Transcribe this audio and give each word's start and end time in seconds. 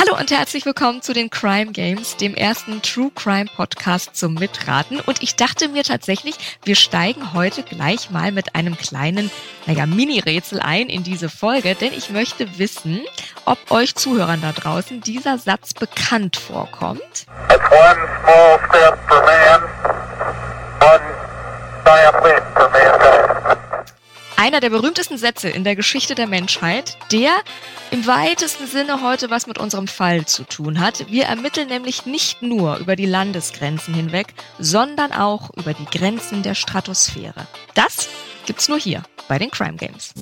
Hallo 0.00 0.16
und 0.16 0.30
herzlich 0.30 0.64
willkommen 0.64 1.02
zu 1.02 1.12
den 1.12 1.28
Crime 1.28 1.72
Games, 1.72 2.16
dem 2.16 2.36
ersten 2.36 2.82
True 2.82 3.10
Crime 3.16 3.50
Podcast 3.56 4.14
zum 4.14 4.34
Mitraten. 4.34 5.00
Und 5.00 5.24
ich 5.24 5.34
dachte 5.34 5.66
mir 5.66 5.82
tatsächlich, 5.82 6.36
wir 6.62 6.76
steigen 6.76 7.34
heute 7.34 7.64
gleich 7.64 8.08
mal 8.08 8.30
mit 8.30 8.54
einem 8.54 8.78
kleinen, 8.78 9.28
naja, 9.66 9.86
Mini-Rätsel 9.86 10.60
ein 10.60 10.88
in 10.88 11.02
diese 11.02 11.28
Folge, 11.28 11.74
denn 11.74 11.92
ich 11.92 12.10
möchte 12.10 12.60
wissen, 12.60 13.00
ob 13.44 13.58
euch 13.72 13.96
Zuhörern 13.96 14.40
da 14.40 14.52
draußen 14.52 15.00
dieser 15.00 15.36
Satz 15.36 15.74
bekannt 15.74 16.36
vorkommt. 16.36 17.02
It's 17.02 17.70
one 17.72 17.98
small 18.22 18.60
step 18.68 18.98
for 19.08 19.20
man, 19.22 19.68
einer 24.48 24.60
der 24.60 24.70
berühmtesten 24.70 25.18
Sätze 25.18 25.50
in 25.50 25.62
der 25.62 25.76
Geschichte 25.76 26.14
der 26.14 26.26
Menschheit, 26.26 26.96
der 27.12 27.32
im 27.90 28.06
weitesten 28.06 28.66
Sinne 28.66 29.02
heute 29.02 29.28
was 29.28 29.46
mit 29.46 29.58
unserem 29.58 29.86
Fall 29.86 30.24
zu 30.24 30.42
tun 30.44 30.80
hat. 30.80 31.04
Wir 31.10 31.26
ermitteln 31.26 31.68
nämlich 31.68 32.06
nicht 32.06 32.40
nur 32.40 32.78
über 32.78 32.96
die 32.96 33.04
Landesgrenzen 33.04 33.92
hinweg, 33.92 34.28
sondern 34.58 35.12
auch 35.12 35.50
über 35.54 35.74
die 35.74 35.84
Grenzen 35.84 36.42
der 36.42 36.54
Stratosphäre. 36.54 37.46
Das 37.74 38.08
gibt's 38.46 38.70
nur 38.70 38.78
hier 38.78 39.02
bei 39.28 39.38
den 39.38 39.50
Crime 39.50 39.76
Games. 39.76 40.14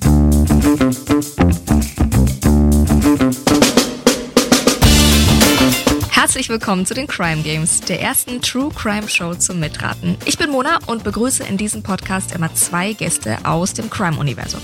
Herzlich 6.17 6.49
willkommen 6.49 6.87
zu 6.87 6.95
den 6.95 7.07
Crime 7.07 7.43
Games, 7.43 7.83
der 7.83 8.01
ersten 8.01 8.41
True 8.41 8.71
Crime 8.75 9.07
Show 9.07 9.35
zum 9.35 9.61
Mitraten. 9.61 10.17
Ich 10.25 10.39
bin 10.39 10.51
Mona 10.51 10.79
und 10.87 11.05
begrüße 11.05 11.45
in 11.45 11.59
diesem 11.59 11.83
Podcast 11.83 12.35
immer 12.35 12.55
zwei 12.55 12.95
Gäste 12.95 13.37
aus 13.45 13.75
dem 13.75 13.91
Crime-Universum. 13.91 14.63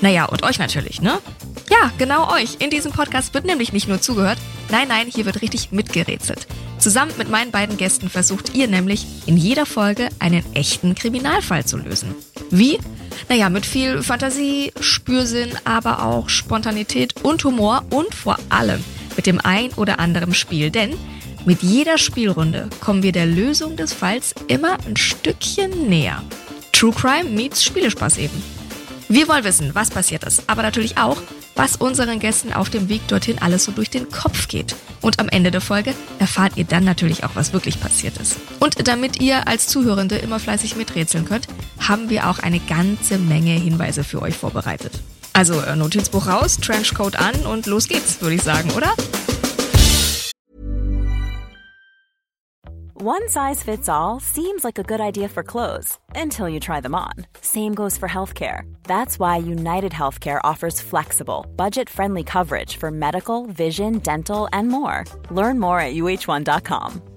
Naja, 0.00 0.24
und 0.24 0.44
euch 0.44 0.58
natürlich, 0.58 1.02
ne? 1.02 1.18
Ja, 1.68 1.92
genau 1.98 2.32
euch. 2.32 2.56
In 2.58 2.70
diesem 2.70 2.90
Podcast 2.90 3.34
wird 3.34 3.44
nämlich 3.44 3.74
nicht 3.74 3.86
nur 3.86 4.00
zugehört, 4.00 4.38
nein, 4.70 4.88
nein, 4.88 5.06
hier 5.14 5.26
wird 5.26 5.42
richtig 5.42 5.72
mitgerätselt. 5.72 6.46
Zusammen 6.78 7.12
mit 7.18 7.28
meinen 7.28 7.50
beiden 7.50 7.76
Gästen 7.76 8.08
versucht 8.08 8.54
ihr 8.54 8.66
nämlich 8.66 9.06
in 9.26 9.36
jeder 9.36 9.66
Folge 9.66 10.08
einen 10.20 10.42
echten 10.54 10.94
Kriminalfall 10.94 11.66
zu 11.66 11.76
lösen. 11.76 12.14
Wie? 12.50 12.78
Naja, 13.28 13.50
mit 13.50 13.66
viel 13.66 14.02
Fantasie, 14.02 14.72
Spürsinn, 14.80 15.50
aber 15.64 16.02
auch 16.02 16.30
Spontanität 16.30 17.22
und 17.22 17.44
Humor 17.44 17.84
und 17.90 18.14
vor 18.14 18.38
allem 18.48 18.82
mit 19.24 19.40
dem 19.40 19.40
ein 19.42 19.72
oder 19.76 20.00
anderen 20.00 20.34
Spiel, 20.34 20.70
denn 20.70 20.94
mit 21.46 21.62
jeder 21.62 21.96
Spielrunde 21.96 22.68
kommen 22.80 23.02
wir 23.02 23.12
der 23.12 23.24
Lösung 23.24 23.74
des 23.74 23.94
Falls 23.94 24.34
immer 24.48 24.76
ein 24.86 24.98
Stückchen 24.98 25.88
näher. 25.88 26.22
True 26.72 26.92
Crime 26.92 27.30
meets 27.30 27.64
Spielespaß 27.64 28.18
eben. 28.18 28.42
Wir 29.08 29.26
wollen 29.26 29.44
wissen, 29.44 29.74
was 29.74 29.88
passiert 29.88 30.24
ist, 30.24 30.42
aber 30.46 30.60
natürlich 30.62 30.98
auch, 30.98 31.16
was 31.54 31.76
unseren 31.76 32.18
Gästen 32.18 32.52
auf 32.52 32.68
dem 32.68 32.90
Weg 32.90 33.08
dorthin 33.08 33.38
alles 33.40 33.64
so 33.64 33.72
durch 33.72 33.88
den 33.88 34.10
Kopf 34.10 34.48
geht. 34.48 34.76
Und 35.00 35.18
am 35.18 35.30
Ende 35.30 35.50
der 35.50 35.62
Folge 35.62 35.94
erfahrt 36.18 36.58
ihr 36.58 36.64
dann 36.64 36.84
natürlich 36.84 37.24
auch, 37.24 37.34
was 37.34 37.54
wirklich 37.54 37.80
passiert 37.80 38.18
ist. 38.18 38.36
Und 38.60 38.86
damit 38.86 39.22
ihr 39.22 39.48
als 39.48 39.68
Zuhörende 39.68 40.16
immer 40.16 40.38
fleißig 40.38 40.76
miträtseln 40.76 41.24
könnt, 41.24 41.48
haben 41.78 42.10
wir 42.10 42.28
auch 42.28 42.40
eine 42.40 42.60
ganze 42.60 43.16
Menge 43.16 43.52
Hinweise 43.52 44.04
für 44.04 44.20
euch 44.20 44.34
vorbereitet. 44.34 45.00
Also 45.34 45.60
äh, 45.60 45.76
Notizbuch 45.76 46.26
raus, 46.26 46.56
Trenchcoat 46.56 47.16
an 47.16 47.34
und 47.44 47.66
los 47.66 47.88
geht's, 47.88 48.20
würde 48.22 48.36
ich 48.36 48.42
sagen, 48.42 48.70
oder? 48.70 48.94
One 52.96 53.28
size 53.28 53.62
fits 53.62 53.88
all 53.88 54.18
seems 54.20 54.64
like 54.64 54.78
a 54.78 54.82
good 54.82 55.00
idea 55.00 55.28
for 55.28 55.42
clothes 55.42 55.98
until 56.14 56.48
you 56.48 56.58
try 56.58 56.80
them 56.80 56.94
on. 56.94 57.26
Same 57.42 57.74
goes 57.74 57.98
for 57.98 58.08
healthcare. 58.08 58.62
That's 58.84 59.18
why 59.18 59.36
United 59.36 59.92
Healthcare 59.92 60.40
offers 60.42 60.80
flexible, 60.80 61.44
budget-friendly 61.56 62.24
coverage 62.24 62.78
for 62.78 62.90
medical, 62.90 63.44
vision, 63.46 63.98
dental, 63.98 64.48
and 64.54 64.68
more. 64.68 65.04
Learn 65.30 65.60
more 65.60 65.80
at 65.80 65.94
uh1.com. 65.94 67.13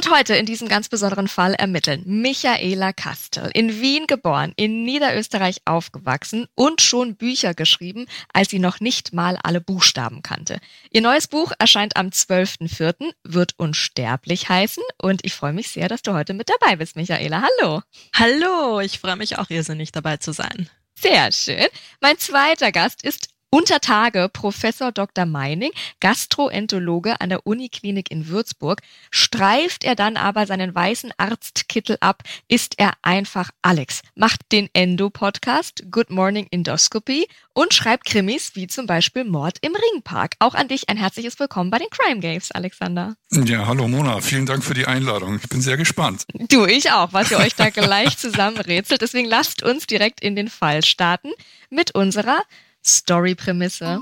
Und 0.00 0.10
heute 0.10 0.34
in 0.34 0.46
diesem 0.46 0.66
ganz 0.66 0.88
besonderen 0.88 1.28
Fall 1.28 1.52
ermitteln 1.52 2.02
Michaela 2.06 2.94
Kastel, 2.94 3.50
in 3.52 3.82
Wien 3.82 4.06
geboren, 4.06 4.54
in 4.56 4.82
Niederösterreich 4.82 5.60
aufgewachsen 5.66 6.46
und 6.54 6.80
schon 6.80 7.16
Bücher 7.16 7.52
geschrieben, 7.52 8.06
als 8.32 8.48
sie 8.48 8.60
noch 8.60 8.80
nicht 8.80 9.12
mal 9.12 9.38
alle 9.42 9.60
Buchstaben 9.60 10.22
kannte. 10.22 10.58
Ihr 10.90 11.02
neues 11.02 11.28
Buch 11.28 11.52
erscheint 11.58 11.98
am 11.98 12.06
12.04., 12.06 13.12
wird 13.24 13.52
unsterblich 13.58 14.48
heißen 14.48 14.82
und 15.02 15.22
ich 15.26 15.34
freue 15.34 15.52
mich 15.52 15.68
sehr, 15.68 15.88
dass 15.88 16.00
du 16.00 16.14
heute 16.14 16.32
mit 16.32 16.48
dabei 16.48 16.76
bist, 16.76 16.96
Michaela. 16.96 17.42
Hallo. 17.60 17.82
Hallo, 18.14 18.80
ich 18.80 19.00
freue 19.00 19.16
mich 19.16 19.36
auch 19.36 19.50
irrsinnig 19.50 19.92
dabei 19.92 20.16
zu 20.16 20.32
sein. 20.32 20.70
Sehr 20.98 21.30
schön. 21.32 21.66
Mein 22.00 22.18
zweiter 22.18 22.72
Gast 22.72 23.04
ist 23.04 23.29
unter 23.50 23.80
Tage 23.80 24.30
Professor 24.32 24.92
Dr. 24.92 25.26
Meining, 25.26 25.72
Gastroenterologe 26.00 27.20
an 27.20 27.28
der 27.28 27.46
Uniklinik 27.46 28.10
in 28.10 28.28
Würzburg, 28.28 28.80
streift 29.10 29.84
er 29.84 29.96
dann 29.96 30.16
aber 30.16 30.46
seinen 30.46 30.74
weißen 30.74 31.12
Arztkittel 31.18 31.96
ab, 32.00 32.22
ist 32.48 32.74
er 32.78 32.92
einfach 33.02 33.50
Alex, 33.62 34.02
macht 34.14 34.40
den 34.52 34.68
Endo-Podcast 34.72 35.84
Good 35.90 36.10
Morning 36.10 36.46
Endoscopy 36.50 37.26
und 37.52 37.74
schreibt 37.74 38.06
Krimis 38.06 38.52
wie 38.54 38.68
zum 38.68 38.86
Beispiel 38.86 39.24
Mord 39.24 39.58
im 39.60 39.74
Ringpark. 39.74 40.36
Auch 40.38 40.54
an 40.54 40.68
dich 40.68 40.88
ein 40.88 40.96
herzliches 40.96 41.38
Willkommen 41.40 41.70
bei 41.70 41.78
den 41.78 41.90
Crime 41.90 42.20
Games, 42.20 42.52
Alexander. 42.52 43.16
Ja, 43.32 43.66
hallo 43.66 43.88
Mona, 43.88 44.20
vielen 44.20 44.46
Dank 44.46 44.64
für 44.64 44.74
die 44.74 44.86
Einladung. 44.86 45.40
Ich 45.42 45.48
bin 45.48 45.60
sehr 45.60 45.76
gespannt. 45.76 46.24
Du, 46.48 46.66
ich 46.66 46.92
auch, 46.92 47.12
was 47.12 47.30
ihr 47.30 47.38
euch 47.38 47.56
da 47.56 47.70
gleich 47.70 48.16
zusammenrätselt. 48.16 49.02
Deswegen 49.02 49.28
lasst 49.28 49.62
uns 49.62 49.86
direkt 49.86 50.20
in 50.20 50.36
den 50.36 50.48
Fall 50.48 50.84
starten 50.84 51.30
mit 51.68 51.94
unserer 51.94 52.38
Story-Prämisse. 52.84 53.98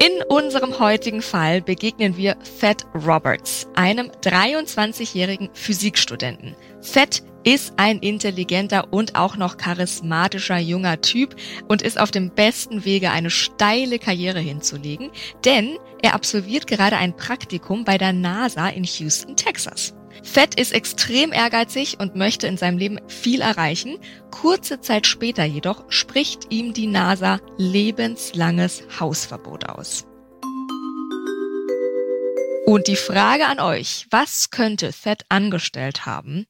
In 0.00 0.22
unserem 0.28 0.78
heutigen 0.80 1.22
Fall 1.22 1.62
begegnen 1.62 2.16
wir 2.16 2.36
Fett 2.58 2.84
Roberts, 2.94 3.68
einem 3.74 4.10
23-jährigen 4.22 5.50
Physikstudenten. 5.52 6.56
Fett 6.80 7.22
ist 7.44 7.74
ein 7.76 7.98
intelligenter 7.98 8.92
und 8.92 9.16
auch 9.16 9.36
noch 9.36 9.56
charismatischer 9.56 10.58
junger 10.58 11.00
Typ 11.00 11.36
und 11.68 11.82
ist 11.82 12.00
auf 12.00 12.10
dem 12.10 12.30
besten 12.30 12.84
Wege, 12.84 13.10
eine 13.10 13.30
steile 13.30 13.98
Karriere 13.98 14.40
hinzulegen, 14.40 15.10
denn 15.44 15.78
er 16.02 16.14
absolviert 16.14 16.66
gerade 16.66 16.96
ein 16.96 17.16
Praktikum 17.16 17.84
bei 17.84 17.98
der 17.98 18.12
NASA 18.12 18.68
in 18.68 18.84
Houston, 18.84 19.36
Texas. 19.36 19.94
Fett 20.22 20.58
ist 20.58 20.72
extrem 20.72 21.32
ehrgeizig 21.32 21.98
und 22.00 22.16
möchte 22.16 22.46
in 22.46 22.56
seinem 22.56 22.78
Leben 22.78 23.00
viel 23.08 23.40
erreichen. 23.40 23.98
Kurze 24.30 24.80
Zeit 24.80 25.06
später 25.06 25.44
jedoch 25.44 25.84
spricht 25.90 26.52
ihm 26.52 26.72
die 26.72 26.86
NASA 26.86 27.40
lebenslanges 27.56 28.84
Hausverbot 29.00 29.68
aus. 29.68 30.06
Und 32.64 32.86
die 32.86 32.96
Frage 32.96 33.46
an 33.46 33.60
euch, 33.60 34.06
was 34.10 34.50
könnte 34.50 34.92
Fett 34.92 35.24
angestellt 35.28 36.06
haben, 36.06 36.46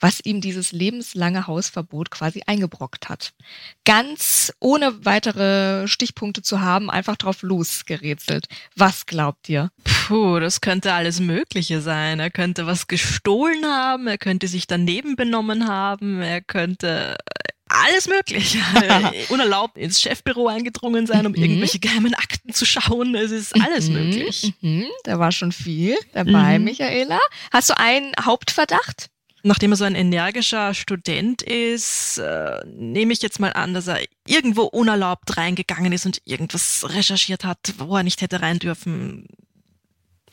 was 0.00 0.20
ihm 0.24 0.40
dieses 0.40 0.72
lebenslange 0.72 1.46
Hausverbot 1.46 2.10
quasi 2.10 2.42
eingebrockt 2.46 3.08
hat. 3.08 3.32
Ganz 3.84 4.52
ohne 4.60 5.04
weitere 5.04 5.88
Stichpunkte 5.88 6.42
zu 6.42 6.60
haben, 6.60 6.90
einfach 6.90 7.16
drauf 7.16 7.42
losgerätselt. 7.42 8.46
Was 8.74 9.06
glaubt 9.06 9.48
ihr? 9.48 9.70
Puh, 9.84 10.38
das 10.38 10.60
könnte 10.60 10.92
alles 10.92 11.20
Mögliche 11.20 11.80
sein. 11.80 12.20
Er 12.20 12.30
könnte 12.30 12.66
was 12.66 12.86
gestohlen 12.86 13.64
haben, 13.64 14.06
er 14.06 14.18
könnte 14.18 14.48
sich 14.48 14.66
daneben 14.66 15.16
benommen 15.16 15.66
haben, 15.66 16.20
er 16.20 16.42
könnte 16.42 17.16
äh, 17.16 17.52
alles 17.68 18.08
mögliche. 18.08 18.58
Unerlaubt 19.30 19.78
ins 19.78 20.00
Chefbüro 20.00 20.48
eingedrungen 20.48 21.06
sein, 21.06 21.26
um 21.26 21.32
mhm. 21.32 21.42
irgendwelche 21.42 21.78
geheimen 21.78 22.14
Akten 22.14 22.52
zu 22.52 22.64
schauen. 22.64 23.14
Es 23.14 23.30
ist 23.30 23.54
alles 23.60 23.88
mhm. 23.88 23.94
möglich. 23.94 24.52
Mhm. 24.60 24.86
Da 25.04 25.18
war 25.18 25.32
schon 25.32 25.52
viel 25.52 25.96
dabei, 26.12 26.58
mhm. 26.58 26.66
Michaela. 26.66 27.20
Hast 27.50 27.70
du 27.70 27.78
einen 27.78 28.12
Hauptverdacht? 28.22 29.10
Nachdem 29.46 29.70
er 29.70 29.76
so 29.76 29.84
ein 29.84 29.94
energischer 29.94 30.74
Student 30.74 31.40
ist, 31.42 32.18
äh, 32.18 32.60
nehme 32.66 33.12
ich 33.12 33.22
jetzt 33.22 33.38
mal 33.38 33.52
an, 33.52 33.74
dass 33.74 33.86
er 33.86 34.00
irgendwo 34.26 34.62
unerlaubt 34.62 35.36
reingegangen 35.36 35.92
ist 35.92 36.04
und 36.04 36.20
irgendwas 36.24 36.84
recherchiert 36.88 37.44
hat, 37.44 37.74
wo 37.78 37.96
er 37.96 38.02
nicht 38.02 38.22
hätte 38.22 38.42
rein 38.42 38.58
dürfen. 38.58 39.28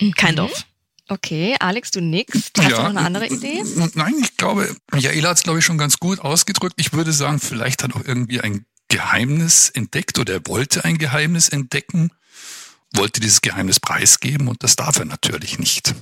Mhm. 0.02 0.14
Kind 0.14 0.40
of. 0.40 0.66
Okay, 1.10 1.56
Alex, 1.60 1.92
du 1.92 2.02
nix. 2.02 2.52
Hast 2.58 2.70
ja, 2.72 2.78
du 2.78 2.84
noch 2.84 2.90
eine 2.90 3.02
andere 3.02 3.28
Idee? 3.28 3.64
Nein, 3.94 4.16
ich 4.22 4.36
glaube, 4.38 4.76
Michaela 4.92 5.30
hat 5.30 5.38
es, 5.38 5.44
glaube 5.44 5.60
ich, 5.60 5.66
schon 5.66 5.78
ganz 5.78 5.98
gut 5.98 6.20
ausgedrückt. 6.20 6.76
Ich 6.78 6.94
würde 6.94 7.12
sagen, 7.12 7.40
vielleicht 7.40 7.84
hat 7.84 7.92
er 7.92 7.98
auch 7.98 8.06
irgendwie 8.06 8.42
ein 8.42 8.66
Geheimnis 8.88 9.70
entdeckt 9.70 10.18
oder 10.18 10.34
er 10.34 10.48
wollte 10.48 10.86
ein 10.86 10.98
Geheimnis 10.98 11.50
entdecken, 11.50 12.12
wollte 12.96 13.20
dieses 13.20 13.42
Geheimnis 13.42 13.80
preisgeben 13.80 14.48
und 14.48 14.64
das 14.64 14.76
darf 14.76 14.98
er 14.98 15.06
natürlich 15.06 15.60
nicht. 15.60 15.94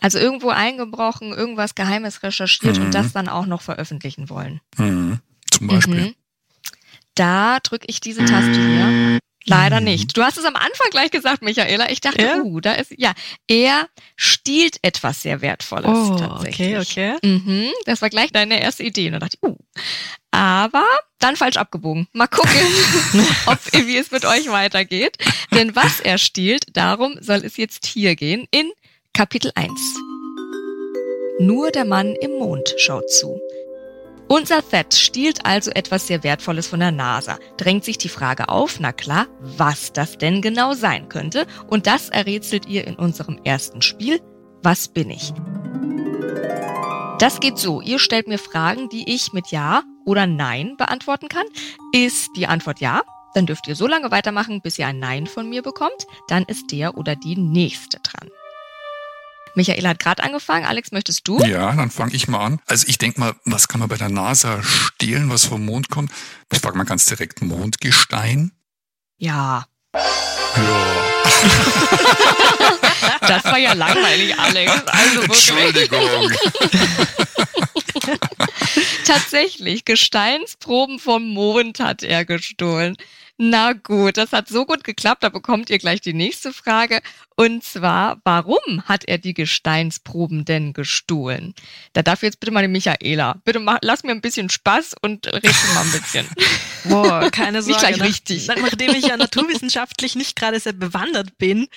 Also 0.00 0.18
irgendwo 0.18 0.50
eingebrochen, 0.50 1.32
irgendwas 1.32 1.74
Geheimes 1.74 2.22
recherchiert 2.22 2.78
mhm. 2.78 2.86
und 2.86 2.94
das 2.94 3.12
dann 3.12 3.28
auch 3.28 3.46
noch 3.46 3.62
veröffentlichen 3.62 4.28
wollen. 4.28 4.60
Mhm. 4.76 5.20
Zum 5.50 5.66
Beispiel. 5.68 6.00
Mhm. 6.00 6.14
Da 7.14 7.60
drücke 7.60 7.86
ich 7.88 8.00
diese 8.00 8.24
Taste 8.24 8.52
hier. 8.52 9.18
Leider 9.48 9.80
nicht. 9.80 10.16
Du 10.16 10.22
hast 10.22 10.38
es 10.38 10.44
am 10.44 10.56
Anfang 10.56 10.88
gleich 10.90 11.10
gesagt, 11.12 11.40
Michaela. 11.40 11.88
Ich 11.90 12.00
dachte, 12.00 12.20
Ja? 12.20 12.38
uh, 12.38 12.60
da 12.60 12.72
ist, 12.72 12.92
ja, 12.96 13.12
er 13.46 13.88
stiehlt 14.16 14.78
etwas 14.82 15.22
sehr 15.22 15.40
Wertvolles 15.40 15.88
Oh, 15.88 16.16
tatsächlich. 16.16 16.76
okay, 16.76 17.14
okay. 17.14 17.18
Mhm, 17.22 17.70
das 17.84 18.02
war 18.02 18.10
gleich 18.10 18.32
deine 18.32 18.60
erste 18.60 18.82
Idee. 18.82 19.06
Und 19.06 19.12
da 19.12 19.18
dachte 19.20 19.38
ich, 19.40 19.48
uh. 19.48 19.56
Aber 20.32 20.84
dann 21.20 21.36
falsch 21.36 21.56
abgebogen. 21.56 22.08
Mal 22.12 22.26
gucken, 22.26 22.50
ob, 23.46 23.58
wie 23.72 23.96
es 23.96 24.10
mit 24.10 24.24
euch 24.24 24.50
weitergeht. 24.50 25.16
Denn 25.52 25.76
was 25.76 26.00
er 26.00 26.18
stiehlt, 26.18 26.64
darum 26.76 27.16
soll 27.20 27.44
es 27.44 27.56
jetzt 27.56 27.86
hier 27.86 28.16
gehen 28.16 28.48
in 28.50 28.70
Kapitel 29.16 29.50
1. 29.54 29.70
Nur 31.38 31.70
der 31.70 31.86
Mann 31.86 32.14
im 32.20 32.32
Mond 32.32 32.74
schaut 32.76 33.08
zu. 33.08 33.40
Unser 34.28 34.60
Thet 34.60 34.92
stiehlt 34.92 35.46
also 35.46 35.70
etwas 35.70 36.06
sehr 36.06 36.22
Wertvolles 36.22 36.66
von 36.66 36.80
der 36.80 36.90
NASA. 36.90 37.38
Drängt 37.56 37.82
sich 37.82 37.96
die 37.96 38.10
Frage 38.10 38.50
auf, 38.50 38.78
na 38.78 38.92
klar, 38.92 39.26
was 39.40 39.94
das 39.94 40.18
denn 40.18 40.42
genau 40.42 40.74
sein 40.74 41.08
könnte. 41.08 41.46
Und 41.66 41.86
das 41.86 42.10
errätselt 42.10 42.66
ihr 42.66 42.86
in 42.86 42.94
unserem 42.94 43.40
ersten 43.42 43.80
Spiel. 43.80 44.20
Was 44.62 44.88
bin 44.88 45.08
ich? 45.08 45.32
Das 47.18 47.40
geht 47.40 47.56
so. 47.56 47.80
Ihr 47.80 47.98
stellt 47.98 48.28
mir 48.28 48.38
Fragen, 48.38 48.90
die 48.90 49.10
ich 49.10 49.32
mit 49.32 49.46
Ja 49.46 49.82
oder 50.04 50.26
Nein 50.26 50.76
beantworten 50.76 51.28
kann. 51.28 51.46
Ist 51.94 52.28
die 52.36 52.48
Antwort 52.48 52.80
Ja, 52.80 53.00
dann 53.34 53.46
dürft 53.46 53.66
ihr 53.66 53.76
so 53.76 53.86
lange 53.86 54.10
weitermachen, 54.10 54.60
bis 54.60 54.78
ihr 54.78 54.86
ein 54.86 54.98
Nein 54.98 55.26
von 55.26 55.48
mir 55.48 55.62
bekommt. 55.62 56.06
Dann 56.28 56.44
ist 56.44 56.70
der 56.70 56.98
oder 56.98 57.16
die 57.16 57.36
Nächste 57.36 57.98
dran. 58.00 58.28
Michaela 59.56 59.90
hat 59.90 59.98
gerade 59.98 60.22
angefangen. 60.22 60.64
Alex, 60.66 60.92
möchtest 60.92 61.26
du? 61.26 61.40
Ja, 61.44 61.72
dann 61.72 61.90
fange 61.90 62.14
ich 62.14 62.28
mal 62.28 62.44
an. 62.44 62.60
Also 62.66 62.86
ich 62.88 62.98
denke 62.98 63.18
mal, 63.20 63.34
was 63.44 63.68
kann 63.68 63.80
man 63.80 63.88
bei 63.88 63.96
der 63.96 64.10
NASA 64.10 64.62
stehlen, 64.62 65.30
was 65.30 65.46
vom 65.46 65.64
Mond 65.64 65.88
kommt? 65.90 66.12
Ich 66.52 66.60
frage 66.60 66.76
mal 66.76 66.84
ganz 66.84 67.06
direkt, 67.06 67.42
Mondgestein? 67.42 68.52
Ja. 69.18 69.66
Ja, 69.94 71.06
Das 73.20 73.44
war 73.44 73.58
ja 73.58 73.72
langweilig, 73.72 74.38
Alex. 74.38 74.72
Also. 74.86 75.22
Entschuldigung. 75.22 76.30
Tatsächlich, 79.06 79.84
Gesteinsproben 79.84 80.98
vom 80.98 81.28
Mond 81.28 81.80
hat 81.80 82.02
er 82.02 82.24
gestohlen. 82.24 82.96
Na 83.38 83.74
gut, 83.74 84.16
das 84.16 84.32
hat 84.32 84.48
so 84.48 84.64
gut 84.64 84.82
geklappt, 84.82 85.22
da 85.22 85.28
bekommt 85.28 85.68
ihr 85.68 85.78
gleich 85.78 86.00
die 86.00 86.14
nächste 86.14 86.54
Frage. 86.54 87.02
Und 87.36 87.62
zwar, 87.62 88.18
warum 88.24 88.82
hat 88.86 89.04
er 89.04 89.18
die 89.18 89.34
Gesteinsproben 89.34 90.46
denn 90.46 90.72
gestohlen? 90.72 91.54
Da 91.92 92.02
darf 92.02 92.22
jetzt 92.22 92.40
bitte 92.40 92.50
mal 92.50 92.62
die 92.62 92.68
Michaela. 92.68 93.34
Bitte 93.44 93.60
mach, 93.60 93.78
lass 93.82 94.04
mir 94.04 94.12
ein 94.12 94.22
bisschen 94.22 94.48
Spaß 94.48 94.94
und 95.02 95.26
red 95.26 95.44
mal 95.74 95.82
ein 95.82 95.92
bisschen. 95.92 96.26
Boah, 96.84 97.30
keine 97.30 97.60
Sorge. 97.60 97.72
Nicht 97.72 97.80
gleich 97.80 97.96
Nach- 97.98 98.06
richtig. 98.06 98.46
Nachdem 98.48 98.94
ich 98.94 99.06
ja 99.06 99.18
naturwissenschaftlich 99.18 100.16
nicht 100.16 100.34
gerade 100.36 100.58
sehr 100.58 100.72
bewandert 100.72 101.36
bin, 101.36 101.68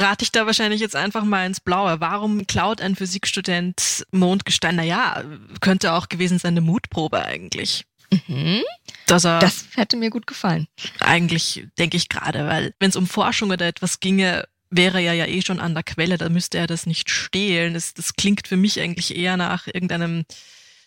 rate 0.00 0.24
ich 0.24 0.32
da 0.32 0.46
wahrscheinlich 0.46 0.80
jetzt 0.80 0.96
einfach 0.96 1.22
mal 1.22 1.46
ins 1.46 1.60
Blaue. 1.60 2.00
Warum 2.00 2.44
klaut 2.48 2.80
ein 2.80 2.96
Physikstudent 2.96 4.04
Mondgestein? 4.10 4.74
Naja, 4.74 5.22
könnte 5.60 5.92
auch 5.92 6.08
gewesen 6.08 6.40
sein 6.40 6.54
eine 6.54 6.60
Mutprobe 6.60 7.24
eigentlich. 7.24 7.84
Mhm, 8.26 8.62
Dass 9.06 9.24
er 9.24 9.38
das 9.40 9.66
hätte 9.76 9.96
mir 9.96 10.10
gut 10.10 10.26
gefallen. 10.26 10.66
eigentlich, 11.00 11.66
denke 11.78 11.96
ich 11.96 12.08
gerade, 12.08 12.46
weil 12.46 12.74
wenn 12.80 12.90
es 12.90 12.96
um 12.96 13.06
Forschung 13.06 13.50
oder 13.50 13.66
etwas 13.66 14.00
ginge, 14.00 14.46
wäre 14.70 15.00
er 15.00 15.14
ja 15.14 15.26
eh 15.26 15.42
schon 15.42 15.60
an 15.60 15.74
der 15.74 15.82
Quelle, 15.82 16.18
da 16.18 16.28
müsste 16.28 16.58
er 16.58 16.66
das 16.66 16.86
nicht 16.86 17.10
stehlen. 17.10 17.74
Das, 17.74 17.94
das 17.94 18.14
klingt 18.14 18.48
für 18.48 18.56
mich 18.56 18.80
eigentlich 18.80 19.16
eher 19.16 19.36
nach 19.36 19.66
irgendeinem 19.66 20.24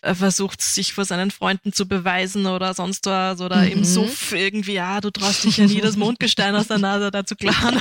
er 0.04 0.16
versucht 0.16 0.60
sich 0.60 0.94
vor 0.94 1.04
seinen 1.04 1.30
Freunden 1.30 1.72
zu 1.72 1.86
beweisen 1.86 2.46
oder 2.46 2.74
sonst 2.74 3.06
was 3.06 3.40
oder 3.40 3.58
Mhm. 3.62 3.68
im 3.70 3.84
Suff 3.84 4.32
irgendwie, 4.32 4.72
ja, 4.72 5.00
du 5.00 5.10
traust 5.12 5.44
dich 5.44 5.58
ja 5.58 5.66
nie, 5.66 5.80
das 5.80 5.94
Mondgestein 5.96 6.56
aus 6.56 6.66
der 6.66 6.78
Nase 6.78 7.12
da 7.12 7.24
zu 7.24 7.36
klauen. 7.36 7.80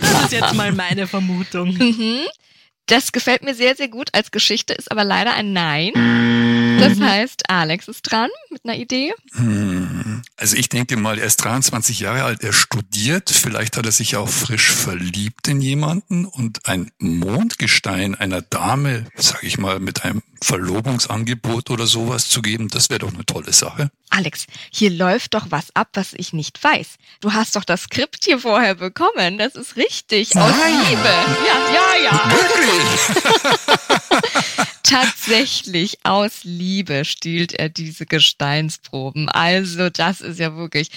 Das 0.00 0.24
ist 0.24 0.32
jetzt 0.32 0.54
mal 0.54 0.72
meine 0.72 1.06
Vermutung. 1.06 1.68
Mhm. 1.78 2.22
Das 2.86 3.12
gefällt 3.12 3.44
mir 3.44 3.54
sehr, 3.54 3.76
sehr 3.76 3.86
gut 3.86 4.08
als 4.14 4.32
Geschichte, 4.32 4.74
ist 4.74 4.90
aber 4.90 5.04
leider 5.04 5.32
ein 5.34 5.52
Nein. 5.52 5.92
Das 6.80 7.00
heißt, 7.00 7.48
Alex 7.48 7.88
ist 7.88 8.02
dran 8.02 8.30
mit 8.50 8.64
einer 8.64 8.76
Idee. 8.76 9.12
Hm, 9.34 10.22
Also 10.36 10.56
ich 10.56 10.68
denke 10.68 10.96
mal, 10.96 11.18
er 11.18 11.26
ist 11.26 11.36
23 11.44 12.00
Jahre 12.00 12.24
alt, 12.24 12.42
er 12.42 12.52
studiert, 12.52 13.30
vielleicht 13.30 13.76
hat 13.76 13.86
er 13.86 13.92
sich 13.92 14.16
auch 14.16 14.28
frisch 14.28 14.70
verliebt 14.70 15.48
in 15.48 15.60
jemanden 15.60 16.24
und 16.24 16.66
ein 16.66 16.90
Mondgestein 16.98 18.14
einer 18.14 18.40
Dame, 18.42 19.06
sage 19.16 19.46
ich 19.46 19.58
mal, 19.58 19.80
mit 19.80 20.04
einem 20.04 20.22
Verlobungsangebot 20.42 21.70
oder 21.70 21.86
sowas 21.86 22.28
zu 22.28 22.40
geben, 22.42 22.68
das 22.68 22.88
wäre 22.90 23.00
doch 23.00 23.12
eine 23.12 23.26
tolle 23.26 23.52
Sache. 23.52 23.90
Alex, 24.08 24.46
hier 24.72 24.90
läuft 24.90 25.34
doch 25.34 25.46
was 25.50 25.66
ab, 25.74 25.90
was 25.94 26.14
ich 26.14 26.32
nicht 26.32 26.62
weiß. 26.62 26.96
Du 27.20 27.32
hast 27.32 27.54
doch 27.56 27.64
das 27.64 27.82
Skript 27.82 28.24
hier 28.24 28.40
vorher 28.40 28.74
bekommen. 28.74 29.38
Das 29.38 29.54
ist 29.54 29.76
richtig. 29.76 30.34
Aus. 30.36 30.52
Liebe. 30.88 31.02
Ja, 31.46 31.72
ja, 31.74 32.04
ja. 32.04 32.32
Wirklich? 32.32 33.19
Tatsächlich 34.90 35.98
aus 36.02 36.40
Liebe 36.42 37.04
stiehlt 37.04 37.52
er 37.52 37.68
diese 37.68 38.06
Gesteinsproben. 38.06 39.28
Also, 39.28 39.88
das 39.88 40.20
ist 40.20 40.40
ja 40.40 40.56
wirklich 40.56 40.90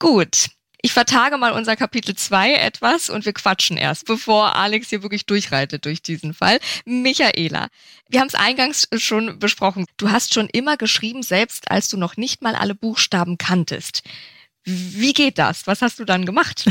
gut. 0.00 0.48
Ich 0.82 0.92
vertage 0.92 1.38
mal 1.38 1.52
unser 1.52 1.76
Kapitel 1.76 2.16
2 2.16 2.54
etwas 2.54 3.08
und 3.08 3.24
wir 3.24 3.32
quatschen 3.32 3.76
erst, 3.76 4.06
bevor 4.06 4.56
Alex 4.56 4.90
hier 4.90 5.02
wirklich 5.02 5.26
durchreitet 5.26 5.84
durch 5.84 6.02
diesen 6.02 6.34
Fall. 6.34 6.58
Michaela, 6.84 7.68
wir 8.08 8.20
haben 8.20 8.28
es 8.28 8.34
eingangs 8.34 8.88
schon 8.96 9.38
besprochen. 9.38 9.86
Du 9.96 10.10
hast 10.10 10.34
schon 10.34 10.48
immer 10.48 10.76
geschrieben, 10.76 11.22
selbst 11.22 11.70
als 11.70 11.88
du 11.88 11.96
noch 11.96 12.16
nicht 12.16 12.42
mal 12.42 12.56
alle 12.56 12.74
Buchstaben 12.74 13.38
kanntest. 13.38 14.02
Wie 14.64 15.12
geht 15.12 15.38
das? 15.38 15.68
Was 15.68 15.80
hast 15.80 16.00
du 16.00 16.04
dann 16.04 16.26
gemacht? 16.26 16.68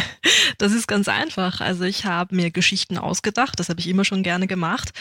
Das 0.57 0.71
ist 0.71 0.87
ganz 0.87 1.07
einfach. 1.07 1.59
Also 1.59 1.83
ich 1.83 2.05
habe 2.05 2.35
mir 2.35 2.51
Geschichten 2.51 2.97
ausgedacht, 2.97 3.59
das 3.59 3.67
habe 3.67 3.79
ich 3.79 3.87
immer 3.87 4.05
schon 4.05 4.23
gerne 4.23 4.47
gemacht. 4.47 4.91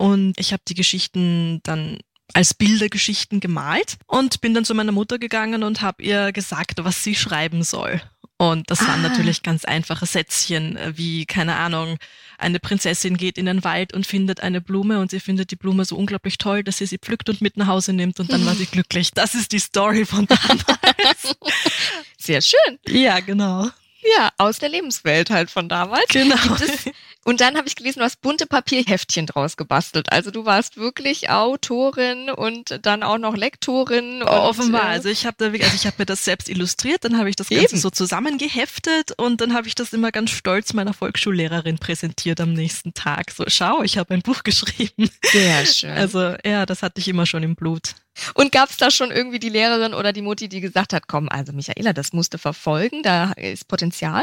Und 0.00 0.32
ich 0.38 0.54
habe 0.54 0.62
die 0.66 0.72
Geschichten 0.74 1.60
dann 1.62 1.98
als 2.32 2.54
Bildergeschichten 2.54 3.38
gemalt 3.40 3.98
und 4.06 4.40
bin 4.40 4.54
dann 4.54 4.64
zu 4.64 4.74
meiner 4.74 4.92
Mutter 4.92 5.18
gegangen 5.18 5.62
und 5.62 5.82
habe 5.82 6.02
ihr 6.02 6.32
gesagt, 6.32 6.82
was 6.82 7.04
sie 7.04 7.14
schreiben 7.14 7.62
soll. 7.62 8.00
Und 8.38 8.70
das 8.70 8.80
waren 8.80 9.04
Ah. 9.04 9.08
natürlich 9.10 9.42
ganz 9.42 9.66
einfache 9.66 10.06
Sätzchen, 10.06 10.78
äh, 10.78 10.96
wie, 10.96 11.26
keine 11.26 11.56
Ahnung, 11.56 11.98
eine 12.38 12.60
Prinzessin 12.60 13.18
geht 13.18 13.36
in 13.36 13.44
den 13.44 13.62
Wald 13.62 13.92
und 13.92 14.06
findet 14.06 14.40
eine 14.40 14.62
Blume 14.62 15.00
und 15.00 15.10
sie 15.10 15.20
findet 15.20 15.50
die 15.50 15.56
Blume 15.56 15.84
so 15.84 15.96
unglaublich 15.98 16.38
toll, 16.38 16.64
dass 16.64 16.78
sie 16.78 16.86
sie 16.86 16.96
pflückt 16.96 17.28
und 17.28 17.42
mit 17.42 17.58
nach 17.58 17.66
Hause 17.66 17.92
nimmt 17.92 18.18
und 18.20 18.32
dann 18.32 18.46
war 18.46 18.54
sie 18.54 18.64
glücklich. 18.72 19.10
Das 19.12 19.34
ist 19.34 19.52
die 19.52 19.58
Story 19.58 20.06
von 20.06 20.26
damals. 20.26 21.36
Sehr 22.16 22.40
schön. 22.40 22.78
ja, 22.88 23.20
genau. 23.20 23.68
Ja, 24.16 24.30
aus 24.38 24.58
der 24.58 24.68
Lebenswelt 24.70 25.30
halt 25.30 25.50
von 25.50 25.68
damals. 25.68 26.06
Genau. 26.08 26.36
Es, 26.54 26.90
und 27.24 27.40
dann 27.42 27.56
habe 27.56 27.68
ich 27.68 27.76
gelesen, 27.76 27.98
du 27.98 28.04
hast 28.06 28.20
bunte 28.22 28.46
Papierheftchen 28.46 29.26
draus 29.26 29.56
gebastelt. 29.58 30.10
Also 30.10 30.30
du 30.30 30.46
warst 30.46 30.78
wirklich 30.78 31.28
Autorin 31.30 32.30
und 32.30 32.78
dann 32.82 33.02
auch 33.02 33.18
noch 33.18 33.36
Lektorin. 33.36 34.22
Und, 34.22 34.28
Offenbar. 34.28 34.84
äh, 34.84 34.94
Also 34.94 35.08
ich 35.10 35.26
habe 35.26 35.36
da, 35.38 35.46
also 35.46 35.74
ich 35.74 35.86
habe 35.86 35.96
mir 35.98 36.06
das 36.06 36.24
selbst 36.24 36.48
illustriert, 36.48 37.04
dann 37.04 37.18
habe 37.18 37.28
ich 37.28 37.36
das 37.36 37.50
Ganze 37.50 37.64
Eben. 37.74 37.76
so 37.78 37.90
zusammengeheftet 37.90 39.12
und 39.18 39.40
dann 39.40 39.54
habe 39.54 39.68
ich 39.68 39.74
das 39.74 39.92
immer 39.92 40.10
ganz 40.12 40.30
stolz 40.30 40.72
meiner 40.72 40.94
Volksschullehrerin 40.94 41.78
präsentiert 41.78 42.40
am 42.40 42.52
nächsten 42.54 42.94
Tag. 42.94 43.30
So, 43.30 43.44
schau, 43.48 43.82
ich 43.82 43.98
habe 43.98 44.14
ein 44.14 44.22
Buch 44.22 44.42
geschrieben. 44.44 45.10
Sehr 45.24 45.66
schön. 45.66 45.90
Also 45.90 46.34
ja, 46.44 46.64
das 46.66 46.82
hatte 46.82 47.00
ich 47.00 47.08
immer 47.08 47.26
schon 47.26 47.42
im 47.42 47.54
Blut. 47.54 47.94
Und 48.34 48.52
gab 48.52 48.70
es 48.70 48.76
da 48.76 48.90
schon 48.90 49.10
irgendwie 49.10 49.38
die 49.38 49.48
Lehrerin 49.48 49.94
oder 49.94 50.12
die 50.12 50.22
Mutti, 50.22 50.48
die 50.48 50.60
gesagt 50.60 50.92
hat, 50.92 51.08
komm, 51.08 51.28
also 51.28 51.52
Michaela, 51.52 51.92
das 51.92 52.12
musst 52.12 52.34
du 52.34 52.38
verfolgen, 52.38 53.02
da 53.02 53.32
ist 53.32 53.68
Potenzial? 53.68 54.22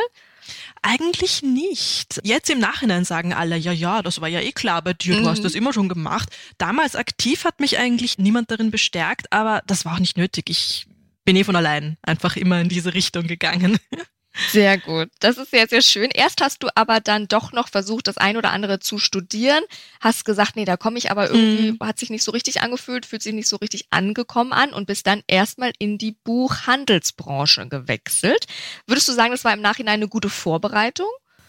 Eigentlich 0.82 1.44
nicht. 1.44 2.22
Jetzt 2.24 2.50
im 2.50 2.60
Nachhinein 2.60 3.04
sagen 3.04 3.34
alle, 3.34 3.58
ja, 3.58 3.72
ja, 3.74 4.01
das 4.01 4.22
war 4.22 4.27
ja 4.30 4.39
eh 4.39 4.51
klar 4.54 4.82
bei 4.82 4.94
dir, 4.94 5.18
du 5.18 5.27
hast 5.27 5.39
Mhm. 5.39 5.44
das 5.44 5.56
immer 5.56 5.74
schon 5.74 5.89
gemacht. 5.89 6.30
Damals 6.58 6.96
aktiv 6.96 7.44
hat 7.44 7.60
mich 7.60 7.77
eigentlich 7.77 8.18
niemand 8.18 8.50
darin 8.51 8.72
bestärkt, 8.72 9.32
aber 9.34 9.62
das 9.68 9.84
war 9.84 9.96
auch 9.96 10.00
nicht 10.00 10.18
nötig. 10.18 10.50
Ich 10.50 10.88
bin 11.25 11.36
eh 11.36 11.44
von 11.44 11.56
allein 11.58 11.98
einfach 12.01 12.38
immer 12.38 12.62
in 12.62 12.70
diese 12.70 12.94
Richtung 12.94 13.27
gegangen. 13.27 13.77
Sehr 14.50 14.77
gut. 14.77 15.10
Das 15.20 15.38
ist 15.38 15.51
sehr, 15.51 15.67
sehr 15.67 15.82
schön. 15.82 16.10
Erst 16.13 16.41
hast 16.41 16.63
du 16.63 16.67
aber 16.75 17.00
dann 17.00 17.27
doch 17.27 17.51
noch 17.51 17.70
versucht, 17.70 18.08
das 18.08 18.17
ein 18.17 18.38
oder 18.38 18.51
andere 18.51 18.79
zu 18.79 18.98
studieren. 19.00 19.63
Hast 20.00 20.25
gesagt, 20.25 20.56
nee, 20.56 20.65
da 20.65 20.77
komme 20.77 20.98
ich 20.98 21.12
aber 21.12 21.29
irgendwie, 21.29 21.77
hat 21.84 22.00
sich 22.00 22.10
nicht 22.10 22.24
so 22.24 22.32
richtig 22.32 22.62
angefühlt, 22.62 23.06
fühlt 23.06 23.24
sich 23.24 23.34
nicht 23.34 23.48
so 23.48 23.58
richtig 23.58 23.88
angekommen 23.89 24.53
an 24.53 24.74
und 24.74 24.86
bist 24.86 25.08
dann 25.08 25.24
erstmal 25.27 25.72
in 25.79 25.98
die 25.98 26.15
Buchhandelsbranche 26.24 27.67
gewechselt. 27.67 28.46
Würdest 28.86 29.08
du 29.08 29.13
sagen, 29.13 29.32
das 29.32 29.44
war 29.44 29.53
im 29.53 29.62
Nachhinein 29.62 29.96
eine 29.96 30.08
gute 30.08 30.29
Vorbereitung? 30.29 31.08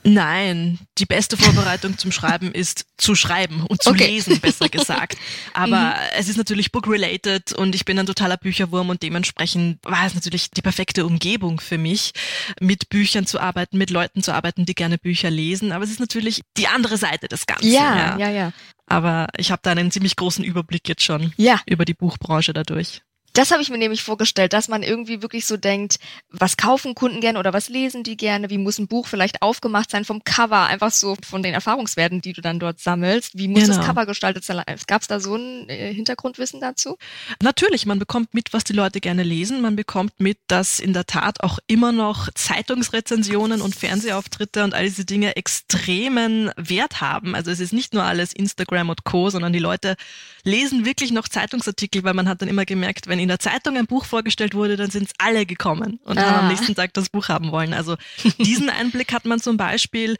Nein, 0.08 0.78
die 0.98 1.06
beste 1.06 1.36
Vorbereitung 1.36 1.98
zum 1.98 2.12
Schreiben 2.12 2.52
ist 2.52 2.86
zu 2.96 3.14
schreiben 3.14 3.64
und 3.66 3.82
zu 3.82 3.90
Okay. 3.90 4.06
lesen, 4.06 4.40
besser 4.40 4.68
gesagt. 4.68 5.16
Aber 5.52 5.94
es 6.16 6.28
ist 6.28 6.36
natürlich 6.36 6.72
book-related 6.72 7.52
und 7.52 7.74
ich 7.74 7.84
bin 7.84 7.98
ein 7.98 8.06
totaler 8.06 8.36
Bücherwurm 8.36 8.88
und 8.90 9.02
dementsprechend 9.02 9.78
war 9.84 10.06
es 10.06 10.14
natürlich 10.14 10.50
die 10.50 10.62
perfekte 10.62 11.04
Umgebung 11.06 11.60
für 11.60 11.78
mich, 11.78 12.12
mit 12.60 12.88
Büchern 12.88 13.26
zu 13.26 13.38
arbeiten, 13.40 13.78
mit 13.78 13.90
Leuten 13.90 14.22
zu 14.22 14.32
arbeiten, 14.32 14.64
die 14.64 14.74
gerne 14.74 14.98
Bücher 14.98 15.30
lesen. 15.30 15.72
Aber 15.72 15.84
es 15.84 15.90
ist 15.90 16.00
natürlich 16.00 16.40
die 16.56 16.68
andere 16.68 16.96
Seite 16.96 17.28
des 17.28 17.46
Ganzen. 17.46 17.70
ja, 17.70 18.16
ja. 18.16 18.52
Aber 18.90 19.26
ich 19.36 19.50
habe 19.50 19.60
da 19.62 19.72
einen 19.72 19.90
ziemlich 19.90 20.16
großen 20.16 20.42
Überblick 20.42 20.88
jetzt 20.88 21.02
schon 21.02 21.34
Ja, 21.36 21.60
über 21.66 21.84
die 21.84 21.92
Buchbranche 21.92 22.54
dadurch. 22.54 23.02
Das 23.38 23.52
habe 23.52 23.62
ich 23.62 23.70
mir 23.70 23.78
nämlich 23.78 24.02
vorgestellt, 24.02 24.52
dass 24.52 24.66
man 24.66 24.82
irgendwie 24.82 25.22
wirklich 25.22 25.46
so 25.46 25.56
denkt, 25.56 26.00
was 26.28 26.56
kaufen 26.56 26.96
Kunden 26.96 27.20
gerne 27.20 27.38
oder 27.38 27.52
was 27.52 27.68
lesen 27.68 28.02
die 28.02 28.16
gerne? 28.16 28.50
Wie 28.50 28.58
muss 28.58 28.80
ein 28.80 28.88
Buch 28.88 29.06
vielleicht 29.06 29.42
aufgemacht 29.42 29.92
sein 29.92 30.04
vom 30.04 30.24
Cover? 30.24 30.66
Einfach 30.66 30.90
so 30.90 31.16
von 31.24 31.44
den 31.44 31.54
Erfahrungswerten, 31.54 32.20
die 32.20 32.32
du 32.32 32.40
dann 32.40 32.58
dort 32.58 32.80
sammelst. 32.80 33.38
Wie 33.38 33.46
muss 33.46 33.62
genau. 33.62 33.76
das 33.76 33.86
Cover 33.86 34.06
gestaltet 34.06 34.42
sein? 34.42 34.60
Gab 34.88 35.02
es 35.02 35.06
da 35.06 35.20
so 35.20 35.36
ein 35.36 35.68
äh, 35.68 35.94
Hintergrundwissen 35.94 36.60
dazu? 36.60 36.98
Natürlich, 37.40 37.86
man 37.86 38.00
bekommt 38.00 38.34
mit, 38.34 38.52
was 38.52 38.64
die 38.64 38.72
Leute 38.72 38.98
gerne 38.98 39.22
lesen. 39.22 39.60
Man 39.60 39.76
bekommt 39.76 40.18
mit, 40.18 40.38
dass 40.48 40.80
in 40.80 40.92
der 40.92 41.06
Tat 41.06 41.40
auch 41.44 41.60
immer 41.68 41.92
noch 41.92 42.28
Zeitungsrezensionen 42.34 43.60
und 43.60 43.72
Fernsehauftritte 43.72 44.64
und 44.64 44.74
all 44.74 44.86
diese 44.86 45.04
Dinge 45.04 45.36
extremen 45.36 46.50
Wert 46.56 47.00
haben. 47.00 47.36
Also 47.36 47.52
es 47.52 47.60
ist 47.60 47.72
nicht 47.72 47.94
nur 47.94 48.02
alles 48.02 48.32
Instagram 48.32 48.90
und 48.90 49.04
Co., 49.04 49.30
sondern 49.30 49.52
die 49.52 49.60
Leute 49.60 49.94
lesen 50.42 50.84
wirklich 50.84 51.12
noch 51.12 51.28
Zeitungsartikel, 51.28 52.02
weil 52.02 52.14
man 52.14 52.28
hat 52.28 52.42
dann 52.42 52.48
immer 52.48 52.64
gemerkt, 52.64 53.06
wenn 53.06 53.27
in 53.28 53.30
der 53.30 53.38
Zeitung 53.38 53.76
ein 53.76 53.86
Buch 53.86 54.06
vorgestellt 54.06 54.54
wurde, 54.54 54.76
dann 54.76 54.90
sind 54.90 55.08
es 55.08 55.12
alle 55.18 55.44
gekommen 55.44 56.00
und 56.04 56.16
ah. 56.16 56.22
haben 56.22 56.38
am 56.40 56.48
nächsten 56.48 56.74
Tag 56.74 56.94
das 56.94 57.10
Buch 57.10 57.28
haben 57.28 57.52
wollen. 57.52 57.74
Also 57.74 57.96
diesen 58.38 58.70
Einblick 58.70 59.12
hat 59.12 59.26
man 59.26 59.38
zum 59.38 59.58
Beispiel. 59.58 60.16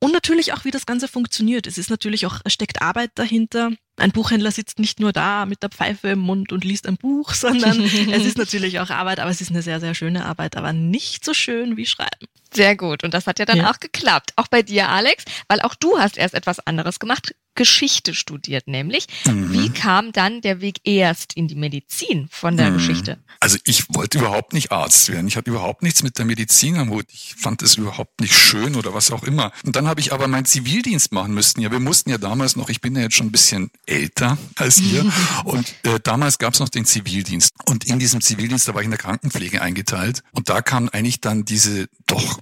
Und 0.00 0.12
natürlich 0.12 0.52
auch, 0.52 0.64
wie 0.64 0.70
das 0.70 0.86
Ganze 0.86 1.08
funktioniert. 1.08 1.66
Es 1.66 1.78
ist 1.78 1.90
natürlich 1.90 2.26
auch, 2.26 2.40
steckt 2.46 2.82
Arbeit 2.82 3.10
dahinter. 3.14 3.70
Ein 3.96 4.12
Buchhändler 4.12 4.52
sitzt 4.52 4.78
nicht 4.78 5.00
nur 5.00 5.12
da 5.12 5.44
mit 5.46 5.62
der 5.62 5.70
Pfeife 5.70 6.08
im 6.08 6.20
Mund 6.20 6.52
und 6.52 6.64
liest 6.64 6.86
ein 6.86 6.96
Buch, 6.96 7.32
sondern 7.34 7.80
es 7.80 8.24
ist 8.24 8.38
natürlich 8.38 8.80
auch 8.80 8.90
Arbeit, 8.90 9.20
aber 9.20 9.30
es 9.30 9.40
ist 9.40 9.50
eine 9.50 9.62
sehr, 9.62 9.80
sehr 9.80 9.94
schöne 9.94 10.24
Arbeit, 10.24 10.56
aber 10.56 10.72
nicht 10.72 11.24
so 11.24 11.34
schön 11.34 11.76
wie 11.76 11.86
Schreiben. 11.86 12.26
Sehr 12.52 12.76
gut. 12.76 13.04
Und 13.04 13.14
das 13.14 13.26
hat 13.26 13.38
ja 13.38 13.44
dann 13.44 13.58
ja. 13.58 13.70
auch 13.70 13.78
geklappt. 13.78 14.32
Auch 14.36 14.48
bei 14.48 14.62
dir, 14.62 14.88
Alex, 14.88 15.24
weil 15.48 15.60
auch 15.60 15.74
du 15.74 15.98
hast 15.98 16.16
erst 16.16 16.34
etwas 16.34 16.60
anderes 16.60 16.98
gemacht. 16.98 17.34
Geschichte 17.58 18.14
studiert, 18.14 18.68
nämlich. 18.68 19.08
Mhm. 19.26 19.52
Wie 19.52 19.70
kam 19.70 20.12
dann 20.12 20.40
der 20.40 20.60
Weg 20.60 20.76
erst 20.84 21.32
in 21.32 21.48
die 21.48 21.56
Medizin 21.56 22.28
von 22.30 22.56
der 22.56 22.70
mhm. 22.70 22.74
Geschichte? 22.74 23.18
Also 23.40 23.58
ich 23.64 23.92
wollte 23.92 24.18
überhaupt 24.18 24.52
nicht 24.52 24.70
Arzt 24.70 25.08
werden. 25.10 25.26
Ich 25.26 25.36
hatte 25.36 25.50
überhaupt 25.50 25.82
nichts 25.82 26.04
mit 26.04 26.18
der 26.18 26.24
Medizin 26.24 26.76
am 26.76 26.90
Hut. 26.90 27.06
Ich 27.12 27.34
fand 27.36 27.62
es 27.62 27.74
überhaupt 27.74 28.20
nicht 28.20 28.32
schön 28.32 28.76
oder 28.76 28.94
was 28.94 29.10
auch 29.10 29.24
immer. 29.24 29.50
Und 29.64 29.74
dann 29.74 29.88
habe 29.88 30.00
ich 30.00 30.12
aber 30.12 30.28
meinen 30.28 30.44
Zivildienst 30.44 31.10
machen 31.12 31.34
müssen. 31.34 31.60
Ja, 31.60 31.72
wir 31.72 31.80
mussten 31.80 32.10
ja 32.10 32.18
damals 32.18 32.54
noch, 32.54 32.68
ich 32.68 32.80
bin 32.80 32.94
ja 32.94 33.02
jetzt 33.02 33.16
schon 33.16 33.26
ein 33.26 33.32
bisschen 33.32 33.72
älter 33.86 34.38
als 34.54 34.78
ihr. 34.80 35.04
und 35.44 35.74
äh, 35.82 35.98
damals 36.00 36.38
gab 36.38 36.54
es 36.54 36.60
noch 36.60 36.68
den 36.68 36.84
Zivildienst. 36.84 37.54
Und 37.66 37.86
in 37.86 37.98
diesem 37.98 38.20
Zivildienst, 38.20 38.68
da 38.68 38.74
war 38.74 38.82
ich 38.82 38.86
in 38.86 38.92
der 38.92 39.00
Krankenpflege 39.00 39.60
eingeteilt. 39.60 40.22
Und 40.30 40.48
da 40.48 40.62
kam 40.62 40.88
eigentlich 40.90 41.20
dann 41.20 41.44
diese, 41.44 41.88
doch, 42.06 42.38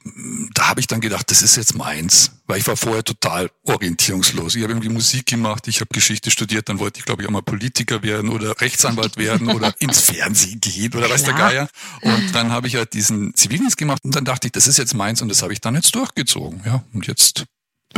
da 0.52 0.68
habe 0.68 0.80
ich 0.80 0.86
dann 0.86 1.00
gedacht, 1.00 1.30
das 1.30 1.40
ist 1.40 1.56
jetzt 1.56 1.74
meins. 1.74 2.32
Weil 2.46 2.58
ich 2.58 2.66
war 2.66 2.76
vorher 2.76 3.02
total 3.02 3.50
orientierungslos. 3.64 4.54
Ich 4.54 4.62
habe 4.62 4.72
irgendwie 4.72 4.88
Musik 4.88 5.26
gemacht, 5.26 5.66
ich 5.68 5.80
habe 5.80 5.88
Geschichte 5.92 6.30
studiert, 6.30 6.68
dann 6.68 6.78
wollte 6.78 7.00
ich, 7.00 7.06
glaube 7.06 7.22
ich, 7.22 7.28
auch 7.28 7.32
mal 7.32 7.42
Politiker 7.42 8.02
werden 8.02 8.30
oder 8.30 8.60
Rechtsanwalt 8.60 9.16
werden 9.16 9.50
oder 9.50 9.74
ins 9.80 10.00
Fernsehen 10.00 10.60
gehen 10.60 10.94
oder 10.94 11.10
weiß 11.10 11.24
der 11.24 11.34
Geier. 11.34 11.68
Und 12.02 12.34
dann 12.34 12.52
habe 12.52 12.68
ich 12.68 12.76
halt 12.76 12.92
diesen 12.92 13.34
Zivildienst 13.34 13.76
gemacht 13.76 14.04
und 14.04 14.14
dann 14.14 14.24
dachte 14.24 14.46
ich, 14.46 14.52
das 14.52 14.66
ist 14.66 14.78
jetzt 14.78 14.94
meins 14.94 15.22
und 15.22 15.28
das 15.28 15.42
habe 15.42 15.52
ich 15.52 15.60
dann 15.60 15.74
jetzt 15.74 15.94
durchgezogen. 15.94 16.62
Ja, 16.64 16.84
und 16.92 17.06
jetzt 17.06 17.46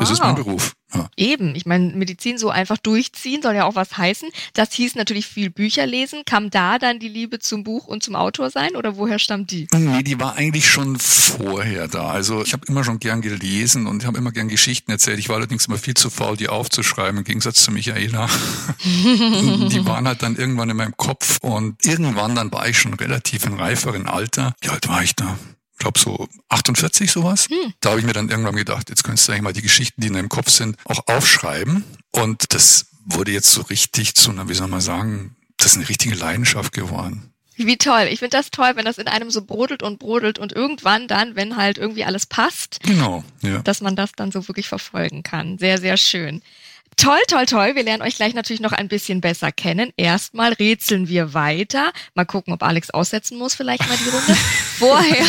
das 0.01 0.11
wow. 0.11 0.15
ist 0.15 0.23
mein 0.23 0.35
Beruf. 0.35 0.73
Ja. 0.95 1.11
Eben, 1.17 1.55
ich 1.55 1.67
meine, 1.67 1.93
Medizin 1.93 2.39
so 2.39 2.49
einfach 2.49 2.79
durchziehen 2.79 3.43
soll 3.43 3.55
ja 3.55 3.65
auch 3.65 3.75
was 3.75 3.99
heißen. 3.99 4.31
Das 4.55 4.73
hieß 4.73 4.95
natürlich 4.95 5.27
viel 5.27 5.51
Bücher 5.51 5.87
lesen. 5.87 6.23
Kam 6.25 6.49
da 6.49 6.79
dann 6.79 6.99
die 6.99 7.09
Liebe 7.09 7.41
zum 7.41 7.63
Buch 7.63 7.87
und 7.87 8.03
zum 8.03 8.15
Autor 8.15 8.51
sein 8.51 8.75
oder 8.75 8.97
woher 8.97 9.19
stammt 9.19 9.51
die? 9.51 9.69
Nee, 9.75 10.03
die 10.03 10.19
war 10.19 10.37
eigentlich 10.37 10.71
schon 10.71 10.99
vorher 10.99 11.89
da. 11.89 12.09
Also 12.09 12.43
ich 12.43 12.55
habe 12.55 12.65
immer 12.69 12.85
schon 12.85 13.01
gern 13.01 13.21
gelesen 13.21 13.87
und 13.87 14.07
habe 14.07 14.17
immer 14.17 14.33
gern 14.33 14.49
Geschichten 14.49 14.91
erzählt. 14.91 15.19
Ich 15.19 15.29
war 15.29 15.37
allerdings 15.37 15.67
immer 15.67 15.79
viel 15.79 15.95
zu 15.95 16.09
faul, 16.09 16.39
die 16.39 16.49
aufzuschreiben, 16.49 17.19
im 17.19 17.25
Gegensatz 17.25 17.63
zu 17.63 17.71
Michaela. 17.71 18.29
die 18.85 19.85
waren 19.85 20.09
halt 20.09 20.23
dann 20.23 20.37
irgendwann 20.37 20.71
in 20.71 20.77
meinem 20.77 20.97
Kopf 20.97 21.39
und 21.43 21.85
irgendwann 21.85 22.35
dann 22.35 22.51
war 22.51 22.67
ich 22.67 22.79
schon 22.79 22.95
relativ 22.95 23.45
in 23.45 23.55
reiferen 23.55 24.07
Alter. 24.07 24.55
Wie 24.63 24.71
alt 24.71 24.89
war 24.89 25.03
ich 25.03 25.15
da? 25.15 25.39
Ich 25.79 25.85
glaube 25.85 26.01
so 26.01 26.29
48 26.49 27.11
sowas. 27.11 27.47
Hm. 27.49 27.73
Da 27.81 27.91
habe 27.91 28.01
ich 28.01 28.07
mir 28.07 28.13
dann 28.13 28.29
irgendwann 28.29 28.57
gedacht, 28.57 28.91
jetzt 28.91 29.05
könntest 29.05 29.29
du 29.29 29.33
eigentlich 29.33 29.43
mal 29.43 29.53
die 29.53 29.63
Geschichten, 29.63 30.01
die 30.01 30.09
in 30.09 30.15
deinem 30.15 30.29
Kopf 30.29 30.51
sind, 30.51 30.77
auch 30.85 31.07
aufschreiben. 31.07 31.85
Und 32.11 32.53
das 32.53 32.87
wurde 33.05 33.31
jetzt 33.31 33.53
so 33.53 33.63
richtig 33.63 34.17
zu 34.17 34.33
einer, 34.33 34.49
wie 34.49 34.55
soll 34.55 34.67
man 34.67 34.81
sagen, 34.81 35.37
das 35.57 35.73
ist 35.73 35.79
eine 35.79 35.89
richtige 35.89 36.17
Leidenschaft 36.17 36.73
geworden. 36.73 37.33
Wie 37.55 37.77
toll. 37.77 38.09
Ich 38.11 38.19
finde 38.19 38.37
das 38.37 38.51
toll, 38.51 38.73
wenn 38.75 38.85
das 38.85 38.99
in 38.99 39.07
einem 39.07 39.31
so 39.31 39.45
brodelt 39.45 39.85
und 39.85 40.01
brodelt 40.01 40.39
und 40.39 40.53
irgendwann 40.53 41.07
dann, 41.07 41.37
wenn 41.37 41.57
halt 41.57 41.79
irgendwie 41.79 42.05
alles 42.05 42.27
passt, 42.27 42.81
genau, 42.83 43.25
ja. 43.43 43.61
dass 43.61 43.81
man 43.81 43.95
das 43.95 44.13
dann 44.17 44.33
so 44.33 44.47
wirklich 44.49 44.69
verfolgen 44.69 45.23
kann. 45.23 45.59
Sehr, 45.59 45.79
sehr 45.79 45.97
schön. 45.97 46.43
Toll, 46.99 47.21
toll, 47.29 47.47
toll. 47.47 47.77
Wir 47.77 47.85
lernen 47.85 48.03
euch 48.03 48.17
gleich 48.17 48.35
natürlich 48.35 48.61
noch 48.61 48.73
ein 48.73 48.89
bisschen 48.89 49.21
besser 49.21 49.53
kennen. 49.53 49.93
Erstmal 49.97 50.53
rätseln 50.53 51.09
wir 51.09 51.33
weiter. 51.33 51.93
Mal 52.15 52.25
gucken, 52.25 52.53
ob 52.53 52.65
Alex 52.65 52.91
aussetzen 52.91 53.39
muss, 53.39 53.55
vielleicht 53.55 53.89
mal 53.89 53.97
die 53.97 54.09
Runde. 54.09 54.35
Vorher 54.79 55.25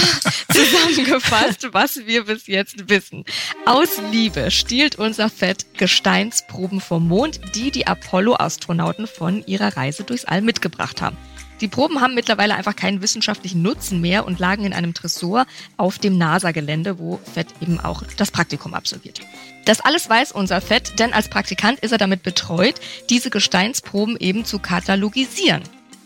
zusammengefasst, 0.52 1.68
was 1.72 2.08
wir 2.08 2.26
bis 2.26 2.48
jetzt 2.48 2.90
wissen. 2.90 3.24
Aus 3.68 4.02
Liebe 4.12 4.50
stiehlt 4.50 4.96
unser 4.96 5.30
Fett 5.30 5.78
Gesteinsproben 5.78 6.82
vom 6.82 7.08
Mond, 7.08 7.40
die 7.54 7.70
die 7.70 7.86
Apollo-Astronauten 7.86 9.06
von 9.06 9.46
ihrer 9.46 9.78
Reise 9.78 10.04
durchs 10.04 10.26
All 10.26 10.42
mitgebracht 10.42 11.04
haben. 11.04 11.18
Die 11.62 11.68
Proben 11.68 12.00
haben 12.00 12.16
mittlerweile 12.16 12.56
einfach 12.56 12.76
keinen 12.76 13.02
wissenschaftlichen 13.02 13.62
Nutzen 13.62 14.00
mehr 14.00 14.26
und 14.26 14.40
lagen 14.40 14.66
in 14.66 14.74
einem 14.74 14.94
Tresor 14.94 15.46
auf 15.76 16.00
dem 16.00 16.18
NASA-Gelände, 16.18 17.00
wo 17.00 17.20
Fett 17.34 17.48
eben 17.62 17.80
auch 17.80 18.04
das 18.18 18.32
Praktikum 18.32 18.74
absolviert. 18.74 19.20
Das 19.66 19.82
alles 19.82 20.10
weiß 20.10 20.32
unser 20.32 20.62
Fett, 20.62 21.00
denn 21.00 21.14
als 21.14 21.30
Praktikant 21.30 21.80
ist 21.80 21.92
er 21.92 21.98
damit 21.98 22.24
betreut, 22.24 22.76
diese 23.10 23.30
Gesteinsproben 23.30 24.16
eben 24.18 24.46
zu 24.46 24.60
katalogisieren. 24.60 25.64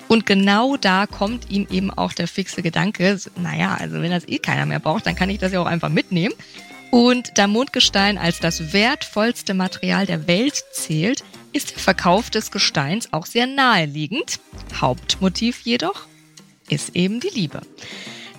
Und 0.08 0.26
genau 0.26 0.76
da 0.76 1.08
kommt 1.08 1.50
ihm 1.50 1.68
eben 1.70 1.92
auch 1.92 2.14
der 2.14 2.28
fixe 2.28 2.62
Gedanke, 2.62 3.20
naja, 3.36 3.78
also 3.80 4.02
wenn 4.02 4.12
das 4.12 4.28
eh 4.28 4.40
keiner 4.40 4.66
mehr 4.66 4.80
braucht, 4.80 5.06
dann 5.06 5.16
kann 5.16 5.30
ich 5.30 5.40
das 5.40 5.54
ja 5.54 5.62
auch 5.62 5.66
einfach 5.66 5.90
mitnehmen. 5.90 6.34
Und 6.92 7.38
da 7.38 7.48
Mondgestein 7.48 8.18
als 8.18 8.40
das 8.40 8.74
wertvollste 8.74 9.54
Material 9.54 10.06
der 10.06 10.28
Welt 10.28 10.64
zählt, 10.72 11.24
ist 11.54 11.72
der 11.72 11.80
Verkauf 11.80 12.30
des 12.30 12.52
Gesteins 12.52 13.14
auch 13.14 13.26
sehr 13.26 13.48
naheliegend. 13.48 14.40
Hauptmotiv 14.80 15.62
jedoch 15.62 16.08
ist 16.70 16.96
eben 16.96 17.20
die 17.20 17.30
Liebe. 17.30 17.62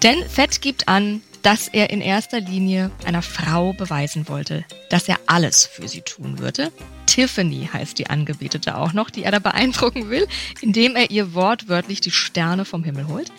Denn 0.02 0.28
Fett 0.28 0.60
gibt 0.60 0.88
an, 0.88 1.22
dass 1.42 1.68
er 1.68 1.90
in 1.90 2.00
erster 2.00 2.40
Linie 2.40 2.90
einer 3.04 3.22
Frau 3.22 3.74
beweisen 3.74 4.28
wollte, 4.28 4.64
dass 4.88 5.08
er 5.08 5.18
alles 5.26 5.66
für 5.66 5.88
sie 5.88 6.00
tun 6.00 6.38
würde. 6.38 6.72
Tiffany 7.06 7.68
heißt 7.70 7.98
die 7.98 8.08
Angebetete 8.08 8.76
auch 8.76 8.94
noch, 8.94 9.10
die 9.10 9.24
er 9.24 9.30
da 9.30 9.38
beeindrucken 9.38 10.08
will, 10.08 10.26
indem 10.62 10.96
er 10.96 11.10
ihr 11.10 11.34
wortwörtlich 11.34 12.00
die 12.00 12.10
Sterne 12.10 12.64
vom 12.64 12.82
Himmel 12.82 13.08
holt. 13.08 13.30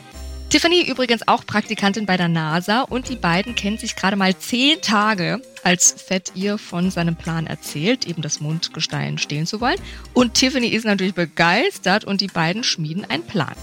Tiffany 0.55 0.89
übrigens 0.89 1.27
auch 1.27 1.45
Praktikantin 1.45 2.05
bei 2.05 2.15
der 2.15 2.29
NASA 2.29 2.83
und 2.83 3.09
die 3.09 3.17
beiden 3.17 3.55
kennen 3.55 3.77
sich 3.77 3.97
gerade 3.97 4.15
mal 4.15 4.37
zehn 4.37 4.79
Tage, 4.79 5.41
als 5.63 5.91
Fett 5.91 6.31
ihr 6.33 6.57
von 6.57 6.91
seinem 6.91 7.17
Plan 7.17 7.45
erzählt, 7.45 8.07
eben 8.07 8.21
das 8.21 8.39
Mondgestein 8.39 9.17
stehlen 9.17 9.47
zu 9.47 9.59
wollen. 9.59 9.75
Und 10.13 10.35
Tiffany 10.35 10.67
ist 10.67 10.85
natürlich 10.85 11.13
begeistert 11.13 12.05
und 12.05 12.21
die 12.21 12.29
beiden 12.29 12.63
schmieden 12.63 13.03
einen 13.03 13.27
Plan. 13.27 13.53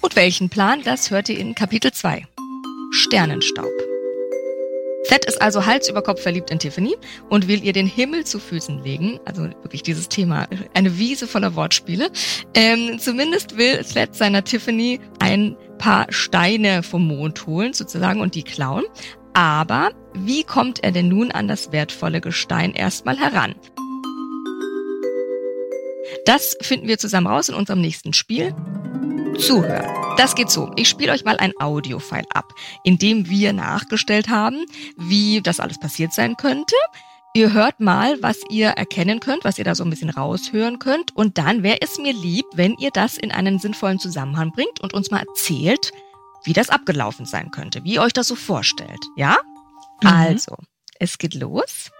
Und 0.00 0.14
welchen 0.14 0.50
Plan, 0.50 0.82
das 0.84 1.10
hört 1.10 1.28
ihr 1.30 1.36
in 1.36 1.56
Kapitel 1.56 1.90
2. 1.90 2.24
Sternenstaub. 2.92 3.72
Fett 5.06 5.24
ist 5.24 5.42
also 5.42 5.66
Hals 5.66 5.88
über 5.88 6.02
Kopf 6.02 6.22
verliebt 6.22 6.52
in 6.52 6.60
Tiffany 6.60 6.94
und 7.28 7.48
will 7.48 7.64
ihr 7.64 7.72
den 7.72 7.88
Himmel 7.88 8.24
zu 8.24 8.38
Füßen 8.38 8.84
legen. 8.84 9.18
Also 9.24 9.42
wirklich 9.62 9.82
dieses 9.82 10.08
Thema, 10.08 10.46
eine 10.74 10.96
Wiese 10.96 11.26
voller 11.26 11.56
Wortspiele. 11.56 12.12
Ähm, 12.54 13.00
zumindest 13.00 13.56
will 13.56 13.82
Fett 13.82 14.14
seiner 14.14 14.44
Tiffany 14.44 15.00
ein 15.18 15.56
paar 15.80 16.06
Steine 16.10 16.82
vom 16.84 17.06
Mond 17.08 17.46
holen 17.46 17.72
sozusagen 17.72 18.20
und 18.20 18.36
die 18.36 18.44
klauen. 18.44 18.84
Aber 19.32 19.90
wie 20.14 20.44
kommt 20.44 20.84
er 20.84 20.92
denn 20.92 21.08
nun 21.08 21.32
an 21.32 21.48
das 21.48 21.72
wertvolle 21.72 22.20
Gestein 22.20 22.72
erstmal 22.72 23.18
heran? 23.18 23.54
Das 26.26 26.56
finden 26.60 26.86
wir 26.86 26.98
zusammen 26.98 27.26
raus 27.26 27.48
in 27.48 27.54
unserem 27.54 27.80
nächsten 27.80 28.12
Spiel. 28.12 28.54
Zuhören. 29.38 29.88
Das 30.16 30.34
geht 30.34 30.50
so. 30.50 30.70
Ich 30.76 30.88
spiele 30.88 31.12
euch 31.12 31.24
mal 31.24 31.38
ein 31.38 31.52
Audiofile 31.58 32.26
ab, 32.34 32.52
in 32.84 32.98
dem 32.98 33.30
wir 33.30 33.52
nachgestellt 33.52 34.28
haben, 34.28 34.66
wie 34.96 35.40
das 35.40 35.60
alles 35.60 35.80
passiert 35.80 36.12
sein 36.12 36.36
könnte. 36.36 36.74
Ihr 37.32 37.52
hört 37.52 37.78
mal, 37.78 38.20
was 38.22 38.40
ihr 38.50 38.70
erkennen 38.70 39.20
könnt, 39.20 39.44
was 39.44 39.56
ihr 39.56 39.64
da 39.64 39.76
so 39.76 39.84
ein 39.84 39.90
bisschen 39.90 40.10
raushören 40.10 40.80
könnt. 40.80 41.14
Und 41.14 41.38
dann 41.38 41.62
wäre 41.62 41.78
es 41.80 41.96
mir 41.98 42.12
lieb, 42.12 42.44
wenn 42.54 42.74
ihr 42.78 42.90
das 42.90 43.16
in 43.16 43.30
einen 43.30 43.60
sinnvollen 43.60 44.00
Zusammenhang 44.00 44.50
bringt 44.50 44.80
und 44.80 44.94
uns 44.94 45.12
mal 45.12 45.20
erzählt, 45.20 45.92
wie 46.42 46.52
das 46.52 46.70
abgelaufen 46.70 47.26
sein 47.26 47.52
könnte, 47.52 47.84
wie 47.84 47.94
ihr 47.94 48.02
euch 48.02 48.12
das 48.12 48.26
so 48.26 48.34
vorstellt. 48.34 48.98
Ja? 49.16 49.36
Mhm. 50.02 50.08
Also, 50.08 50.56
es 50.98 51.18
geht 51.18 51.34
los. 51.34 51.92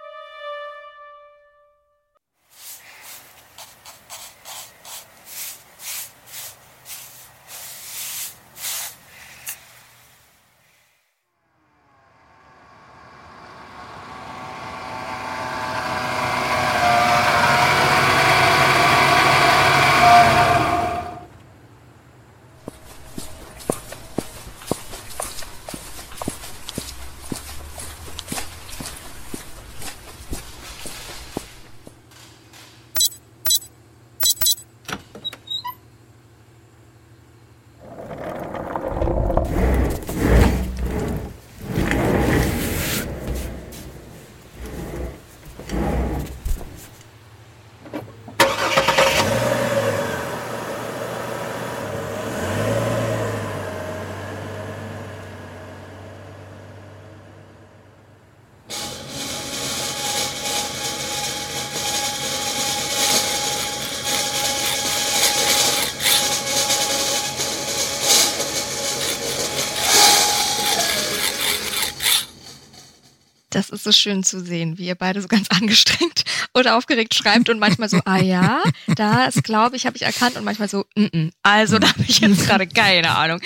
Ist 73.80 73.84
so 73.84 73.92
schön 73.92 74.22
zu 74.22 74.40
sehen, 74.40 74.78
wie 74.78 74.86
ihr 74.86 74.94
beide 74.94 75.20
so 75.22 75.28
ganz 75.28 75.48
angestrengt 75.50 76.24
oder 76.54 76.76
aufgeregt 76.76 77.14
schreibt 77.14 77.48
und 77.48 77.58
manchmal 77.58 77.88
so, 77.88 78.00
ah 78.04 78.18
ja, 78.18 78.62
das 78.86 79.42
glaube 79.42 79.76
ich, 79.76 79.86
habe 79.86 79.96
ich 79.96 80.02
erkannt 80.02 80.36
und 80.36 80.44
manchmal 80.44 80.68
so, 80.68 80.84
mm 80.94 81.04
-mm. 81.04 81.30
also 81.42 81.78
da 81.78 81.88
habe 81.88 82.04
ich 82.06 82.20
jetzt 82.20 82.46
gerade 82.46 82.66
keine 82.66 83.16
Ahnung. 83.16 83.40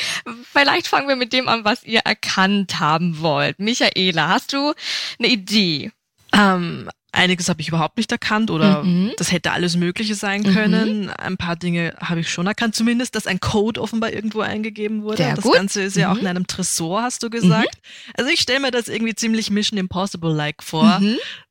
Vielleicht 0.53 0.89
fangen 0.89 1.09
wir 1.09 1.17
mit 1.17 1.33
dem 1.33 1.49
an, 1.49 1.65
was 1.65 1.85
ihr 1.85 2.01
erkannt 2.01 2.81
haben 2.81 3.21
wollt. 3.21 3.59
Michaela, 3.59 4.29
hast 4.29 4.53
du 4.53 4.75
eine 5.19 5.29
Idee? 5.29 5.93
Ähm, 6.33 6.91
Einiges 7.15 7.49
habe 7.49 7.61
ich 7.61 7.69
überhaupt 7.69 7.97
nicht 7.97 8.11
erkannt 8.13 8.51
oder 8.51 8.83
mhm. 8.83 9.13
das 9.17 9.33
hätte 9.33 9.53
alles 9.53 9.77
Mögliche 9.77 10.15
sein 10.15 10.43
mhm. 10.43 10.55
können. 10.55 11.03
Mhm. 11.03 11.11
Ein 11.17 11.37
paar 11.37 11.57
Dinge 11.57 11.95
habe 12.01 12.21
ich 12.21 12.31
schon 12.31 12.47
erkannt, 12.47 12.75
zumindest, 12.75 13.15
dass 13.15 13.27
ein 13.27 13.41
Code 13.41 13.81
offenbar 13.81 14.13
irgendwo 14.13 14.41
eingegeben 14.41 15.03
wurde. 15.03 15.19
Sehr 15.19 15.35
das 15.35 15.45
gut. 15.45 15.55
Ganze 15.55 15.83
ist 15.83 15.95
mhm. 15.95 16.01
ja 16.03 16.11
auch 16.11 16.15
mhm. 16.15 16.21
in 16.21 16.27
einem 16.27 16.47
Tresor, 16.47 17.03
hast 17.03 17.23
du 17.23 17.31
gesagt. 17.31 17.77
Mhm. 17.77 18.13
Also 18.19 18.31
ich 18.31 18.41
stelle 18.41 18.61
mir 18.61 18.71
das 18.71 18.89
irgendwie 18.89 19.15
ziemlich 19.15 19.51
Mission 19.51 19.79
Impossible-like 19.79 20.63
vor, 20.63 21.01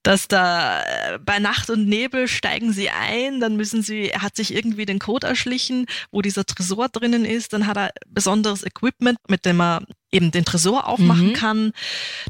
dass 0.03 0.27
da 0.27 0.81
äh, 0.81 1.19
bei 1.19 1.39
Nacht 1.39 1.69
und 1.69 1.87
Nebel 1.87 2.27
steigen 2.27 2.73
sie 2.73 2.89
ein, 2.89 3.39
dann 3.39 3.55
müssen 3.55 3.81
sie, 3.81 4.09
er 4.09 4.21
hat 4.21 4.35
sich 4.35 4.53
irgendwie 4.53 4.85
den 4.85 4.99
Code 4.99 5.25
erschlichen, 5.27 5.85
wo 6.11 6.21
dieser 6.21 6.45
Tresor 6.45 6.89
drinnen 6.89 7.23
ist, 7.23 7.53
dann 7.53 7.67
hat 7.67 7.77
er 7.77 7.91
besonderes 8.07 8.63
Equipment, 8.63 9.17
mit 9.29 9.45
dem 9.45 9.61
er 9.61 9.83
eben 10.11 10.31
den 10.31 10.45
Tresor 10.45 10.87
aufmachen 10.87 11.33
kann. 11.33 11.71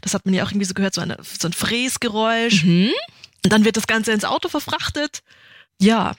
Das 0.02 0.14
hat 0.14 0.26
man 0.26 0.34
ja 0.34 0.44
auch 0.44 0.52
irgendwie 0.52 0.66
so 0.66 0.74
gehört, 0.74 0.94
so, 0.94 1.02
eine, 1.02 1.18
so 1.22 1.48
ein 1.48 1.54
Fräsgeräusch. 1.54 2.64
Und 3.44 3.52
dann 3.52 3.66
wird 3.66 3.78
das 3.78 3.88
Ganze 3.88 4.12
ins 4.12 4.26
Auto 4.26 4.50
verfrachtet. 4.50 5.22
Ja. 5.80 6.16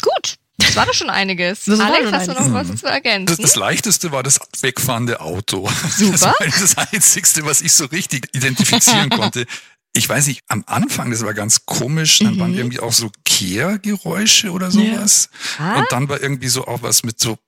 Gut. 0.00 0.36
Das 0.56 0.76
war 0.76 0.86
doch 0.86 0.94
schon 0.94 1.10
einiges. 1.10 1.64
Das 1.64 1.80
Alex, 1.80 2.12
hast 2.12 2.28
einiges. 2.28 2.36
du 2.36 2.50
noch 2.50 2.54
was 2.54 2.80
zu 2.80 2.86
ergänzen? 2.86 3.26
Das, 3.26 3.38
das, 3.38 3.56
leichteste 3.56 4.12
war 4.12 4.22
das 4.22 4.38
wegfahrende 4.60 5.20
Auto. 5.20 5.68
Super. 5.96 6.12
Das 6.12 6.22
war 6.22 6.36
das 6.40 6.78
Einzigste, 6.78 7.44
was 7.44 7.60
ich 7.60 7.72
so 7.72 7.86
richtig 7.86 8.28
identifizieren 8.32 9.10
konnte. 9.10 9.46
Ich 9.92 10.08
weiß 10.08 10.26
nicht, 10.26 10.42
am 10.48 10.64
Anfang, 10.66 11.10
das 11.10 11.24
war 11.24 11.34
ganz 11.34 11.66
komisch, 11.66 12.18
dann 12.18 12.34
mhm. 12.34 12.40
waren 12.40 12.54
irgendwie 12.54 12.80
auch 12.80 12.92
so 12.92 13.10
Kehrgeräusche 13.24 14.50
oder 14.50 14.70
sowas. 14.70 15.28
Ja. 15.58 15.76
Und 15.78 15.86
dann 15.90 16.08
war 16.08 16.20
irgendwie 16.20 16.48
so 16.48 16.66
auch 16.66 16.82
was 16.82 17.04
mit 17.04 17.20
so 17.20 17.38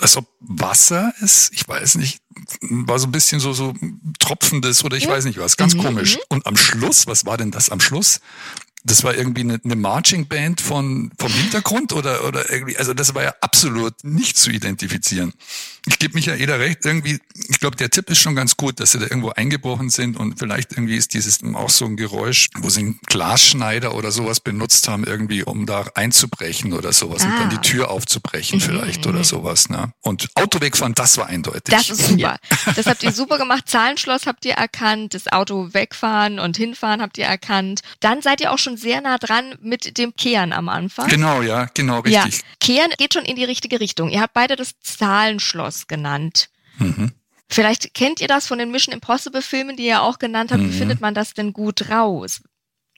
als 0.00 0.16
ob 0.16 0.26
Wasser 0.40 1.12
ist, 1.20 1.50
ich 1.52 1.66
weiß 1.66 1.96
nicht, 1.96 2.20
war 2.60 2.98
so 2.98 3.06
ein 3.06 3.12
bisschen 3.12 3.40
so, 3.40 3.52
so 3.52 3.74
tropfendes 4.18 4.84
oder 4.84 4.96
ich 4.96 5.04
ja. 5.04 5.10
weiß 5.10 5.24
nicht 5.24 5.38
was, 5.38 5.56
ganz 5.56 5.74
mhm. 5.74 5.82
komisch. 5.84 6.16
Mhm. 6.16 6.22
Und 6.28 6.46
am 6.46 6.56
Schluss, 6.56 7.06
was 7.06 7.26
war 7.26 7.36
denn 7.36 7.50
das 7.50 7.70
am 7.70 7.80
Schluss? 7.80 8.20
Das 8.84 9.02
war 9.02 9.14
irgendwie 9.14 9.42
eine, 9.42 9.60
eine 9.64 9.76
Marching 9.76 10.26
Band 10.26 10.60
von, 10.60 11.10
vom 11.18 11.32
Hintergrund 11.32 11.92
oder, 11.92 12.26
oder 12.26 12.50
irgendwie, 12.50 12.76
also 12.76 12.94
das 12.94 13.14
war 13.14 13.22
ja 13.22 13.34
absolut 13.40 14.04
nicht 14.04 14.36
zu 14.36 14.50
identifizieren. 14.50 15.32
Ich 15.86 15.98
gebe 15.98 16.14
Michaela 16.14 16.56
recht, 16.56 16.84
irgendwie, 16.84 17.18
ich 17.48 17.60
glaube, 17.60 17.76
der 17.76 17.90
Tipp 17.90 18.08
ist 18.08 18.18
schon 18.18 18.34
ganz 18.34 18.56
gut, 18.56 18.80
dass 18.80 18.92
sie 18.92 18.98
da 18.98 19.04
irgendwo 19.04 19.30
eingebrochen 19.30 19.90
sind 19.90 20.16
und 20.16 20.38
vielleicht 20.38 20.72
irgendwie 20.72 20.96
ist 20.96 21.12
dieses 21.12 21.40
auch 21.54 21.68
so 21.68 21.84
ein 21.84 21.96
Geräusch, 21.96 22.48
wo 22.58 22.70
sie 22.70 22.80
einen 22.80 23.00
Glasschneider 23.06 23.94
oder 23.94 24.10
sowas 24.10 24.40
benutzt 24.40 24.88
haben, 24.88 25.04
irgendwie, 25.04 25.42
um 25.42 25.66
da 25.66 25.84
einzubrechen 25.94 26.72
oder 26.72 26.92
sowas 26.92 27.22
ah. 27.22 27.26
und 27.26 27.38
dann 27.38 27.50
die 27.50 27.56
ah. 27.56 27.60
Tür 27.60 27.90
aufzubrechen 27.90 28.58
mhm. 28.58 28.62
vielleicht 28.62 29.06
oder 29.06 29.24
sowas. 29.24 29.68
Ne? 29.68 29.92
Und 30.00 30.28
Auto 30.34 30.60
wegfahren, 30.60 30.94
das 30.94 31.18
war 31.18 31.26
eindeutig. 31.26 31.62
Das 31.64 31.90
ist 31.90 32.08
super. 32.08 32.38
Das 32.76 32.86
habt 32.86 33.02
ihr 33.02 33.12
super 33.12 33.38
gemacht. 33.38 33.68
Zahlenschloss 33.68 34.26
habt 34.26 34.44
ihr 34.44 34.54
erkannt, 34.54 35.14
das 35.14 35.30
Auto 35.30 35.72
wegfahren 35.72 36.38
und 36.38 36.56
hinfahren 36.56 37.02
habt 37.02 37.18
ihr 37.18 37.26
erkannt. 37.26 37.82
Dann 38.00 38.22
seid 38.22 38.40
ihr 38.40 38.52
auch 38.52 38.58
schon 38.58 38.73
schon 38.74 38.76
sehr 38.76 39.00
nah 39.00 39.18
dran 39.18 39.54
mit 39.60 39.98
dem 39.98 40.14
Kehren 40.16 40.52
am 40.52 40.68
Anfang. 40.68 41.08
Genau, 41.08 41.42
ja, 41.42 41.66
genau, 41.74 42.00
richtig. 42.00 42.38
Ja, 42.38 42.44
Kehren 42.60 42.92
geht 42.98 43.14
schon 43.14 43.24
in 43.24 43.36
die 43.36 43.44
richtige 43.44 43.80
Richtung. 43.80 44.10
Ihr 44.10 44.20
habt 44.20 44.34
beide 44.34 44.56
das 44.56 44.78
Zahlenschloss 44.80 45.86
genannt. 45.86 46.50
Mhm. 46.78 47.12
Vielleicht 47.48 47.94
kennt 47.94 48.20
ihr 48.20 48.28
das 48.28 48.46
von 48.46 48.58
den 48.58 48.70
Mission 48.70 48.94
Impossible 48.94 49.42
Filmen, 49.42 49.76
die 49.76 49.86
ihr 49.86 50.02
auch 50.02 50.18
genannt 50.18 50.50
habt. 50.50 50.62
Mhm. 50.62 50.72
Wie 50.72 50.78
findet 50.78 51.00
man 51.00 51.14
das 51.14 51.34
denn 51.34 51.52
gut 51.52 51.90
raus? 51.90 52.40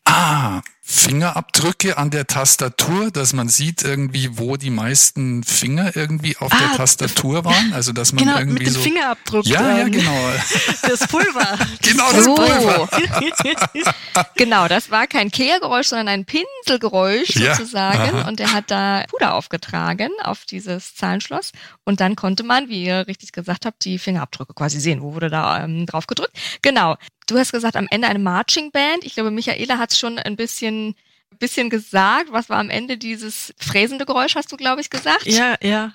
Ah, 0.06 0.62
Fingerabdrücke 0.88 1.98
an 1.98 2.10
der 2.10 2.28
Tastatur, 2.28 3.10
dass 3.10 3.32
man 3.32 3.48
sieht 3.48 3.82
irgendwie, 3.82 4.38
wo 4.38 4.56
die 4.56 4.70
meisten 4.70 5.42
Finger 5.42 5.96
irgendwie 5.96 6.36
auf 6.36 6.52
ah, 6.52 6.58
der 6.58 6.76
Tastatur 6.76 7.44
waren. 7.44 7.72
Also 7.72 7.92
dass 7.92 8.12
man 8.12 8.24
genau, 8.24 8.38
irgendwie 8.38 8.58
mit 8.60 8.66
dem 8.68 8.74
so. 8.74 8.80
Fingerabdruck. 8.82 9.46
Ja, 9.46 9.78
ja, 9.78 9.88
genau. 9.88 10.12
Das 10.82 11.08
Pulver. 11.08 11.58
genau, 11.82 12.12
das 12.12 12.28
oh. 12.28 12.34
Pulver. 12.36 12.88
genau, 14.36 14.68
das 14.68 14.88
war 14.92 15.08
kein 15.08 15.32
Kehrgeräusch, 15.32 15.88
sondern 15.88 16.06
ein 16.08 16.24
Pinselgeräusch 16.24 17.34
sozusagen. 17.34 18.16
Ja, 18.18 18.28
und 18.28 18.38
er 18.38 18.52
hat 18.52 18.70
da 18.70 19.02
Puder 19.10 19.34
aufgetragen 19.34 20.10
auf 20.22 20.44
dieses 20.44 20.94
Zahlenschloss. 20.94 21.50
Und 21.82 22.00
dann 22.00 22.14
konnte 22.14 22.44
man, 22.44 22.68
wie 22.68 22.84
ihr 22.84 23.08
richtig 23.08 23.32
gesagt 23.32 23.66
habt, 23.66 23.84
die 23.84 23.98
Fingerabdrücke 23.98 24.54
quasi 24.54 24.78
sehen. 24.78 25.02
Wo 25.02 25.14
wurde 25.14 25.30
da 25.30 25.64
ähm, 25.64 25.84
drauf 25.84 26.06
gedrückt? 26.06 26.36
Genau. 26.62 26.96
Du 27.26 27.38
hast 27.38 27.52
gesagt, 27.52 27.76
am 27.76 27.88
Ende 27.90 28.08
eine 28.08 28.18
Marching 28.18 28.70
Band. 28.70 29.04
Ich 29.04 29.14
glaube, 29.14 29.30
Michaela 29.30 29.78
hat 29.78 29.92
es 29.92 29.98
schon 29.98 30.18
ein 30.18 30.36
bisschen 30.36 30.94
bisschen 31.38 31.70
gesagt. 31.70 32.32
Was 32.32 32.48
war 32.48 32.58
am 32.58 32.70
Ende 32.70 32.98
dieses 32.98 33.54
fräsende 33.58 34.06
Geräusch, 34.06 34.34
hast 34.34 34.52
du, 34.52 34.56
glaube 34.56 34.80
ich, 34.80 34.90
gesagt? 34.90 35.26
Ja, 35.26 35.56
ja. 35.62 35.92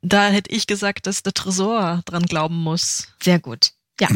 Da 0.00 0.28
hätte 0.28 0.50
ich 0.54 0.66
gesagt, 0.66 1.06
dass 1.06 1.22
der 1.22 1.34
Tresor 1.34 2.02
dran 2.04 2.24
glauben 2.26 2.56
muss. 2.56 3.08
Sehr 3.22 3.38
gut. 3.38 3.72
Ja. 4.00 4.08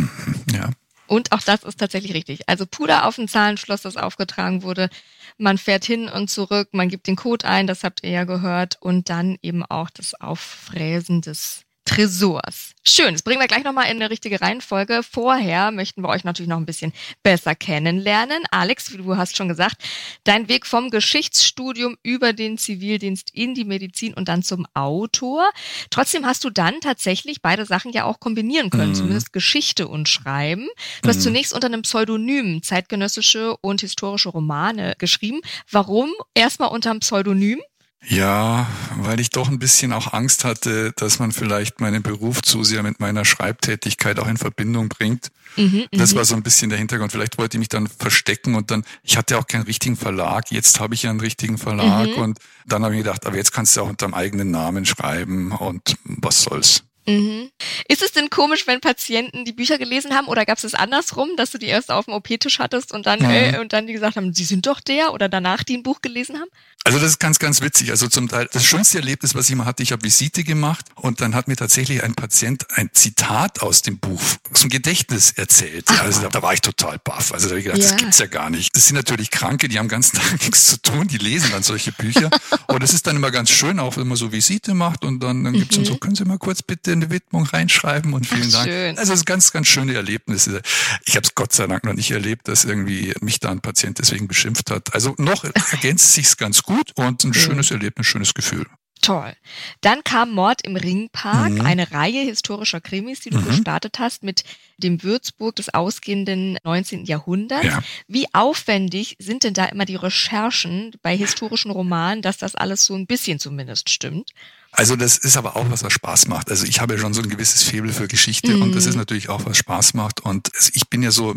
Ja. 0.53 0.71
Und 1.07 1.33
auch 1.33 1.43
das 1.43 1.65
ist 1.65 1.79
tatsächlich 1.79 2.15
richtig. 2.15 2.49
Also 2.49 2.65
Puder 2.67 3.07
auf 3.07 3.19
ein 3.19 3.29
Zahlenschloss, 3.29 3.83
das 3.83 3.97
aufgetragen 3.97 4.63
wurde. 4.63 4.89
Man 5.37 5.59
fährt 5.59 5.85
hin 5.85 6.09
und 6.09 6.31
zurück, 6.31 6.69
man 6.73 6.89
gibt 6.89 7.07
den 7.07 7.17
Code 7.17 7.47
ein, 7.47 7.67
das 7.67 7.85
habt 7.85 8.03
ihr 8.05 8.11
ja 8.11 8.25
gehört. 8.25 8.79
Und 8.81 9.11
dann 9.11 9.37
eben 9.43 9.65
auch 9.65 9.91
das 9.91 10.15
Auffräsen 10.15 11.21
des 11.21 11.65
Tresors. 11.95 12.73
Schön, 12.85 13.13
das 13.13 13.23
bringen 13.23 13.41
wir 13.41 13.49
gleich 13.49 13.65
nochmal 13.65 13.91
in 13.91 13.97
eine 13.97 14.09
richtige 14.09 14.41
Reihenfolge. 14.41 15.03
Vorher 15.09 15.71
möchten 15.71 16.03
wir 16.03 16.09
euch 16.09 16.25
natürlich 16.25 16.49
noch 16.49 16.57
ein 16.57 16.65
bisschen 16.65 16.93
besser 17.23 17.55
kennenlernen. 17.55 18.43
Alex, 18.51 18.93
wie 18.93 18.97
du 18.97 19.17
hast 19.17 19.37
schon 19.37 19.49
gesagt, 19.49 19.77
dein 20.25 20.49
Weg 20.49 20.67
vom 20.67 20.89
Geschichtsstudium 20.91 21.97
über 22.03 22.33
den 22.33 22.57
Zivildienst 22.57 23.31
in 23.35 23.55
die 23.55 23.65
Medizin 23.65 24.15
und 24.15 24.29
dann 24.29 24.43
zum 24.43 24.67
Autor. 24.73 25.51
Trotzdem 25.91 26.25
hast 26.25 26.45
du 26.45 26.51
dann 26.51 26.81
tatsächlich 26.81 27.43
beide 27.43 27.67
Sachen 27.67 27.93
ja 27.93 28.05
auch 28.05 28.21
kombinieren 28.21 28.71
können, 28.71 28.91
mhm. 28.91 28.97
zumindest 28.97 29.33
Geschichte 29.33 29.87
und 29.87 30.09
Schreiben. 30.09 30.69
Du 31.03 31.11
hast 31.11 31.19
mhm. 31.19 31.23
zunächst 31.23 31.53
unter 31.53 31.67
einem 31.67 31.83
Pseudonym 31.83 32.63
zeitgenössische 32.63 33.55
und 33.59 33.83
historische 33.83 34.31
Romane 34.31 34.95
geschrieben. 34.99 35.41
Warum 35.71 36.11
erstmal 36.35 36.71
unter 36.71 36.91
einem 36.91 37.01
Pseudonym? 37.01 37.61
Ja, 38.05 38.67
weil 38.97 39.21
ich 39.21 39.31
doch 39.31 39.49
ein 39.49 39.61
bisschen 39.61 39.93
auch 39.93 40.13
Angst 40.13 40.45
hatte, 40.45 40.93
dass 40.97 41.21
man 41.21 41.31
vielleicht 41.31 41.81
meinen 41.81 42.03
Beruf 42.03 42.43
zu 42.43 42.65
sehr 42.65 42.83
mit 42.83 42.99
meiner 42.99 43.25
Schreibtätigkeit 43.25 44.19
auch 44.19 44.27
in 44.27 44.37
Verbindung 44.37 44.89
bringt. 44.89 45.29
Mhm, 45.57 45.85
das 45.93 46.13
mhm. 46.13 46.19
war 46.19 46.25
so 46.25 46.35
ein 46.35 46.43
bisschen 46.43 46.69
der 46.69 46.79
Hintergrund. 46.79 47.13
Vielleicht 47.13 47.39
wollte 47.39 47.57
ich 47.57 47.61
mich 47.61 47.69
dann 47.69 47.87
verstecken 47.87 48.57
und 48.57 48.71
dann, 48.71 48.85
ich 49.03 49.17
hatte 49.17 49.39
auch 49.39 49.47
keinen 49.47 49.63
richtigen 49.63 49.97
Verlag. 49.97 50.51
Jetzt 50.51 50.81
habe 50.81 50.95
ich 50.95 51.05
ja 51.05 51.11
einen 51.11 51.21
richtigen 51.21 51.59
Verlag 51.59 52.09
mhm. 52.09 52.23
und 52.23 52.39
dann 52.67 52.85
habe 52.85 52.95
ich 52.95 53.03
gedacht, 53.05 53.25
aber 53.25 53.37
jetzt 53.37 53.53
kannst 53.53 53.77
du 53.77 53.83
auch 53.83 53.89
unter 53.89 54.07
dem 54.07 54.15
eigenen 54.15 54.51
Namen 54.51 54.85
schreiben 54.85 55.53
und 55.53 55.97
was 56.05 56.43
soll's. 56.43 56.83
Mhm. 57.07 57.51
Ist 57.89 58.03
es 58.03 58.13
denn 58.13 58.31
komisch, 58.31 58.67
wenn 58.67 58.81
Patienten 58.81 59.45
die 59.45 59.53
Bücher 59.53 59.79
gelesen 59.79 60.15
haben 60.15 60.29
oder 60.29 60.47
gab 60.47 60.59
es 60.59 60.65
es 60.65 60.75
andersrum, 60.75 61.31
dass 61.37 61.51
du 61.51 61.59
die 61.59 61.67
erst 61.67 61.91
auf 61.91 62.05
dem 62.05 62.15
OP-Tisch 62.15 62.59
hattest 62.59 62.93
und 62.93 63.07
dann 63.07 63.21
mhm. 63.21 63.31
äh, 63.31 63.59
und 63.59 63.73
dann 63.73 63.87
die 63.87 63.93
gesagt 63.93 64.17
haben, 64.17 64.33
sie 64.33 64.45
sind 64.45 64.67
doch 64.67 64.81
der 64.81 65.13
oder 65.13 65.29
danach 65.29 65.65
die 65.65 65.77
ein 65.77 65.83
Buch 65.83 66.01
gelesen 66.01 66.37
haben? 66.37 66.49
Also 66.85 66.99
das 66.99 67.11
ist 67.11 67.19
ganz, 67.21 67.39
ganz 67.39 67.61
witzig. 67.61 67.91
Also 67.91 68.09
zum 68.09 68.29
Teil 68.29 68.49
das 68.53 68.65
schönste 68.65 68.99
Erlebnis, 68.99 69.35
was 69.35 69.49
ich 69.49 69.55
mal 69.55 69.67
hatte, 69.67 69.83
ich 69.83 69.93
habe 69.93 70.03
Visite 70.03 70.43
gemacht 70.43 70.87
und 70.97 71.21
dann 71.21 71.35
hat 71.35 71.47
mir 71.47 71.55
tatsächlich 71.55 72.03
ein 72.03 72.15
Patient 72.15 72.67
ein 72.73 72.91
Zitat 72.93 73.63
aus 73.63 73.83
dem 73.83 73.99
Buch, 73.99 74.21
aus 74.53 74.63
dem 74.63 74.71
Gedächtnis 74.71 75.33
erzählt. 75.33 75.85
Ach, 75.89 76.03
also 76.03 76.23
da, 76.23 76.29
da, 76.29 76.43
war 76.43 76.55
ich 76.55 76.61
total 76.61 76.99
baff. 76.99 77.33
Also 77.33 77.47
da 77.47 77.51
habe 77.51 77.61
ich 77.61 77.67
gedacht, 77.67 77.83
ja. 77.83 77.89
das 77.89 77.97
gibt's 77.97 78.19
ja 78.19 78.27
gar 78.27 78.51
nicht. 78.51 78.75
Das 78.75 78.87
sind 78.87 78.97
natürlich 78.97 79.31
Kranke, 79.31 79.69
die 79.69 79.79
haben 79.79 79.89
ganz 79.89 80.11
Tag 80.13 80.41
nichts 80.41 80.67
zu 80.69 80.83
tun, 80.83 81.07
die 81.07 81.19
lesen 81.19 81.51
dann 81.53 81.63
solche 81.63 81.93
Bücher. 81.93 82.31
und 82.67 82.83
es 82.83 82.93
ist 82.93 83.07
dann 83.07 83.15
immer 83.15 83.31
ganz 83.31 83.51
schön, 83.51 83.79
auch 83.79 83.97
wenn 83.97 84.09
man 84.09 84.17
so 84.17 84.33
Visite 84.33 84.75
macht 84.75 85.05
und 85.05 85.21
dann, 85.21 85.45
dann 85.45 85.53
gibt's 85.53 85.77
mhm. 85.77 85.85
dann 85.85 85.93
so, 85.93 85.99
können 85.99 86.17
Sie 86.17 86.25
mal 86.25 86.39
kurz 86.39 86.63
bitte 86.63 86.92
eine 86.93 87.11
Widmung 87.11 87.45
reinschreiben 87.45 88.13
und 88.13 88.27
vielen 88.27 88.49
Ach, 88.49 88.53
Dank. 88.53 88.69
Schön. 88.69 88.99
Also 88.99 89.13
es 89.13 89.21
ist 89.21 89.27
ganz, 89.27 89.53
ganz 89.53 89.67
schöne 89.67 89.95
Erlebnisse. 89.95 90.63
Ich 91.05 91.17
habe 91.17 91.27
es 91.27 91.35
Gott 91.35 91.53
sei 91.53 91.67
Dank 91.67 91.85
noch 91.85 91.95
nicht 91.95 92.11
erlebt, 92.11 92.49
dass 92.49 92.65
irgendwie 92.65 93.15
mich 93.21 93.41
da 93.41 93.51
ein 93.51 93.61
Patient 93.61 93.99
deswegen 93.99 94.29
beschimpft 94.29 94.71
hat. 94.71 94.95
Also 94.95 95.15
noch 95.19 95.45
ergänzt 95.73 96.13
sich's 96.15 96.37
ganz 96.37 96.63
gut 96.63 96.93
und 96.97 97.25
ein 97.25 97.35
schönes 97.35 97.71
Erlebnis, 97.71 98.07
schönes 98.07 98.35
Gefühl. 98.35 98.67
Toll. 99.03 99.35
Dann 99.81 100.05
kam 100.05 100.31
Mord 100.31 100.65
im 100.65 100.77
Ringpark, 100.77 101.51
mhm. 101.51 101.61
eine 101.63 101.91
Reihe 101.91 102.23
historischer 102.23 102.81
Krimis, 102.81 103.19
die 103.19 103.31
du 103.31 103.39
mhm. 103.39 103.47
gestartet 103.47 103.99
hast 103.99 104.23
mit 104.23 104.45
dem 104.77 105.03
Würzburg 105.03 105.57
des 105.57 105.75
ausgehenden 105.75 106.57
19. 106.63 107.05
Jahrhunderts. 107.05 107.67
Ja. 107.67 107.83
Wie 108.07 108.33
aufwendig 108.33 109.17
sind 109.19 109.43
denn 109.43 109.55
da 109.55 109.65
immer 109.65 109.87
die 109.87 109.97
Recherchen 109.97 110.95
bei 111.03 111.17
historischen 111.17 111.73
Romanen, 111.73 112.23
dass 112.23 112.39
das 112.39 112.55
alles 112.55 112.85
so 112.85 112.95
ein 112.95 113.09
bisschen 113.09 113.41
zumindest 113.41 113.91
stimmt? 113.91 114.31
Also 114.73 114.97
das 114.97 115.19
ist 115.19 115.37
aber 115.37 115.57
auch 115.57 115.71
was, 115.71 115.85
was 115.85 115.93
Spaß 115.93 116.29
macht. 116.29 116.51
Also 116.51 116.65
ich 116.65 116.81
habe 116.81 116.95
ja 116.95 117.01
schon 117.01 117.15
so 117.15 117.23
ein 117.23 117.29
gewisses 117.29 117.63
Febel 117.63 117.93
für 117.93 118.09
Geschichte 118.09 118.57
mhm. 118.57 118.63
und 118.63 118.75
das 118.75 118.87
ist 118.87 118.95
mhm. 118.95 119.01
natürlich 119.01 119.29
auch 119.29 119.45
was 119.45 119.57
Spaß 119.59 119.95
macht. 119.95 120.21
Und 120.21 120.51
ich 120.73 120.89
bin 120.89 121.03
ja 121.03 121.11
so 121.11 121.35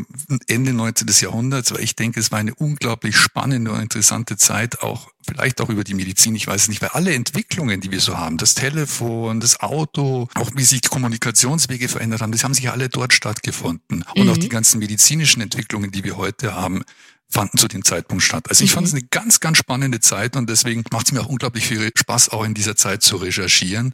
Ende 0.47 0.73
19. 0.73 1.07
Jahrhunderts, 1.19 1.73
weil 1.73 1.81
ich 1.81 1.95
denke, 1.95 2.19
es 2.19 2.31
war 2.31 2.39
eine 2.39 2.55
unglaublich 2.55 3.17
spannende 3.17 3.71
und 3.71 3.81
interessante 3.81 4.37
Zeit, 4.37 4.81
auch 4.81 5.09
vielleicht 5.27 5.59
auch 5.59 5.69
über 5.69 5.83
die 5.83 5.95
Medizin, 5.95 6.35
ich 6.35 6.45
weiß 6.45 6.63
es 6.63 6.67
nicht, 6.67 6.83
weil 6.83 6.89
alle 6.89 7.13
Entwicklungen, 7.13 7.81
die 7.81 7.89
wir 7.89 7.99
so 7.99 8.15
haben, 8.17 8.37
das 8.37 8.53
Telefon, 8.53 9.39
das 9.39 9.59
Auto, 9.59 10.27
auch 10.35 10.51
wie 10.55 10.63
sich 10.63 10.83
Kommunikationswege 10.83 11.89
verändert 11.89 12.21
haben, 12.21 12.31
das 12.31 12.43
haben 12.43 12.53
sich 12.53 12.65
ja 12.65 12.73
alle 12.73 12.89
dort 12.89 13.11
stattgefunden 13.11 13.45
stattgefunden. 13.45 14.05
Und 14.15 14.29
auch 14.29 14.37
die 14.37 14.49
ganzen 14.49 14.79
medizinischen 14.79 15.41
Entwicklungen, 15.41 15.91
die 15.91 16.03
wir 16.03 16.17
heute 16.17 16.53
haben, 16.53 16.83
fanden 17.29 17.57
zu 17.57 17.67
dem 17.67 17.83
Zeitpunkt 17.83 18.23
statt. 18.23 18.45
Also 18.49 18.63
ich 18.63 18.71
fand 18.71 18.87
es 18.87 18.93
eine 18.93 19.03
ganz, 19.03 19.39
ganz 19.39 19.57
spannende 19.57 19.99
Zeit 19.99 20.35
und 20.35 20.49
deswegen 20.49 20.83
macht 20.91 21.07
es 21.07 21.11
mir 21.11 21.21
auch 21.21 21.27
unglaublich 21.27 21.67
viel 21.67 21.91
Spaß, 21.95 22.29
auch 22.29 22.43
in 22.43 22.53
dieser 22.53 22.75
Zeit 22.75 23.03
zu 23.03 23.17
recherchieren. 23.17 23.93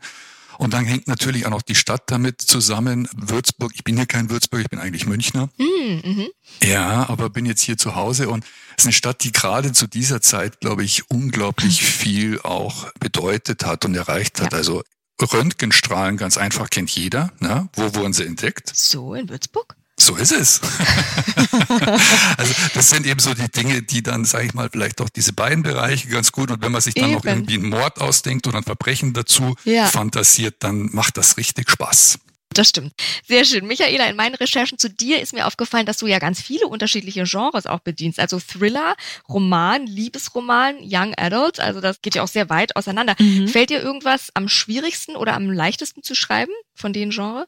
Und 0.57 0.73
dann 0.73 0.85
hängt 0.85 1.07
natürlich 1.07 1.47
auch 1.47 1.49
noch 1.49 1.63
die 1.63 1.73
Stadt 1.73 2.03
damit 2.11 2.39
zusammen. 2.39 3.07
Würzburg, 3.15 3.71
ich 3.73 3.83
bin 3.83 3.95
hier 3.97 4.05
kein 4.05 4.29
Würzburg, 4.29 4.61
ich 4.61 4.69
bin 4.69 4.77
eigentlich 4.77 5.07
Münchner. 5.07 5.49
Mhm. 5.57 6.27
Ja, 6.61 7.09
aber 7.09 7.31
bin 7.31 7.47
jetzt 7.47 7.61
hier 7.61 7.77
zu 7.77 7.95
Hause 7.95 8.29
und 8.29 8.43
es 8.77 8.83
ist 8.83 8.85
eine 8.85 8.93
Stadt, 8.93 9.23
die 9.23 9.31
gerade 9.31 9.71
zu 9.71 9.87
dieser 9.87 10.21
Zeit, 10.21 10.59
glaube 10.59 10.83
ich, 10.83 11.09
unglaublich 11.09 11.83
viel 11.83 12.39
auch 12.41 12.91
bedeutet 12.99 13.65
hat 13.65 13.85
und 13.85 13.95
erreicht 13.95 14.39
hat. 14.39 14.51
Ja. 14.51 14.57
Also 14.59 14.83
Röntgenstrahlen 15.19 16.17
ganz 16.17 16.37
einfach 16.37 16.69
kennt 16.69 16.91
jeder. 16.91 17.31
Ne? 17.39 17.69
Wo 17.73 17.95
wurden 17.95 18.13
sie 18.13 18.25
entdeckt? 18.25 18.71
So, 18.75 19.15
in 19.15 19.29
Würzburg? 19.29 19.75
So 20.01 20.15
ist 20.15 20.31
es. 20.31 20.61
also 22.37 22.53
das 22.73 22.89
sind 22.89 23.05
eben 23.05 23.19
so 23.19 23.33
die 23.35 23.49
Dinge, 23.49 23.83
die 23.83 24.01
dann, 24.01 24.25
sage 24.25 24.45
ich 24.47 24.53
mal, 24.55 24.67
vielleicht 24.71 24.99
auch 24.99 25.09
diese 25.09 25.33
beiden 25.33 25.63
Bereiche 25.63 26.07
ganz 26.07 26.31
gut. 26.31 26.49
Und 26.49 26.63
wenn 26.63 26.71
man 26.71 26.81
sich 26.81 26.95
dann 26.95 27.11
noch 27.11 27.23
Eben. 27.23 27.35
irgendwie 27.35 27.53
einen 27.55 27.69
Mord 27.69 28.01
ausdenkt 28.01 28.47
oder 28.47 28.57
ein 28.57 28.63
Verbrechen 28.63 29.13
dazu 29.13 29.55
Ja. 29.63 29.85
fantasiert, 29.85 30.55
dann 30.59 30.89
macht 30.91 31.17
das 31.17 31.37
richtig 31.37 31.69
Spaß. 31.69 32.17
Das 32.53 32.67
stimmt. 32.67 32.93
Sehr 33.27 33.45
schön. 33.45 33.65
Michaela, 33.65 34.07
in 34.07 34.15
meinen 34.15 34.35
Recherchen 34.35 34.77
zu 34.77 34.89
dir 34.89 35.21
ist 35.21 35.33
mir 35.33 35.47
aufgefallen, 35.47 35.85
dass 35.85 35.97
du 35.97 36.07
ja 36.07 36.19
ganz 36.19 36.41
viele 36.41 36.67
unterschiedliche 36.67 37.23
Genres 37.23 37.65
auch 37.65 37.79
bedienst. 37.79 38.19
Also 38.19 38.39
Thriller, 38.39 38.95
Roman, 39.29 39.85
Liebesroman, 39.87 40.77
Young 40.81 41.13
Adult. 41.15 41.59
Also 41.59 41.79
das 41.79 42.01
geht 42.01 42.15
ja 42.15 42.23
auch 42.23 42.27
sehr 42.27 42.49
weit 42.49 42.75
auseinander. 42.75 43.15
Mhm. 43.19 43.47
Fällt 43.47 43.69
dir 43.69 43.81
irgendwas 43.81 44.31
am 44.33 44.49
schwierigsten 44.49 45.15
oder 45.15 45.33
am 45.35 45.49
leichtesten 45.49 46.03
zu 46.03 46.15
schreiben 46.15 46.51
von 46.73 46.91
den 46.91 47.11
Genres? 47.11 47.45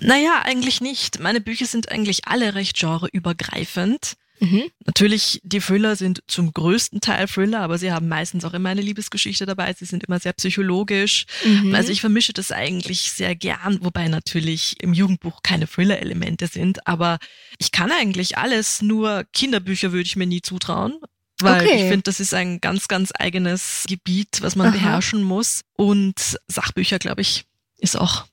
Naja, 0.00 0.42
eigentlich 0.44 0.80
nicht. 0.80 1.20
Meine 1.20 1.40
Bücher 1.40 1.66
sind 1.66 1.90
eigentlich 1.90 2.26
alle 2.26 2.54
recht 2.54 2.78
genreübergreifend. 2.78 4.14
Mhm. 4.40 4.64
Natürlich, 4.84 5.40
die 5.44 5.60
Thriller 5.60 5.96
sind 5.96 6.22
zum 6.26 6.52
größten 6.52 7.00
Teil 7.00 7.26
Thriller, 7.26 7.60
aber 7.60 7.78
sie 7.78 7.90
haben 7.90 8.08
meistens 8.08 8.44
auch 8.44 8.52
immer 8.52 8.68
eine 8.68 8.82
Liebesgeschichte 8.82 9.46
dabei. 9.46 9.72
Sie 9.72 9.86
sind 9.86 10.04
immer 10.04 10.20
sehr 10.20 10.34
psychologisch. 10.34 11.24
Mhm. 11.44 11.74
Also 11.74 11.90
ich 11.90 12.02
vermische 12.02 12.34
das 12.34 12.52
eigentlich 12.52 13.12
sehr 13.12 13.34
gern, 13.34 13.78
wobei 13.82 14.08
natürlich 14.08 14.76
im 14.82 14.92
Jugendbuch 14.92 15.42
keine 15.42 15.66
Thriller-Elemente 15.66 16.48
sind. 16.48 16.86
Aber 16.86 17.18
ich 17.58 17.72
kann 17.72 17.90
eigentlich 17.90 18.36
alles, 18.36 18.82
nur 18.82 19.24
Kinderbücher 19.32 19.92
würde 19.92 20.06
ich 20.06 20.16
mir 20.16 20.26
nie 20.26 20.42
zutrauen. 20.42 20.98
Weil 21.40 21.62
Okay. 21.66 21.74
ich 21.76 21.88
finde, 21.88 22.02
das 22.04 22.20
ist 22.20 22.32
ein 22.32 22.60
ganz, 22.60 22.88
ganz 22.88 23.12
eigenes 23.18 23.84
Gebiet, 23.88 24.38
was 24.40 24.56
man 24.56 24.68
Aha. 24.68 24.72
beherrschen 24.74 25.22
muss. 25.22 25.62
Und 25.74 26.38
Sachbücher, 26.48 26.98
glaube 26.98 27.20
ich, 27.20 27.44
ist 27.78 27.96
auch 27.98 28.26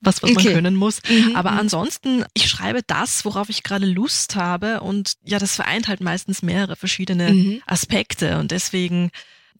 was, 0.00 0.22
was 0.22 0.30
man 0.34 0.38
Okay. 0.44 0.52
können 0.52 0.74
muss. 0.76 1.00
Mhm. 1.08 1.34
Aber 1.36 1.52
Mhm. 1.52 1.58
ansonsten, 1.60 2.24
ich 2.34 2.48
schreibe 2.48 2.82
das, 2.86 3.24
worauf 3.24 3.48
ich 3.48 3.62
gerade 3.62 3.86
Lust 3.86 4.36
habe. 4.36 4.80
Und 4.80 5.14
ja, 5.24 5.38
das 5.38 5.56
vereint 5.56 5.88
halt 5.88 6.00
meistens 6.00 6.42
mehrere 6.42 6.76
verschiedene 6.76 7.32
Mhm. 7.32 7.62
Aspekte. 7.66 8.38
Und 8.38 8.50
deswegen 8.50 9.10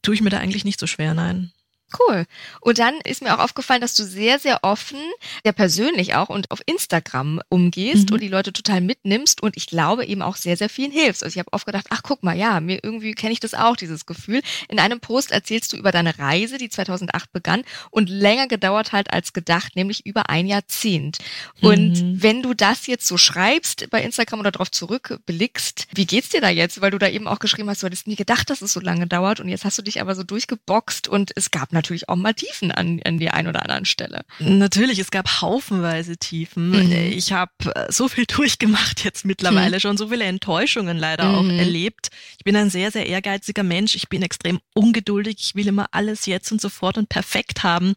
tue 0.01 0.13
ich 0.15 0.21
mir 0.21 0.29
da 0.29 0.37
eigentlich 0.39 0.65
nicht 0.65 0.79
so 0.79 0.87
schwer, 0.87 1.13
nein. 1.13 1.51
Cool. 1.97 2.25
Und 2.59 2.79
dann 2.79 2.95
ist 3.05 3.21
mir 3.21 3.33
auch 3.33 3.39
aufgefallen, 3.43 3.79
dass 3.79 3.95
du 3.95 4.03
sehr, 4.03 4.39
sehr 4.39 4.59
offen, 4.63 4.99
sehr 5.43 5.53
persönlich 5.53 6.15
auch 6.15 6.27
und 6.29 6.51
auf 6.51 6.59
Instagram 6.65 7.41
umgehst 7.47 8.09
Mhm. 8.09 8.15
und 8.15 8.21
die 8.21 8.27
Leute 8.27 8.51
total 8.51 8.81
mitnimmst 8.81 9.41
und 9.41 9.55
ich 9.55 9.67
glaube 9.67 10.05
eben 10.05 10.21
auch 10.21 10.35
sehr, 10.35 10.57
sehr 10.57 10.67
vielen 10.69 10.91
hilfst. 10.91 11.23
Also 11.23 11.35
ich 11.35 11.39
habe 11.39 11.53
oft 11.53 11.65
gedacht, 11.65 11.87
ach 11.89 12.01
guck 12.03 12.23
mal, 12.23 12.35
ja, 12.37 12.59
mir 12.59 12.79
irgendwie 12.83 13.13
kenne 13.13 13.31
ich 13.31 13.39
das 13.39 13.53
auch, 13.53 13.77
dieses 13.77 14.05
Gefühl. 14.05 14.41
In 14.67 14.79
einem 14.79 14.99
Post 14.99 15.31
erzählst 15.31 15.71
du 15.71 15.77
über 15.77 15.91
deine 15.93 16.19
Reise, 16.19 16.57
die 16.57 16.69
2008 16.69 17.31
begann 17.31 17.63
und 17.89 18.09
länger 18.09 18.47
gedauert 18.47 18.91
halt 18.91 19.13
als 19.13 19.31
gedacht, 19.31 19.75
nämlich 19.77 20.05
über 20.05 20.29
ein 20.29 20.45
Jahrzehnt. 20.47 21.19
Und 21.61 21.93
Mhm. 22.01 22.21
wenn 22.21 22.41
du 22.43 22.53
das 22.53 22.87
jetzt 22.87 23.07
so 23.07 23.17
schreibst 23.17 23.89
bei 23.89 24.01
Instagram 24.03 24.41
oder 24.41 24.51
darauf 24.51 24.71
zurückblickst, 24.71 25.87
wie 25.95 26.05
geht's 26.05 26.29
dir 26.29 26.41
da 26.41 26.49
jetzt? 26.49 26.81
Weil 26.81 26.91
du 26.91 26.97
da 26.97 27.07
eben 27.07 27.27
auch 27.27 27.39
geschrieben 27.39 27.69
hast, 27.69 27.81
du 27.81 27.87
hättest 27.87 28.07
nie 28.07 28.15
gedacht, 28.15 28.49
dass 28.49 28.61
es 28.61 28.73
so 28.73 28.79
lange 28.79 29.07
dauert 29.07 29.39
und 29.39 29.47
jetzt 29.49 29.63
hast 29.65 29.77
du 29.77 29.81
dich 29.81 30.01
aber 30.01 30.15
so 30.15 30.23
durchgeboxt 30.23 31.07
und 31.07 31.31
es 31.35 31.51
gab 31.51 31.71
natürlich 31.77 32.09
auch 32.09 32.15
mal 32.15 32.33
Tiefen 32.33 32.71
an, 32.71 32.99
an 33.05 33.17
der 33.19 33.33
einen 33.33 33.47
oder 33.47 33.61
anderen 33.63 33.85
Stelle. 33.85 34.23
Natürlich, 34.39 34.99
es 34.99 35.11
gab 35.11 35.41
haufenweise 35.41 36.17
Tiefen. 36.17 36.69
Mhm. 36.71 36.91
Ich 36.91 37.31
habe 37.31 37.51
so 37.89 38.07
viel 38.07 38.25
durchgemacht 38.27 39.03
jetzt 39.05 39.25
mittlerweile 39.25 39.79
schon, 39.79 39.95
so 39.97 40.09
viele 40.09 40.25
Enttäuschungen 40.25 40.97
leider 40.97 41.29
auch 41.37 41.43
Mhm. 41.43 41.59
erlebt. 41.59 42.09
Ich 42.37 42.43
bin 42.43 42.55
ein 42.55 42.69
sehr, 42.69 42.91
sehr 42.91 43.05
ehrgeiziger 43.07 43.63
Mensch. 43.63 43.95
Ich 43.95 44.09
bin 44.09 44.21
extrem 44.23 44.59
ungeduldig. 44.73 45.37
Ich 45.39 45.55
will 45.55 45.67
immer 45.67 45.87
alles 45.91 46.25
jetzt 46.25 46.51
und 46.51 46.59
sofort 46.59 46.97
und 46.97 47.09
perfekt 47.09 47.63
haben. 47.63 47.93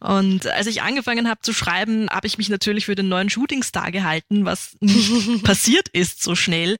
Und 0.00 0.46
als 0.46 0.66
ich 0.66 0.82
angefangen 0.82 1.28
habe 1.28 1.40
zu 1.40 1.52
schreiben, 1.52 2.08
habe 2.10 2.26
ich 2.26 2.38
mich 2.38 2.48
natürlich 2.48 2.86
für 2.86 2.94
den 2.94 3.08
neuen 3.08 3.30
Shootingstar 3.30 3.90
gehalten, 3.90 4.44
was 4.44 4.76
nicht 4.80 5.42
passiert 5.44 5.88
ist 5.88 6.22
so 6.22 6.34
schnell. 6.34 6.76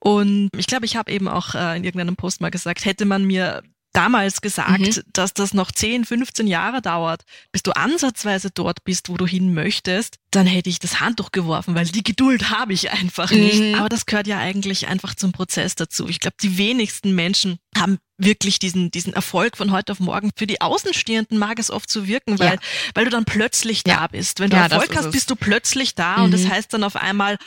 Und 0.00 0.50
ich 0.56 0.66
glaube, 0.68 0.86
ich 0.86 0.94
habe 0.96 1.10
eben 1.10 1.26
auch 1.28 1.54
äh, 1.54 1.76
in 1.76 1.82
irgendeinem 1.84 2.14
Post 2.16 2.40
mal 2.40 2.50
gesagt, 2.50 2.84
hätte 2.84 3.04
man 3.04 3.24
mir 3.24 3.62
damals 3.92 4.40
gesagt, 4.40 4.78
Mhm. 4.80 5.02
dass 5.12 5.34
das 5.34 5.54
noch 5.54 5.72
10, 5.72 6.04
15 6.04 6.46
Jahre 6.46 6.82
dauert, 6.82 7.22
bis 7.52 7.62
du 7.62 7.72
ansatzweise 7.72 8.50
dort 8.52 8.84
bist, 8.84 9.08
wo 9.08 9.16
du 9.16 9.26
hin 9.26 9.54
möchtest, 9.54 10.16
dann 10.30 10.46
hätte 10.46 10.68
ich 10.70 10.78
das 10.78 11.00
Handtuch 11.00 11.32
geworfen, 11.32 11.74
weil 11.74 11.86
die 11.86 12.04
Geduld 12.04 12.50
habe 12.50 12.72
ich 12.74 12.90
einfach 12.92 13.30
nicht. 13.30 13.60
Mhm. 13.60 13.74
Aber 13.76 13.88
das 13.88 14.06
gehört 14.06 14.26
ja 14.26 14.38
eigentlich 14.38 14.88
einfach 14.88 15.14
zum 15.14 15.32
Prozess 15.32 15.74
dazu. 15.74 16.06
Ich 16.08 16.20
glaube, 16.20 16.36
die 16.42 16.58
wenigsten 16.58 17.14
Menschen 17.14 17.58
haben 17.76 17.98
wirklich 18.18 18.58
diesen, 18.58 18.90
diesen 18.90 19.12
Erfolg 19.14 19.56
von 19.56 19.70
heute 19.72 19.92
auf 19.92 20.00
morgen. 20.00 20.30
Für 20.36 20.46
die 20.46 20.60
Außenstehenden 20.60 21.38
mag 21.38 21.58
es 21.58 21.70
oft 21.70 21.90
so 21.90 22.06
wirken, 22.06 22.38
weil, 22.38 22.54
Ja. 22.54 22.60
weil 22.94 23.04
du 23.04 23.10
dann 23.10 23.24
plötzlich 23.24 23.84
da 23.84 23.92
Ja. 23.92 24.06
bist. 24.08 24.38
Wenn 24.40 24.50
du 24.50 24.56
Ja, 24.56 24.66
Erfolg 24.66 24.94
hast, 24.96 25.06
es. 25.06 25.12
bist 25.12 25.30
du 25.30 25.36
plötzlich 25.36 25.94
da 25.94 26.16
und 26.22 26.32
das 26.32 26.42
Mhm. 26.42 26.50
heißt 26.50 26.72
dann 26.74 26.84
auf 26.84 26.96
einmal, 26.96 27.38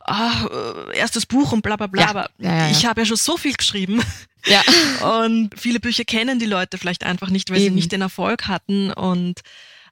ah, 0.00 0.86
erstes 0.94 1.26
Buch 1.26 1.52
und 1.52 1.62
bla 1.62 1.76
bla 1.76 1.86
bla. 1.86 2.02
Ja, 2.02 2.28
ja, 2.38 2.56
ja. 2.66 2.70
ich 2.70 2.86
habe 2.86 3.00
ja 3.00 3.06
schon 3.06 3.16
so 3.16 3.36
viel 3.36 3.54
geschrieben. 3.54 4.02
Ja. 4.48 4.62
Und 5.24 5.50
viele 5.58 5.80
Bücher 5.80 6.04
kennen 6.04 6.38
die 6.38 6.46
Leute 6.46 6.78
vielleicht 6.78 7.04
einfach 7.04 7.30
nicht, 7.30 7.50
weil 7.50 7.58
Eben. 7.58 7.64
sie 7.66 7.70
nicht 7.74 7.92
den 7.92 8.00
Erfolg 8.02 8.46
hatten. 8.48 8.92
Und 8.92 9.40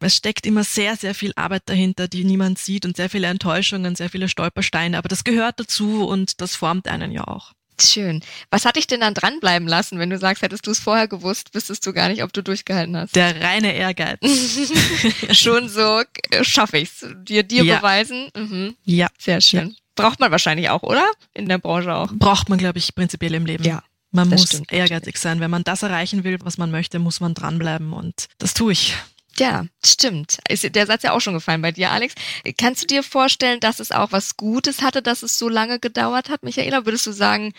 es 0.00 0.16
steckt 0.16 0.46
immer 0.46 0.64
sehr, 0.64 0.96
sehr 0.96 1.14
viel 1.14 1.32
Arbeit 1.36 1.62
dahinter, 1.66 2.08
die 2.08 2.24
niemand 2.24 2.58
sieht 2.58 2.84
und 2.84 2.96
sehr 2.96 3.08
viele 3.10 3.26
Enttäuschungen, 3.28 3.96
sehr 3.96 4.10
viele 4.10 4.28
Stolpersteine. 4.28 4.98
Aber 4.98 5.08
das 5.08 5.24
gehört 5.24 5.58
dazu 5.60 6.06
und 6.06 6.40
das 6.40 6.54
formt 6.56 6.88
einen 6.88 7.12
ja 7.12 7.24
auch. 7.26 7.52
Schön. 7.78 8.22
Was 8.50 8.64
hat 8.64 8.76
dich 8.76 8.86
denn 8.86 9.00
dann 9.00 9.12
dranbleiben 9.12 9.68
lassen, 9.68 9.98
wenn 9.98 10.08
du 10.08 10.16
sagst, 10.18 10.42
hättest 10.42 10.66
du 10.66 10.70
es 10.70 10.78
vorher 10.80 11.08
gewusst, 11.08 11.54
wüsstest 11.54 11.84
du 11.86 11.92
gar 11.92 12.08
nicht, 12.08 12.22
ob 12.22 12.32
du 12.32 12.42
durchgehalten 12.42 12.96
hast? 12.96 13.14
Der 13.14 13.38
reine 13.42 13.74
Ehrgeiz. 13.74 14.18
Schon 15.32 15.68
so 15.68 16.00
äh, 16.30 16.42
schaffe 16.44 16.78
ich's. 16.78 17.04
Dir, 17.22 17.42
dir 17.42 17.64
Ja. 17.64 17.76
beweisen. 17.76 18.28
Mhm. 18.34 18.76
ja, 18.84 19.08
Sehr 19.18 19.42
schön. 19.42 19.76
Braucht 19.94 20.20
man 20.20 20.30
wahrscheinlich 20.30 20.68
auch, 20.70 20.82
oder? 20.82 21.04
In 21.34 21.48
der 21.48 21.58
Branche 21.58 21.94
auch. 21.94 22.12
braucht 22.12 22.48
man, 22.48 22.58
glaube 22.58 22.78
ich, 22.78 22.94
prinzipiell 22.94 23.34
im 23.34 23.44
Leben. 23.46 23.64
Ja, 23.64 23.82
Man 24.16 24.30
das 24.30 24.40
muss 24.40 24.48
stimmt 24.48 24.72
ehrgeizig 24.72 25.18
sein. 25.18 25.40
Wenn 25.40 25.50
man 25.50 25.62
das 25.62 25.82
erreichen 25.82 26.24
will, 26.24 26.38
was 26.42 26.58
man 26.58 26.70
möchte, 26.70 26.98
muss 26.98 27.20
man 27.20 27.34
dranbleiben. 27.34 27.92
Und 27.92 28.26
das 28.38 28.54
tue 28.54 28.72
ich. 28.72 28.96
Ja, 29.38 29.66
stimmt. 29.84 30.38
Ist 30.48 30.74
der 30.74 30.86
Satz 30.86 31.02
ja 31.02 31.12
auch 31.12 31.20
schon 31.20 31.34
gefallen 31.34 31.60
bei 31.60 31.72
dir, 31.72 31.92
Alex. 31.92 32.14
Kannst 32.56 32.82
du 32.82 32.86
dir 32.86 33.02
vorstellen, 33.02 33.60
dass 33.60 33.80
es 33.80 33.92
auch 33.92 34.12
was 34.12 34.36
Gutes 34.36 34.82
hatte, 34.82 35.02
dass 35.02 35.22
es 35.22 35.38
so 35.38 35.48
lange 35.48 35.78
gedauert 35.78 36.30
hat, 36.30 36.42
Michaela? 36.42 36.86
Würdest 36.86 37.06
du 37.06 37.12
sagen, 37.12 37.52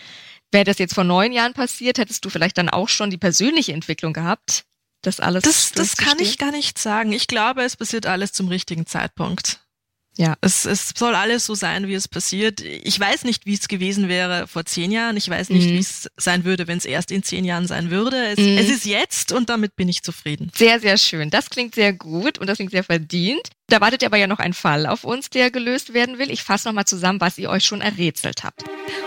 wäre 0.50 0.64
das 0.64 0.78
jetzt 0.78 0.94
vor 0.94 1.04
neun 1.04 1.32
Jahren 1.32 1.54
passiert, 1.54 1.98
hättest 1.98 2.24
du 2.24 2.30
vielleicht 2.30 2.58
dann 2.58 2.68
auch 2.68 2.88
schon 2.88 3.10
die 3.10 3.18
persönliche 3.18 3.72
Entwicklung 3.72 4.12
gehabt? 4.12 4.64
Das 5.02 5.20
alles. 5.20 5.44
Das, 5.44 5.70
das 5.72 5.96
kann 5.96 6.18
ich 6.18 6.38
gar 6.38 6.50
nicht 6.50 6.78
sagen. 6.78 7.12
Ich 7.12 7.28
glaube, 7.28 7.62
es 7.62 7.76
passiert 7.76 8.06
alles 8.06 8.32
zum 8.32 8.48
richtigen 8.48 8.84
Zeitpunkt. 8.84 9.60
Ja. 10.18 10.34
Es, 10.40 10.64
es 10.64 10.92
soll 10.96 11.14
alles 11.14 11.46
so 11.46 11.54
sein, 11.54 11.86
wie 11.86 11.94
es 11.94 12.08
passiert. 12.08 12.60
Ich 12.60 12.98
weiß 12.98 13.22
nicht, 13.22 13.46
wie 13.46 13.54
es 13.54 13.68
gewesen 13.68 14.08
wäre 14.08 14.48
vor 14.48 14.64
zehn 14.64 14.90
Jahren. 14.90 15.16
Ich 15.16 15.28
weiß 15.28 15.48
nicht, 15.50 15.66
Mhm. 15.68 15.74
wie 15.74 15.78
es 15.78 16.10
sein 16.16 16.44
würde, 16.44 16.66
wenn 16.66 16.76
es 16.76 16.84
erst 16.84 17.12
in 17.12 17.22
zehn 17.22 17.44
Jahren 17.44 17.68
sein 17.68 17.90
würde. 17.90 18.16
Es, 18.26 18.38
Mhm. 18.38 18.58
es 18.58 18.68
ist 18.68 18.84
jetzt 18.84 19.30
und 19.30 19.48
damit 19.48 19.76
bin 19.76 19.88
ich 19.88 20.02
zufrieden. 20.02 20.50
Sehr, 20.56 20.80
sehr 20.80 20.98
schön. 20.98 21.30
Das 21.30 21.48
klingt 21.50 21.76
sehr 21.76 21.92
gut 21.92 22.38
und 22.38 22.48
das 22.48 22.56
klingt 22.58 22.72
sehr 22.72 22.82
verdient. 22.82 23.48
Da 23.70 23.82
wartet 23.82 24.02
aber 24.02 24.16
ja 24.16 24.26
noch 24.26 24.38
ein 24.38 24.54
Fall 24.54 24.86
auf 24.86 25.04
uns, 25.04 25.28
der 25.28 25.50
gelöst 25.50 25.92
werden 25.92 26.18
will. 26.18 26.30
Ich 26.30 26.42
fasse 26.42 26.68
nochmal 26.68 26.86
zusammen, 26.86 27.20
was 27.20 27.36
ihr 27.36 27.50
euch 27.50 27.66
schon 27.66 27.82
errätselt 27.82 28.42
habt. 28.42 28.64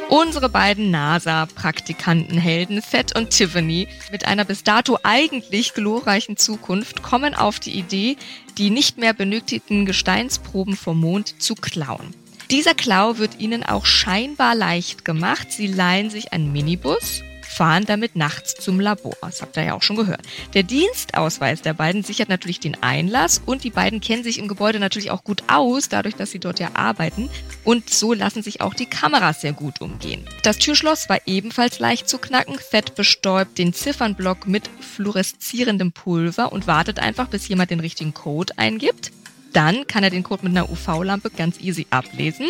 Unsere 0.08 0.50
beiden 0.50 0.92
NASA-Praktikantenhelden 0.92 2.84
Fett 2.84 3.18
und 3.18 3.32
Tiffany 3.32 3.88
mit 4.12 4.26
einer 4.26 4.46
bis 4.46 4.64
dato 4.64 5.00
eigentlich 5.02 5.74
glorreichen 5.74 6.38
Zukunft 6.38 7.02
kommen 7.02 7.34
auf 7.34 7.60
die 7.60 7.72
Idee, 7.72 8.18
die 8.60 8.70
nicht 8.70 9.00
mehr 9.00 9.14
benötigten 9.14 9.88
Gesteinsproben 9.88 10.76
vom 10.76 11.00
Mond 11.00 11.42
zu 11.42 11.56
klauen. 11.56 12.14
Dieser 12.52 12.76
Klau 12.76 13.18
wird 13.18 13.40
ihnen 13.40 13.64
auch 13.64 13.88
scheinbar 13.88 14.54
leicht 14.54 15.06
gemacht. 15.06 15.52
Sie 15.52 15.68
leihen 15.68 16.12
sich 16.12 16.34
einen 16.34 16.52
Minibus, 16.52 17.24
fahren 17.62 17.86
damit 17.86 18.16
nachts 18.16 18.56
zum 18.56 18.80
Labor. 18.80 19.16
Das 19.22 19.44
habt 19.44 19.56
ihr 19.56 19.66
ja 19.66 19.74
auch 19.76 19.84
schon 19.84 19.96
gehört. 19.96 20.22
Der 20.56 20.64
Dienstausweis 20.64 21.62
der 21.62 21.76
beiden 21.76 22.02
sichert 22.02 22.28
natürlich 22.28 22.60
den 22.60 22.76
Einlass 22.82 23.40
und 23.46 23.64
die 23.64 23.70
beiden 23.70 24.02
kennen 24.02 24.24
sich 24.24 24.40
im 24.40 24.48
Gebäude 24.48 24.80
natürlich 24.80 25.12
auch 25.12 25.24
gut 25.24 25.44
aus, 25.46 25.88
dadurch, 25.88 26.16
dass 26.16 26.32
sie 26.32 26.40
dort 26.40 26.60
ja 26.60 26.72
arbeiten. 26.74 27.30
Und 27.64 27.92
so 27.92 28.14
lassen 28.14 28.42
sich 28.42 28.62
auch 28.62 28.74
die 28.74 28.88
Kameras 28.88 29.42
sehr 29.42 29.54
gut 29.54 29.80
umgehen. 29.80 30.28
Das 30.42 30.58
Türschloss 30.58 31.08
war 31.08 31.20
ebenfalls 31.28 31.78
leicht 31.78 32.10
zu 32.10 32.18
knacken. 32.18 32.58
Fett 32.58 32.96
bestäubt 32.96 33.60
den 33.60 33.74
Ziffernblock 33.74 34.48
mit 34.48 34.68
fluoreszierendem 34.96 35.92
Pulver 35.92 36.52
und 36.52 36.66
wartet 36.66 36.98
einfach, 36.98 37.28
bis 37.28 37.48
jemand 37.48 37.70
den 37.70 37.80
richtigen 37.80 38.16
Code 38.16 38.58
eingibt. 38.58 39.12
Dann 39.54 39.88
kann 39.88 40.04
er 40.04 40.10
den 40.10 40.24
Code 40.24 40.48
mit 40.48 40.56
einer 40.56 40.70
UV-Lampe 40.70 41.30
ganz 41.30 41.60
easy 41.60 41.88
ablesen. 41.90 42.48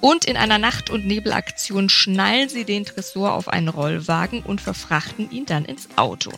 Und 0.00 0.24
in 0.24 0.36
einer 0.36 0.58
Nacht- 0.58 0.90
und 0.90 1.06
Nebelaktion 1.06 1.88
schnallen 1.88 2.48
sie 2.48 2.64
den 2.64 2.84
Tresor 2.84 3.32
auf 3.32 3.48
einen 3.48 3.68
Rollwagen 3.68 4.42
und 4.42 4.60
verfrachten 4.60 5.30
ihn 5.30 5.46
dann 5.46 5.64
ins 5.64 5.88
Auto. 5.96 6.32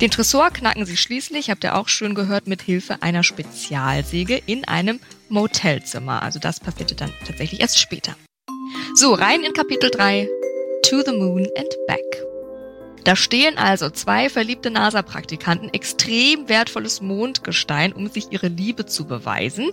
Den 0.00 0.10
Tresor 0.10 0.50
knacken 0.50 0.86
sie 0.86 0.96
schließlich, 0.96 1.50
habt 1.50 1.64
ihr 1.64 1.76
auch 1.76 1.88
schön 1.88 2.14
gehört, 2.14 2.46
mit 2.46 2.62
Hilfe 2.62 3.02
einer 3.02 3.22
Spezialsäge 3.22 4.40
in 4.46 4.64
einem 4.64 5.00
Motelzimmer. 5.28 6.22
Also 6.22 6.38
das 6.38 6.60
passierte 6.60 6.94
dann 6.94 7.12
tatsächlich 7.26 7.60
erst 7.60 7.78
später. 7.78 8.16
So, 8.94 9.14
rein 9.14 9.42
in 9.42 9.52
Kapitel 9.52 9.90
3, 9.90 10.28
To 10.84 11.02
the 11.04 11.12
Moon 11.12 11.46
and 11.56 11.76
Back. 11.86 12.31
Da 13.04 13.16
stehen 13.16 13.58
also 13.58 13.90
zwei 13.90 14.28
verliebte 14.28 14.70
NASA-Praktikanten 14.70 15.72
extrem 15.72 16.48
wertvolles 16.48 17.00
Mondgestein, 17.00 17.92
um 17.92 18.08
sich 18.08 18.30
ihre 18.30 18.48
Liebe 18.48 18.86
zu 18.86 19.06
beweisen. 19.06 19.70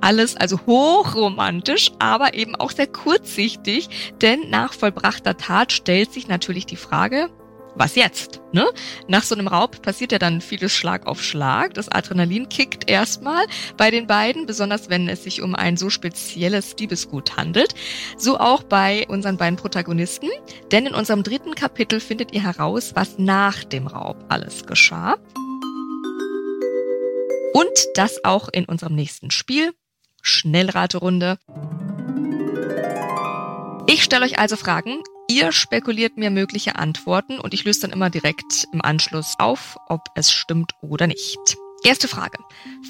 Alles 0.00 0.36
also 0.36 0.60
hochromantisch, 0.66 1.92
aber 1.98 2.34
eben 2.34 2.56
auch 2.56 2.70
sehr 2.70 2.86
kurzsichtig, 2.86 4.14
denn 4.22 4.48
nach 4.48 4.72
vollbrachter 4.72 5.36
Tat 5.36 5.72
stellt 5.72 6.12
sich 6.12 6.28
natürlich 6.28 6.66
die 6.66 6.76
Frage, 6.76 7.28
was 7.74 7.94
jetzt? 7.94 8.40
Ne? 8.52 8.66
Nach 9.08 9.22
so 9.22 9.34
einem 9.34 9.48
Raub 9.48 9.82
passiert 9.82 10.12
ja 10.12 10.18
dann 10.18 10.40
vieles 10.40 10.72
Schlag 10.72 11.06
auf 11.06 11.22
Schlag. 11.22 11.74
Das 11.74 11.88
Adrenalin 11.88 12.48
kickt 12.48 12.90
erstmal 12.90 13.44
bei 13.76 13.90
den 13.90 14.06
beiden, 14.06 14.46
besonders 14.46 14.90
wenn 14.90 15.08
es 15.08 15.24
sich 15.24 15.42
um 15.42 15.54
ein 15.54 15.76
so 15.76 15.90
spezielles 15.90 16.76
Diebesgut 16.76 17.36
handelt. 17.36 17.74
So 18.16 18.38
auch 18.38 18.62
bei 18.62 19.06
unseren 19.08 19.36
beiden 19.36 19.56
Protagonisten. 19.56 20.28
Denn 20.72 20.86
in 20.86 20.94
unserem 20.94 21.22
dritten 21.22 21.54
Kapitel 21.54 22.00
findet 22.00 22.32
ihr 22.32 22.42
heraus, 22.42 22.92
was 22.94 23.18
nach 23.18 23.64
dem 23.64 23.86
Raub 23.86 24.24
alles 24.28 24.66
geschah. 24.66 25.16
Und 27.52 27.86
das 27.94 28.24
auch 28.24 28.48
in 28.52 28.64
unserem 28.64 28.94
nächsten 28.94 29.30
Spiel. 29.30 29.72
Schnellraterunde. 30.22 31.38
Ich 33.86 34.04
stelle 34.04 34.24
euch 34.24 34.38
also 34.38 34.56
Fragen. 34.56 35.02
Ihr 35.30 35.52
spekuliert 35.52 36.16
mir 36.16 36.30
mögliche 36.30 36.76
Antworten 36.76 37.38
und 37.38 37.54
ich 37.54 37.64
löse 37.64 37.82
dann 37.82 37.90
immer 37.90 38.10
direkt 38.10 38.66
im 38.72 38.82
Anschluss 38.82 39.36
auf, 39.38 39.76
ob 39.88 40.08
es 40.16 40.32
stimmt 40.32 40.72
oder 40.82 41.06
nicht. 41.06 41.56
Erste 41.84 42.08
Frage. 42.08 42.38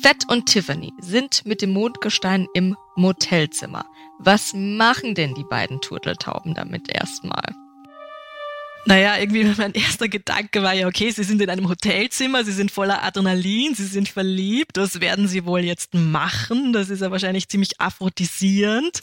Fett 0.03 0.25
und 0.29 0.47
Tiffany 0.47 0.93
sind 0.99 1.45
mit 1.45 1.61
dem 1.61 1.71
Mondgestein 1.71 2.49
im 2.55 2.77
Motelzimmer. 2.97 3.85
Was 4.19 4.53
machen 4.55 5.15
denn 5.15 5.35
die 5.35 5.45
beiden 5.45 5.81
Turteltauben 5.81 6.55
damit 6.55 6.91
erstmal? 6.93 7.55
Naja, 8.87 9.19
irgendwie 9.19 9.45
mein 9.59 9.73
erster 9.73 10.09
Gedanke 10.09 10.63
war 10.63 10.73
ja, 10.73 10.87
okay, 10.87 11.11
sie 11.11 11.25
sind 11.25 11.41
in 11.43 11.51
einem 11.51 11.69
Hotelzimmer, 11.69 12.45
sie 12.45 12.53
sind 12.53 12.71
voller 12.71 13.03
Adrenalin, 13.03 13.75
sie 13.75 13.87
sind 13.87 14.09
verliebt, 14.09 14.77
was 14.77 15.01
werden 15.01 15.29
sie 15.29 15.45
wohl 15.45 15.61
jetzt 15.61 15.95
machen? 15.95 16.73
Das 16.73 16.89
ist 16.89 17.01
ja 17.01 17.11
wahrscheinlich 17.11 17.49
ziemlich 17.49 17.81
aphrodisierend, 17.81 18.99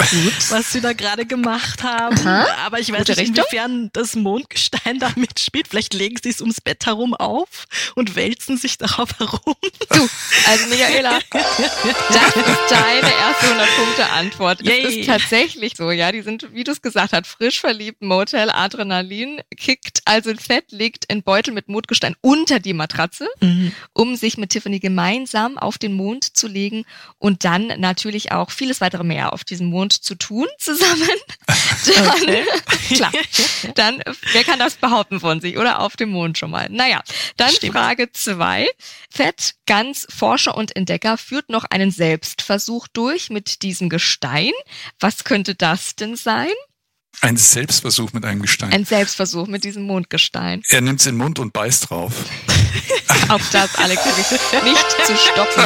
was 0.50 0.72
sie 0.72 0.82
da 0.82 0.94
gerade 0.94 1.26
gemacht 1.26 1.84
haben. 1.84 2.18
Aha. 2.20 2.48
Aber 2.66 2.80
ich 2.80 2.92
weiß 2.92 3.00
Gute 3.00 3.20
nicht, 3.20 3.38
inwiefern 3.38 3.90
das 3.94 4.16
Mondgestein 4.16 5.00
da 5.00 5.12
mitspielt. 5.16 5.68
Vielleicht 5.68 5.94
legen 5.94 6.18
sie 6.22 6.30
es 6.30 6.42
ums 6.42 6.62
Bett 6.62 6.86
herum 6.86 7.14
auf 7.14 7.66
und 7.96 8.16
wälzen 8.16 8.58
sich 8.58 8.78
darauf 8.78 9.10
herum. 9.20 9.56
Du, 9.90 10.10
also 10.48 10.68
Michaela, 10.70 11.20
das 11.32 11.60
ist 11.60 12.48
deine 12.70 13.12
erste 13.14 13.46
100-Punkte-Antwort. 13.48 14.68
Es 14.68 14.96
ist 14.96 15.06
tatsächlich 15.08 15.74
so, 15.78 15.92
ja, 15.92 16.12
die 16.12 16.22
sind, 16.22 16.48
wie 16.54 16.64
du 16.64 16.72
es 16.72 16.82
gesagt 16.82 17.14
hast, 17.14 17.28
frisch 17.28 17.60
verliebt, 17.60 18.02
Motel, 18.02 18.50
Adrenalin, 18.50 19.42
kickt 19.68 20.00
also 20.06 20.34
Fett, 20.36 20.72
legt 20.72 21.12
ein 21.12 21.24
Beutel 21.24 21.54
mit 21.54 21.68
Mondgestein 21.68 22.16
unter 22.22 22.62
die 22.62 22.72
Matratze, 22.72 23.28
mhm. 23.42 23.74
um 23.92 24.16
sich 24.16 24.38
mit 24.38 24.52
Tiffany 24.52 24.80
gemeinsam 24.80 25.58
auf 25.58 25.78
den 25.78 25.92
Mond 25.92 26.38
zu 26.38 26.48
legen 26.48 26.86
und 27.18 27.44
dann 27.44 27.68
natürlich 27.78 28.32
auch 28.32 28.52
vieles 28.52 28.80
weitere 28.80 29.04
mehr 29.04 29.34
auf 29.34 29.44
diesem 29.44 29.68
Mond 29.68 29.92
zu 29.92 30.16
tun 30.16 30.48
zusammen. 30.58 31.10
Dann, 31.86 32.08
okay. 32.08 32.46
klar, 32.96 33.12
dann, 33.76 34.02
wer 34.32 34.46
kann 34.46 34.58
das 34.58 34.76
behaupten 34.76 35.20
von 35.20 35.42
sich, 35.42 35.58
oder? 35.58 35.82
Auf 35.82 35.98
dem 35.98 36.12
Mond 36.12 36.38
schon 36.38 36.52
mal. 36.52 36.70
Naja, 36.70 37.04
dann 37.36 37.52
Stimmt. 37.52 37.74
Frage 37.74 38.10
zwei. 38.14 38.70
Fett, 39.10 39.56
ganz 39.66 40.08
Forscher 40.10 40.56
und 40.56 40.78
Entdecker, 40.78 41.18
führt 41.18 41.50
noch 41.50 41.66
einen 41.66 41.92
Selbstversuch 41.92 42.88
durch 42.88 43.30
mit 43.30 43.64
diesem 43.64 43.90
Gestein. 43.90 44.54
Was 45.02 45.26
könnte 45.26 45.56
das 45.56 45.98
denn 45.98 46.16
sein? 46.16 46.54
Ein 47.22 47.38
Selbstversuch 47.38 48.14
mit 48.14 48.26
einem 48.26 48.42
Gestein. 48.42 48.72
Ein 48.72 48.86
Selbstversuch 48.86 49.48
mit 49.48 49.64
diesem 49.64 49.84
Mondgestein. 49.84 50.62
Er 50.70 50.82
nimmt 50.82 51.00
es 51.00 51.08
in 51.08 51.16
den 51.16 51.18
Mund 51.18 51.40
und 51.40 51.52
beißt 51.52 51.90
drauf. 51.90 52.14
Auch 53.30 53.42
das, 53.52 53.76
Alex, 53.76 54.06
nicht 54.06 55.06
zu 55.06 55.18
stoppen. 55.18 55.64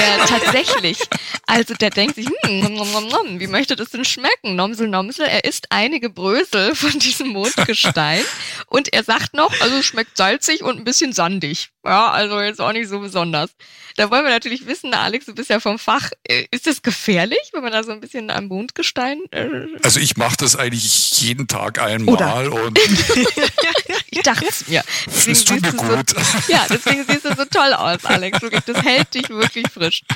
Er, 0.00 0.26
tatsächlich. 0.26 0.98
Also 1.46 1.74
der 1.74 1.90
denkt 1.90 2.16
sich, 2.16 2.26
hm, 2.26 2.60
nom, 2.60 2.92
nom, 2.92 3.08
nom, 3.08 3.40
wie 3.40 3.46
möchte 3.46 3.74
das 3.74 3.90
denn 3.90 4.04
schmecken? 4.04 4.54
Nomsel, 4.54 4.88
Nomsel. 4.88 5.26
Er 5.26 5.44
isst 5.44 5.66
einige 5.70 6.10
Brösel 6.10 6.74
von 6.74 6.98
diesem 6.98 7.28
Mondgestein. 7.28 8.22
Und 8.66 8.92
er 8.92 9.02
sagt 9.02 9.34
noch, 9.34 9.58
also 9.60 9.82
schmeckt 9.82 10.16
salzig 10.16 10.62
und 10.62 10.78
ein 10.78 10.84
bisschen 10.84 11.12
sandig. 11.12 11.70
Ja, 11.84 12.10
also 12.10 12.40
jetzt 12.40 12.60
auch 12.60 12.72
nicht 12.72 12.88
so 12.88 13.00
besonders. 13.00 13.50
Da 13.96 14.10
wollen 14.10 14.24
wir 14.24 14.30
natürlich 14.30 14.66
wissen, 14.66 14.92
Alex, 14.92 15.26
du 15.26 15.34
bist 15.34 15.48
ja 15.48 15.60
vom 15.60 15.78
Fach. 15.78 16.10
Äh, 16.24 16.46
ist 16.50 16.66
das 16.66 16.82
gefährlich, 16.82 17.40
wenn 17.52 17.62
man 17.62 17.72
da 17.72 17.82
so 17.82 17.92
ein 17.92 18.00
bisschen 18.00 18.30
am 18.30 18.46
Mondgestein? 18.46 19.20
Äh 19.30 19.66
also 19.82 19.98
ich 19.98 20.16
mache 20.16 20.36
das 20.36 20.56
eigentlich 20.56 21.20
jeden 21.20 21.48
Tag 21.48 21.80
einmal 21.80 22.14
Oder? 22.14 22.52
und. 22.52 22.78
ich 24.10 24.22
dachte 24.22 24.46
es 24.46 24.68
mir. 24.68 24.84
Deswegen 25.06 25.32
das 25.32 25.44
tut 25.44 25.62
mir 25.62 25.72
gut. 25.72 26.10
So, 26.10 26.52
ja, 26.52 26.66
deswegen 26.68 27.04
siehst 27.08 27.24
du 27.24 27.34
so 27.34 27.44
toll 27.46 27.72
aus, 27.72 28.04
Alex. 28.04 28.42
Wirklich, 28.42 28.64
das 28.64 28.82
hält 28.82 29.14
dich 29.14 29.28
wirklich 29.30 29.66
frisch. 29.72 30.02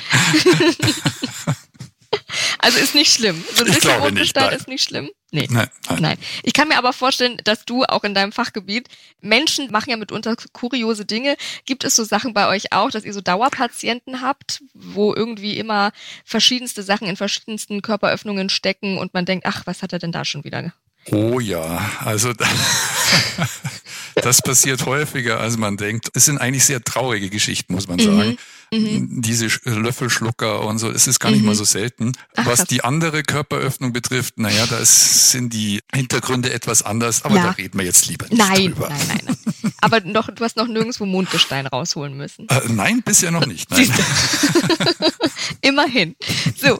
Also 2.59 2.79
ist 2.79 2.95
nicht 2.95 3.13
schlimm. 3.13 3.43
So 3.53 3.63
ein 3.63 3.71
bisschen 3.71 3.99
Mondgestein 3.99 4.53
ist 4.53 4.67
nicht 4.67 4.83
schlimm. 4.83 5.09
Nee. 5.35 5.47
Nein, 5.49 5.67
nein. 5.89 6.01
nein. 6.01 6.17
Ich 6.43 6.53
kann 6.53 6.69
mir 6.69 6.77
aber 6.77 6.93
vorstellen, 6.93 7.37
dass 7.43 7.65
du 7.65 7.83
auch 7.83 8.05
in 8.05 8.13
deinem 8.13 8.31
Fachgebiet, 8.31 8.87
Menschen 9.19 9.69
machen 9.69 9.89
ja 9.89 9.97
mitunter 9.97 10.35
kuriose 10.53 11.03
Dinge. 11.03 11.35
Gibt 11.65 11.83
es 11.83 11.95
so 11.95 12.05
Sachen 12.05 12.33
bei 12.33 12.47
euch 12.47 12.71
auch, 12.71 12.89
dass 12.89 13.03
ihr 13.03 13.13
so 13.13 13.19
Dauerpatienten 13.19 14.21
habt, 14.21 14.63
wo 14.73 15.13
irgendwie 15.13 15.57
immer 15.57 15.91
verschiedenste 16.23 16.83
Sachen 16.83 17.07
in 17.07 17.17
verschiedensten 17.17 17.81
Körperöffnungen 17.81 18.47
stecken 18.49 18.97
und 18.97 19.13
man 19.13 19.25
denkt, 19.25 19.45
ach, 19.45 19.63
was 19.65 19.83
hat 19.83 19.91
er 19.91 19.99
denn 19.99 20.13
da 20.13 20.23
schon 20.23 20.45
wieder? 20.45 20.73
Oh 21.11 21.39
ja, 21.39 21.91
also 22.03 22.33
das 24.15 24.41
passiert 24.41 24.85
häufiger, 24.85 25.39
als 25.39 25.57
man 25.57 25.77
denkt. 25.77 26.09
Es 26.13 26.25
sind 26.25 26.37
eigentlich 26.37 26.65
sehr 26.65 26.83
traurige 26.83 27.29
Geschichten, 27.29 27.73
muss 27.73 27.87
man 27.87 27.99
sagen. 27.99 28.29
Mhm. 28.31 28.37
Mhm. 28.71 29.21
Diese 29.21 29.47
Löffelschlucker 29.65 30.61
und 30.61 30.79
so, 30.79 30.89
es 30.89 31.07
ist 31.07 31.19
gar 31.19 31.31
nicht 31.31 31.41
mhm. 31.41 31.47
mal 31.47 31.55
so 31.55 31.63
selten. 31.63 32.13
Ach, 32.35 32.45
Was 32.45 32.65
die 32.65 32.83
andere 32.83 33.23
Körperöffnung 33.23 33.93
betrifft, 33.93 34.37
naja, 34.37 34.65
da 34.67 34.83
sind 34.83 35.53
die 35.53 35.81
Hintergründe 35.93 36.51
etwas 36.51 36.81
anders, 36.81 37.23
aber 37.23 37.35
ja. 37.35 37.43
da 37.43 37.51
reden 37.51 37.77
wir 37.77 37.85
jetzt 37.85 38.07
lieber 38.07 38.27
nicht 38.27 38.37
nein, 38.37 38.71
drüber. 38.71 38.89
Nein, 38.89 39.07
nein, 39.07 39.21
nein. 39.25 39.73
Aber 39.81 39.99
noch, 40.01 40.29
du 40.33 40.43
hast 40.43 40.57
noch 40.57 40.67
nirgendwo 40.67 41.05
Mondgestein 41.05 41.67
rausholen 41.67 42.17
müssen. 42.17 42.47
Äh, 42.49 42.61
nein, 42.69 43.01
bisher 43.03 43.31
noch 43.31 43.45
nicht. 43.45 43.69
Immerhin. 45.61 46.15
So, 46.57 46.79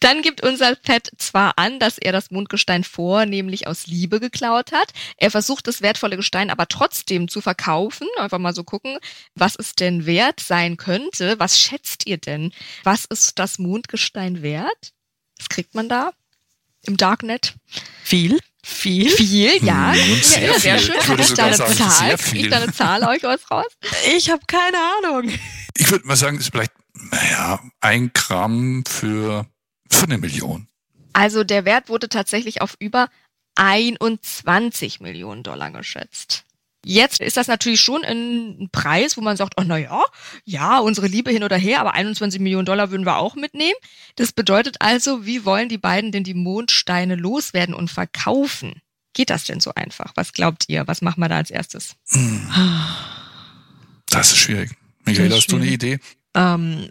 dann 0.00 0.22
gibt 0.22 0.42
unser 0.42 0.76
Fett 0.76 1.10
zwar 1.18 1.54
an, 1.56 1.78
dass 1.80 1.98
er 1.98 2.12
das 2.12 2.30
Mondgestein 2.30 2.84
vornehmlich 2.84 3.66
aus 3.66 3.86
Liebe 3.86 4.20
geklaut 4.20 4.72
hat. 4.72 4.92
Er 5.16 5.30
versucht 5.30 5.66
das 5.66 5.82
wertvolle 5.82 6.16
Gestein 6.16 6.50
aber 6.50 6.68
trotzdem 6.68 7.28
zu 7.28 7.40
verkaufen. 7.40 8.06
Einfach 8.18 8.38
mal 8.38 8.54
so 8.54 8.64
gucken, 8.64 8.98
was 9.34 9.56
es 9.56 9.74
denn 9.74 10.06
wert 10.06 10.40
sein 10.40 10.76
könnte. 10.76 11.38
Was 11.38 11.58
schätzt 11.58 12.06
ihr 12.06 12.18
denn? 12.18 12.52
Was 12.84 13.04
ist 13.06 13.38
das 13.38 13.58
Mondgestein 13.58 14.42
wert? 14.42 14.92
Was 15.38 15.48
kriegt 15.48 15.74
man 15.74 15.88
da 15.88 16.12
im 16.82 16.96
Darknet? 16.96 17.54
Viel. 18.02 18.38
Viel? 18.64 19.08
Viel, 19.08 19.64
ja. 19.64 19.92
Hm, 19.92 20.22
sehr, 20.22 20.46
ja, 20.46 20.58
sehr 20.58 20.78
schön. 20.78 20.98
Kann 20.98 21.18
ich 21.18 21.32
da 21.32 21.46
eine 21.46 21.56
Zahl? 21.56 22.16
Kriege 22.18 22.44
ich 22.44 22.50
da 22.50 22.56
eine 22.58 22.72
Zahl 22.72 23.02
euch 23.04 23.22
was 23.22 23.50
raus? 23.50 23.66
Ich 24.14 24.30
habe 24.30 24.42
keine 24.46 24.78
Ahnung. 24.98 25.32
Ich 25.76 25.90
würde 25.90 26.06
mal 26.06 26.16
sagen, 26.16 26.36
es 26.36 26.44
ist 26.44 26.50
vielleicht, 26.52 26.72
naja, 26.94 27.60
ein 27.80 28.12
Gramm 28.12 28.84
für 28.86 29.46
für 29.90 30.04
eine 30.04 30.18
Million. 30.18 30.68
Also 31.12 31.44
der 31.44 31.64
Wert 31.64 31.88
wurde 31.88 32.08
tatsächlich 32.08 32.62
auf 32.62 32.76
über 32.78 33.08
21 33.56 35.00
Millionen 35.00 35.42
Dollar 35.42 35.70
geschätzt. 35.70 36.44
Jetzt 36.84 37.20
ist 37.20 37.36
das 37.36 37.48
natürlich 37.48 37.80
schon 37.80 38.04
ein 38.04 38.68
Preis, 38.70 39.16
wo 39.16 39.20
man 39.20 39.36
sagt, 39.36 39.54
oh 39.58 39.64
na 39.66 39.76
ja, 39.76 40.04
ja, 40.44 40.78
unsere 40.78 41.08
Liebe 41.08 41.30
hin 41.30 41.42
oder 41.42 41.56
her, 41.56 41.80
aber 41.80 41.92
21 41.94 42.40
Millionen 42.40 42.66
Dollar 42.66 42.90
würden 42.90 43.04
wir 43.04 43.18
auch 43.18 43.34
mitnehmen. 43.34 43.74
Das 44.14 44.32
bedeutet 44.32 44.76
also, 44.78 45.26
wie 45.26 45.44
wollen 45.44 45.68
die 45.68 45.76
beiden 45.76 46.12
denn 46.12 46.24
die 46.24 46.34
Mondsteine 46.34 47.16
loswerden 47.16 47.74
und 47.74 47.90
verkaufen? 47.90 48.80
Geht 49.12 49.30
das 49.30 49.44
denn 49.44 49.58
so 49.58 49.74
einfach? 49.74 50.12
Was 50.14 50.32
glaubt 50.32 50.66
ihr? 50.68 50.86
Was 50.86 51.02
machen 51.02 51.20
wir 51.20 51.28
da 51.28 51.36
als 51.36 51.50
erstes? 51.50 51.96
Das 54.08 54.30
ist 54.30 54.38
schwierig. 54.38 54.70
Michael, 55.04 55.32
hast 55.32 55.50
du 55.50 55.56
eine 55.56 55.66
Idee? 55.66 55.98
Ähm, 56.34 56.88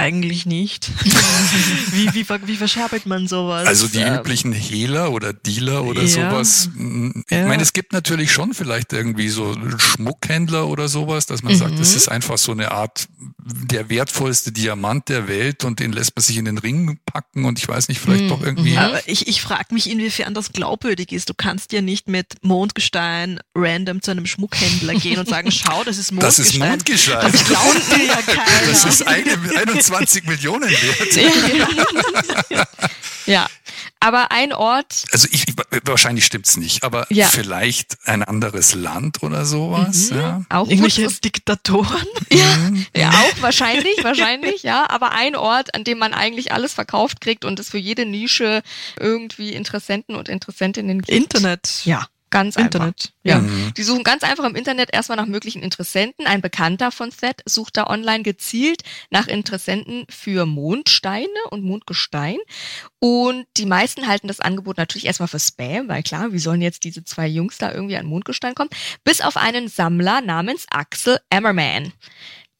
Eigentlich 0.00 0.46
nicht. 0.46 0.90
wie, 1.92 2.12
wie, 2.14 2.26
wie 2.46 2.56
verscherbelt 2.56 3.06
man 3.06 3.28
sowas? 3.28 3.66
Also 3.66 3.86
die 3.88 3.98
Ähm, 3.98 4.18
üblichen 4.18 4.52
Hehler 4.52 5.12
oder 5.12 5.32
Dealer 5.32 5.84
oder 5.84 6.02
ja. 6.02 6.08
sowas. 6.30 6.70
Mm, 6.74 7.10
Ich 7.28 7.36
Ja. 7.36 7.46
meine, 7.46 7.62
es 7.62 7.72
gibt 7.72 7.92
natürlich 7.92 8.32
schon 8.32 8.54
vielleicht 8.54 8.92
irgendwie 8.92 9.28
so 9.28 9.54
Schmuckhändler 9.78 10.68
oder 10.68 10.88
sowas, 10.88 11.26
dass 11.26 11.42
man 11.42 11.54
sagt, 11.56 11.72
Mhm. 11.74 11.78
das 11.78 11.94
ist 11.94 12.08
einfach 12.08 12.38
so 12.38 12.52
eine 12.52 12.70
Art 12.72 13.08
der 13.38 13.88
wertvollste 13.90 14.52
Diamant 14.52 15.08
der 15.08 15.26
Welt 15.28 15.64
und 15.64 15.80
den 15.80 15.92
lässt 15.92 16.14
man 16.16 16.22
sich 16.22 16.36
in 16.36 16.44
den 16.44 16.58
Ring 16.58 16.98
packen 17.06 17.44
und 17.44 17.58
ich 17.58 17.68
weiß 17.68 17.88
nicht, 17.88 18.00
vielleicht 18.00 18.24
Mhm. 18.24 18.28
doch 18.28 18.42
irgendwie. 18.42 18.76
Aber 18.76 19.06
ich, 19.08 19.26
ich 19.28 19.42
frage 19.42 19.74
mich, 19.74 19.90
inwiefern 19.90 20.34
das 20.34 20.52
glaubwürdig 20.52 21.12
ist. 21.12 21.28
Du 21.28 21.34
kannst 21.34 21.72
ja 21.72 21.80
nicht 21.82 22.08
mit 22.08 22.34
Mondgestein 22.42 23.40
random 23.54 24.02
zu 24.02 24.10
einem 24.12 24.26
Schmuckhändler 24.26 24.94
gehen 24.94 25.18
und 25.18 25.28
sagen, 25.28 25.50
schau, 25.52 25.82
das 25.84 25.98
ist 25.98 26.10
Das 26.12 26.38
Mondgestein. 26.38 26.44
ist 26.46 26.58
Mondgestein. 26.58 27.32
Das 27.32 27.44
glaubt 27.44 27.96
dir 27.96 28.06
ja 28.06 28.14
keiner. 28.26 28.70
Das 28.70 28.84
ist 28.84 29.06
eine, 29.06 29.32
21 29.58 29.89
Millionen 30.26 30.70
wert. 30.70 32.60
Ja. 33.26 33.46
Aber 34.02 34.32
ein 34.32 34.52
Ort, 34.54 35.04
Also 35.12 35.28
ich, 35.30 35.44
wahrscheinlich 35.84 36.24
stimmt's 36.24 36.56
nicht, 36.56 36.84
aber 36.84 37.06
Ja. 37.10 37.28
vielleicht 37.28 37.98
ein 38.06 38.22
anderes 38.22 38.74
Land 38.74 39.22
oder 39.22 39.44
sowas. 39.44 40.10
Mhm. 40.10 40.16
Ja. 40.16 40.42
auch 40.48 40.62
gut, 40.64 40.70
Irgendwelche 40.72 41.08
Diktatoren. 41.20 42.06
Ja, 42.32 42.70
ja, 42.96 43.10
auch 43.10 43.42
wahrscheinlich, 43.42 44.02
wahrscheinlich, 44.02 44.62
ja. 44.62 44.88
Aber 44.88 45.12
ein 45.12 45.36
Ort, 45.36 45.74
an 45.74 45.84
dem 45.84 45.98
man 45.98 46.14
eigentlich 46.14 46.52
alles 46.52 46.72
verkauft 46.72 47.20
kriegt 47.20 47.44
und 47.44 47.58
es 47.60 47.68
für 47.68 47.78
jede 47.78 48.06
Nische 48.06 48.62
irgendwie 48.98 49.52
Interessenten 49.52 50.14
und 50.16 50.28
Interessentinnen 50.28 51.02
gibt. 51.02 51.10
Internet. 51.10 51.82
Ja, 51.84 52.06
ganz 52.30 52.56
einfach. 52.56 52.66
Internet. 52.66 53.12
Ja. 53.22 53.38
Mhm. 53.38 53.74
Die 53.76 53.82
suchen 53.82 54.04
ganz 54.04 54.22
einfach 54.22 54.44
im 54.44 54.54
Internet 54.54 54.90
erstmal 54.92 55.16
nach 55.16 55.26
möglichen 55.26 55.62
Interessenten. 55.62 56.26
Ein 56.26 56.40
Bekannter 56.40 56.90
von 56.90 57.10
Seth 57.10 57.42
sucht 57.44 57.76
da 57.76 57.86
online 57.86 58.22
gezielt 58.22 58.82
nach 59.10 59.26
Interessenten 59.26 60.06
für 60.08 60.46
Mondsteine 60.46 61.28
und 61.50 61.62
Mondgestein. 61.62 62.38
Und 62.98 63.46
die 63.56 63.66
meisten 63.66 64.06
halten 64.06 64.28
das 64.28 64.40
Angebot 64.40 64.78
natürlich 64.78 65.06
erstmal 65.06 65.28
für 65.28 65.40
Spam, 65.40 65.88
weil 65.88 66.02
klar, 66.02 66.32
wie 66.32 66.38
sollen 66.38 66.62
jetzt 66.62 66.84
diese 66.84 67.04
zwei 67.04 67.26
Jungs 67.26 67.58
da 67.58 67.72
irgendwie 67.72 67.96
an 67.96 68.06
Mondgestein 68.06 68.54
kommen? 68.54 68.70
Bis 69.04 69.20
auf 69.20 69.36
einen 69.36 69.68
Sammler 69.68 70.20
namens 70.20 70.66
Axel 70.70 71.18
Emmerman. 71.30 71.92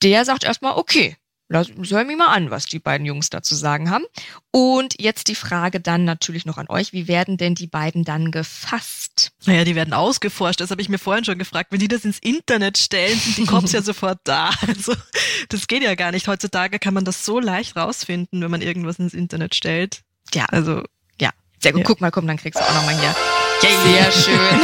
Der 0.03 0.25
sagt 0.25 0.45
erstmal, 0.45 0.77
okay, 0.77 1.17
lass, 1.51 1.69
hör 1.91 2.05
mich 2.05 2.17
mal 2.17 2.29
an, 2.29 2.51
was 2.51 2.65
die 2.65 2.79
beiden 2.79 3.05
Jungs 3.07 3.29
da 3.29 3.43
zu 3.43 3.55
sagen 3.55 3.91
haben. 3.91 4.05
Und 4.51 5.01
jetzt 5.01 5.29
die 5.29 5.35
Frage 5.35 5.81
dann 5.81 6.05
natürlich 6.05 6.47
noch 6.47 6.57
an 6.57 6.69
euch, 6.69 6.93
wie 6.93 7.09
werden 7.09 7.37
denn 7.37 7.55
die 7.55 7.67
beiden 7.67 8.05
dann 8.05 8.31
gefasst? 8.31 9.33
Naja, 9.45 9.65
die 9.65 9.75
werden 9.75 9.93
ausgeforscht. 9.93 10.61
Das 10.61 10.71
habe 10.71 10.81
ich 10.81 10.89
mir 10.89 10.99
vorhin 10.99 11.25
schon 11.25 11.39
gefragt. 11.39 11.73
Wenn 11.73 11.81
die 11.81 11.89
das 11.89 12.05
ins 12.05 12.19
Internet 12.19 12.79
stellen, 12.79 13.19
sind 13.19 13.37
die 13.37 13.45
Cops 13.45 13.73
ja 13.73 13.83
sofort 13.83 14.21
da. 14.25 14.51
Also 14.67 14.95
das 15.49 15.67
geht 15.67 15.83
ja 15.83 15.95
gar 15.95 16.13
nicht. 16.13 16.29
Heutzutage 16.29 16.79
kann 16.79 16.95
man 16.95 17.05
das 17.05 17.25
so 17.25 17.41
leicht 17.41 17.77
rausfinden, 17.77 18.41
wenn 18.41 18.51
man 18.51 18.63
irgendwas 18.63 18.99
ins 18.99 19.13
Internet 19.13 19.55
stellt. 19.55 20.03
Ja, 20.33 20.47
Also 20.47 20.85
Ja, 21.21 21.31
sehr 21.59 21.73
gut. 21.73 21.81
Ja. 21.81 21.87
Guck 21.87 22.01
mal, 22.01 22.11
komm, 22.11 22.27
dann 22.27 22.37
kriegst 22.37 22.61
du 22.61 22.65
auch 22.65 22.75
nochmal 22.75 22.99
hier. 22.99 23.15
Sehr 23.61 24.13
schön. 24.13 24.61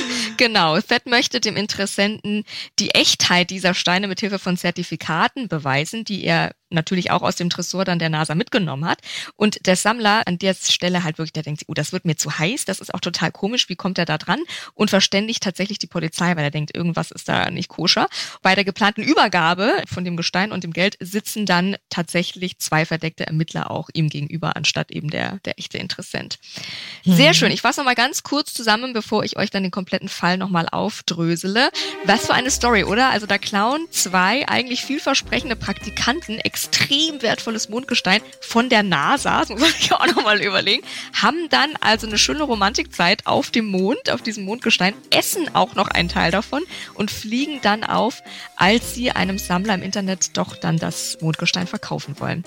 genau. 0.40 0.80
Fed 0.80 1.06
möchte 1.06 1.38
dem 1.38 1.54
Interessenten 1.54 2.44
die 2.78 2.90
Echtheit 2.90 3.50
dieser 3.50 3.74
Steine 3.74 4.08
mit 4.08 4.20
Hilfe 4.20 4.38
von 4.38 4.56
Zertifikaten 4.56 5.48
beweisen, 5.48 6.04
die 6.04 6.24
er 6.24 6.52
natürlich 6.70 7.10
auch 7.10 7.22
aus 7.22 7.36
dem 7.36 7.50
Tresor 7.50 7.84
dann 7.84 7.98
der 7.98 8.08
NASA 8.08 8.34
mitgenommen 8.34 8.84
hat. 8.84 8.98
Und 9.36 9.66
der 9.66 9.76
Sammler 9.76 10.26
an 10.26 10.38
der 10.38 10.54
Stelle 10.54 11.04
halt 11.04 11.18
wirklich, 11.18 11.32
der 11.32 11.42
denkt, 11.42 11.64
oh, 11.66 11.74
das 11.74 11.92
wird 11.92 12.04
mir 12.04 12.16
zu 12.16 12.38
heiß, 12.38 12.64
das 12.64 12.80
ist 12.80 12.94
auch 12.94 13.00
total 13.00 13.32
komisch, 13.32 13.68
wie 13.68 13.76
kommt 13.76 13.98
er 13.98 14.04
da 14.04 14.18
dran? 14.18 14.40
Und 14.74 14.90
verständigt 14.90 15.42
tatsächlich 15.42 15.78
die 15.78 15.86
Polizei, 15.86 16.36
weil 16.36 16.44
er 16.44 16.50
denkt, 16.50 16.74
irgendwas 16.74 17.10
ist 17.10 17.28
da 17.28 17.50
nicht 17.50 17.68
koscher. 17.68 18.08
Bei 18.42 18.54
der 18.54 18.64
geplanten 18.64 19.02
Übergabe 19.02 19.82
von 19.92 20.04
dem 20.04 20.16
Gestein 20.16 20.52
und 20.52 20.64
dem 20.64 20.72
Geld 20.72 20.96
sitzen 21.00 21.46
dann 21.46 21.76
tatsächlich 21.88 22.58
zwei 22.58 22.84
verdeckte 22.84 23.26
Ermittler 23.26 23.70
auch 23.70 23.88
ihm 23.92 24.08
gegenüber, 24.08 24.56
anstatt 24.56 24.90
eben 24.90 25.10
der, 25.10 25.38
der 25.44 25.58
echte 25.58 25.78
Interessent. 25.78 26.38
Sehr 27.04 27.34
schön. 27.34 27.50
Ich 27.52 27.62
fasse 27.62 27.80
nochmal 27.80 27.94
ganz 27.94 28.22
kurz 28.22 28.52
zusammen, 28.52 28.92
bevor 28.92 29.24
ich 29.24 29.36
euch 29.36 29.50
dann 29.50 29.62
den 29.62 29.70
kompletten 29.72 30.08
Fall 30.08 30.36
nochmal 30.36 30.68
aufdrösele. 30.70 31.70
Was 32.04 32.26
für 32.26 32.34
eine 32.34 32.50
Story, 32.50 32.84
oder? 32.84 33.10
Also 33.10 33.26
da 33.26 33.38
klauen 33.38 33.86
zwei 33.90 34.46
eigentlich 34.48 34.84
vielversprechende 34.84 35.56
Praktikanten 35.56 36.38
extrem 36.60 37.22
wertvolles 37.22 37.68
Mondgestein 37.70 38.20
von 38.40 38.68
der 38.68 38.82
NASA, 38.82 39.40
das 39.40 39.48
muss 39.48 39.60
man 39.60 39.70
sich 39.70 39.92
auch 39.94 40.06
nochmal 40.06 40.42
überlegen, 40.42 40.84
haben 41.14 41.48
dann 41.48 41.70
also 41.80 42.06
eine 42.06 42.18
schöne 42.18 42.42
Romantikzeit 42.42 43.26
auf 43.26 43.50
dem 43.50 43.66
Mond, 43.66 44.10
auf 44.10 44.22
diesem 44.22 44.44
Mondgestein, 44.44 44.94
essen 45.10 45.54
auch 45.54 45.74
noch 45.74 45.88
einen 45.88 46.08
Teil 46.08 46.30
davon 46.30 46.62
und 46.94 47.10
fliegen 47.10 47.60
dann 47.62 47.82
auf, 47.84 48.22
als 48.56 48.94
sie 48.94 49.10
einem 49.10 49.38
Sammler 49.38 49.74
im 49.74 49.82
Internet 49.82 50.36
doch 50.36 50.56
dann 50.56 50.76
das 50.76 51.18
Mondgestein 51.20 51.66
verkaufen 51.66 52.20
wollen. 52.20 52.44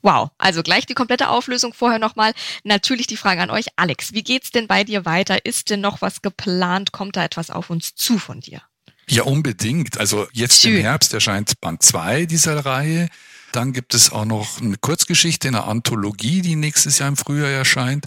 Wow, 0.00 0.30
also 0.38 0.62
gleich 0.62 0.86
die 0.86 0.94
komplette 0.94 1.28
Auflösung 1.28 1.74
vorher 1.74 2.00
nochmal. 2.00 2.32
Natürlich 2.64 3.06
die 3.06 3.16
Frage 3.16 3.42
an 3.42 3.50
euch, 3.50 3.66
Alex, 3.76 4.14
wie 4.14 4.24
geht's 4.24 4.50
denn 4.50 4.66
bei 4.66 4.82
dir 4.82 5.04
weiter? 5.04 5.44
Ist 5.44 5.70
denn 5.70 5.80
noch 5.80 6.00
was 6.00 6.22
geplant? 6.22 6.90
Kommt 6.90 7.16
da 7.16 7.24
etwas 7.24 7.50
auf 7.50 7.70
uns 7.70 7.94
zu 7.94 8.18
von 8.18 8.40
dir? 8.40 8.62
Ja, 9.08 9.24
unbedingt. 9.24 9.98
Also 9.98 10.26
jetzt 10.32 10.62
Schön. 10.62 10.76
im 10.76 10.82
Herbst 10.82 11.12
erscheint 11.12 11.60
Band 11.60 11.82
2 11.82 12.26
dieser 12.26 12.64
Reihe. 12.64 13.08
Dann 13.52 13.72
gibt 13.72 13.94
es 13.94 14.10
auch 14.10 14.24
noch 14.24 14.60
eine 14.60 14.76
Kurzgeschichte, 14.78 15.48
eine 15.48 15.64
Anthologie, 15.64 16.40
die 16.40 16.56
nächstes 16.56 16.98
Jahr 16.98 17.08
im 17.08 17.16
Frühjahr 17.16 17.50
erscheint. 17.50 18.06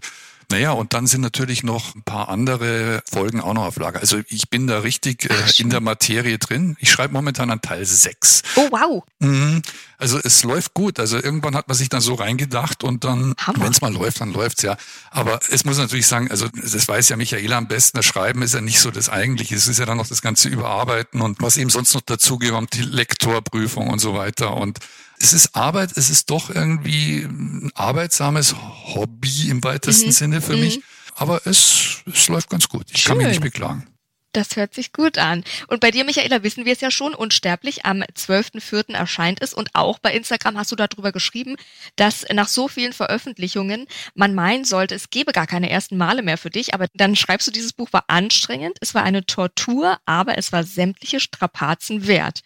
Naja, 0.51 0.71
und 0.71 0.93
dann 0.93 1.07
sind 1.07 1.21
natürlich 1.21 1.63
noch 1.63 1.95
ein 1.95 2.03
paar 2.03 2.29
andere 2.29 3.01
Folgen 3.11 3.41
auch 3.41 3.53
noch 3.53 3.65
auf 3.65 3.77
Lager. 3.77 3.99
Also 3.99 4.21
ich 4.27 4.49
bin 4.49 4.67
da 4.67 4.79
richtig 4.79 5.29
äh, 5.29 5.33
in 5.57 5.69
der 5.69 5.81
Materie 5.81 6.37
drin. 6.37 6.77
Ich 6.79 6.91
schreibe 6.91 7.13
momentan 7.13 7.49
an 7.49 7.61
Teil 7.61 7.85
6. 7.85 8.43
Oh, 8.55 8.67
wow. 8.69 9.03
Mhm. 9.19 9.61
Also 9.97 10.19
es 10.23 10.43
läuft 10.43 10.73
gut. 10.73 10.99
Also 10.99 11.17
irgendwann 11.17 11.55
hat 11.55 11.67
man 11.67 11.77
sich 11.77 11.89
dann 11.89 12.01
so 12.01 12.15
reingedacht 12.15 12.83
und 12.83 13.03
dann, 13.03 13.33
wenn 13.57 13.71
es 13.71 13.81
mal 13.81 13.93
läuft, 13.93 14.21
dann 14.21 14.33
läuft's 14.33 14.61
ja. 14.61 14.77
Aber 15.11 15.39
es 15.51 15.63
muss 15.65 15.77
natürlich 15.77 16.07
sagen, 16.07 16.29
also 16.31 16.47
das 16.49 16.87
weiß 16.87 17.09
ja 17.09 17.15
Michaela 17.17 17.57
am 17.57 17.67
besten, 17.67 17.97
das 17.97 18.05
Schreiben 18.05 18.41
ist 18.41 18.53
ja 18.53 18.61
nicht 18.61 18.79
so 18.79 18.91
das 18.91 19.09
Eigentliche. 19.09 19.55
Es 19.55 19.67
ist 19.67 19.79
ja 19.79 19.85
dann 19.85 19.97
noch 19.97 20.07
das 20.07 20.21
ganze 20.21 20.49
Überarbeiten 20.49 21.21
und 21.21 21.41
was 21.41 21.57
eben 21.57 21.69
sonst 21.69 21.93
noch 21.93 22.01
dazugehört, 22.01 22.73
die 22.73 22.81
Lektorprüfung 22.81 23.87
und 23.89 23.99
so 23.99 24.13
weiter. 24.15 24.55
Und 24.55 24.79
es 25.17 25.31
ist 25.33 25.55
Arbeit, 25.55 25.91
es 25.95 26.09
ist 26.09 26.29
doch 26.29 26.49
irgendwie 26.49 27.19
ein 27.21 27.71
arbeitsames 27.75 28.55
Hobby 28.93 29.49
im 29.49 29.63
weitesten 29.63 30.07
Mhm. 30.07 30.11
Sinne 30.11 30.41
für 30.41 30.53
Mhm. 30.55 30.59
mich. 30.61 30.81
Aber 31.15 31.47
es, 31.47 31.99
es 32.13 32.27
läuft 32.27 32.49
ganz 32.49 32.67
gut. 32.67 32.87
Ich 32.93 33.05
kann 33.05 33.15
mich 33.17 33.23
Schön. 33.25 33.31
nicht 33.31 33.41
beklagen. 33.41 33.87
Das 34.35 34.57
hört 34.57 34.73
sich 34.73 34.91
gut 34.91 35.17
an. 35.17 35.45
Und 35.67 35.79
bei 35.79 35.91
dir, 35.91 36.03
Michaela, 36.03 36.43
wissen 36.43 36.65
wir 36.65 36.73
es 36.73 36.81
ja 36.81 36.91
schon, 36.91 37.13
unsterblich 37.13 37.85
am 37.85 38.01
12.04. 38.01 38.93
erscheint 38.93 39.41
es. 39.41 39.53
Und 39.53 39.69
auch 39.73 39.97
bei 39.97 40.13
Instagram 40.13 40.57
hast 40.57 40.73
du 40.73 40.75
darüber 40.75 41.13
geschrieben, 41.13 41.55
dass 41.95 42.25
nach 42.33 42.49
so 42.49 42.67
vielen 42.67 42.91
Veröffentlichungen 42.91 43.87
man 44.13 44.35
meinen 44.35 44.65
sollte, 44.65 44.93
es 44.93 45.09
gebe 45.09 45.31
gar 45.31 45.47
keine 45.47 45.69
ersten 45.69 45.95
Male 45.95 46.21
mehr 46.21 46.37
für 46.37 46.49
dich. 46.49 46.73
Aber 46.73 46.87
dann 46.95 47.15
schreibst 47.15 47.47
du, 47.47 47.51
dieses 47.51 47.71
Buch 47.71 47.93
war 47.93 48.03
anstrengend, 48.07 48.77
es 48.81 48.93
war 48.93 49.03
eine 49.03 49.25
Tortur, 49.25 49.99
aber 50.05 50.37
es 50.37 50.51
war 50.51 50.65
sämtliche 50.65 51.21
Strapazen 51.21 52.05
wert. 52.05 52.41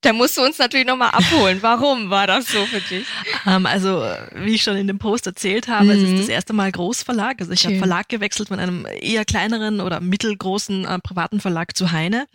Da 0.00 0.12
musst 0.12 0.36
du 0.38 0.42
uns 0.42 0.58
natürlich 0.58 0.86
nochmal 0.86 1.10
abholen. 1.10 1.58
Warum 1.60 2.08
war 2.08 2.28
das 2.28 2.46
so 2.46 2.64
für 2.66 2.80
dich? 2.80 3.04
Ähm, 3.46 3.66
also, 3.66 4.04
wie 4.36 4.54
ich 4.54 4.62
schon 4.62 4.76
in 4.76 4.86
dem 4.86 4.98
Post 4.98 5.26
erzählt 5.26 5.66
habe, 5.66 5.90
es 5.92 5.98
Mhm. 5.98 6.14
ist 6.14 6.20
das 6.22 6.28
erste 6.28 6.52
Mal 6.52 6.70
Großverlag. 6.70 7.40
Also 7.40 7.50
ich 7.52 7.64
habe. 7.66 7.78
Verlag 7.78 8.08
gewechselt 8.08 8.46
von 8.48 8.60
einem 8.60 8.86
eher 9.00 9.24
kleineren 9.24 9.80
oder 9.80 10.00
mittelgroßen 10.00 10.84
äh, 10.84 10.98
privaten 11.00 11.40
Verlag 11.40 11.76
zu 11.76 11.90
Heine. 11.90 12.26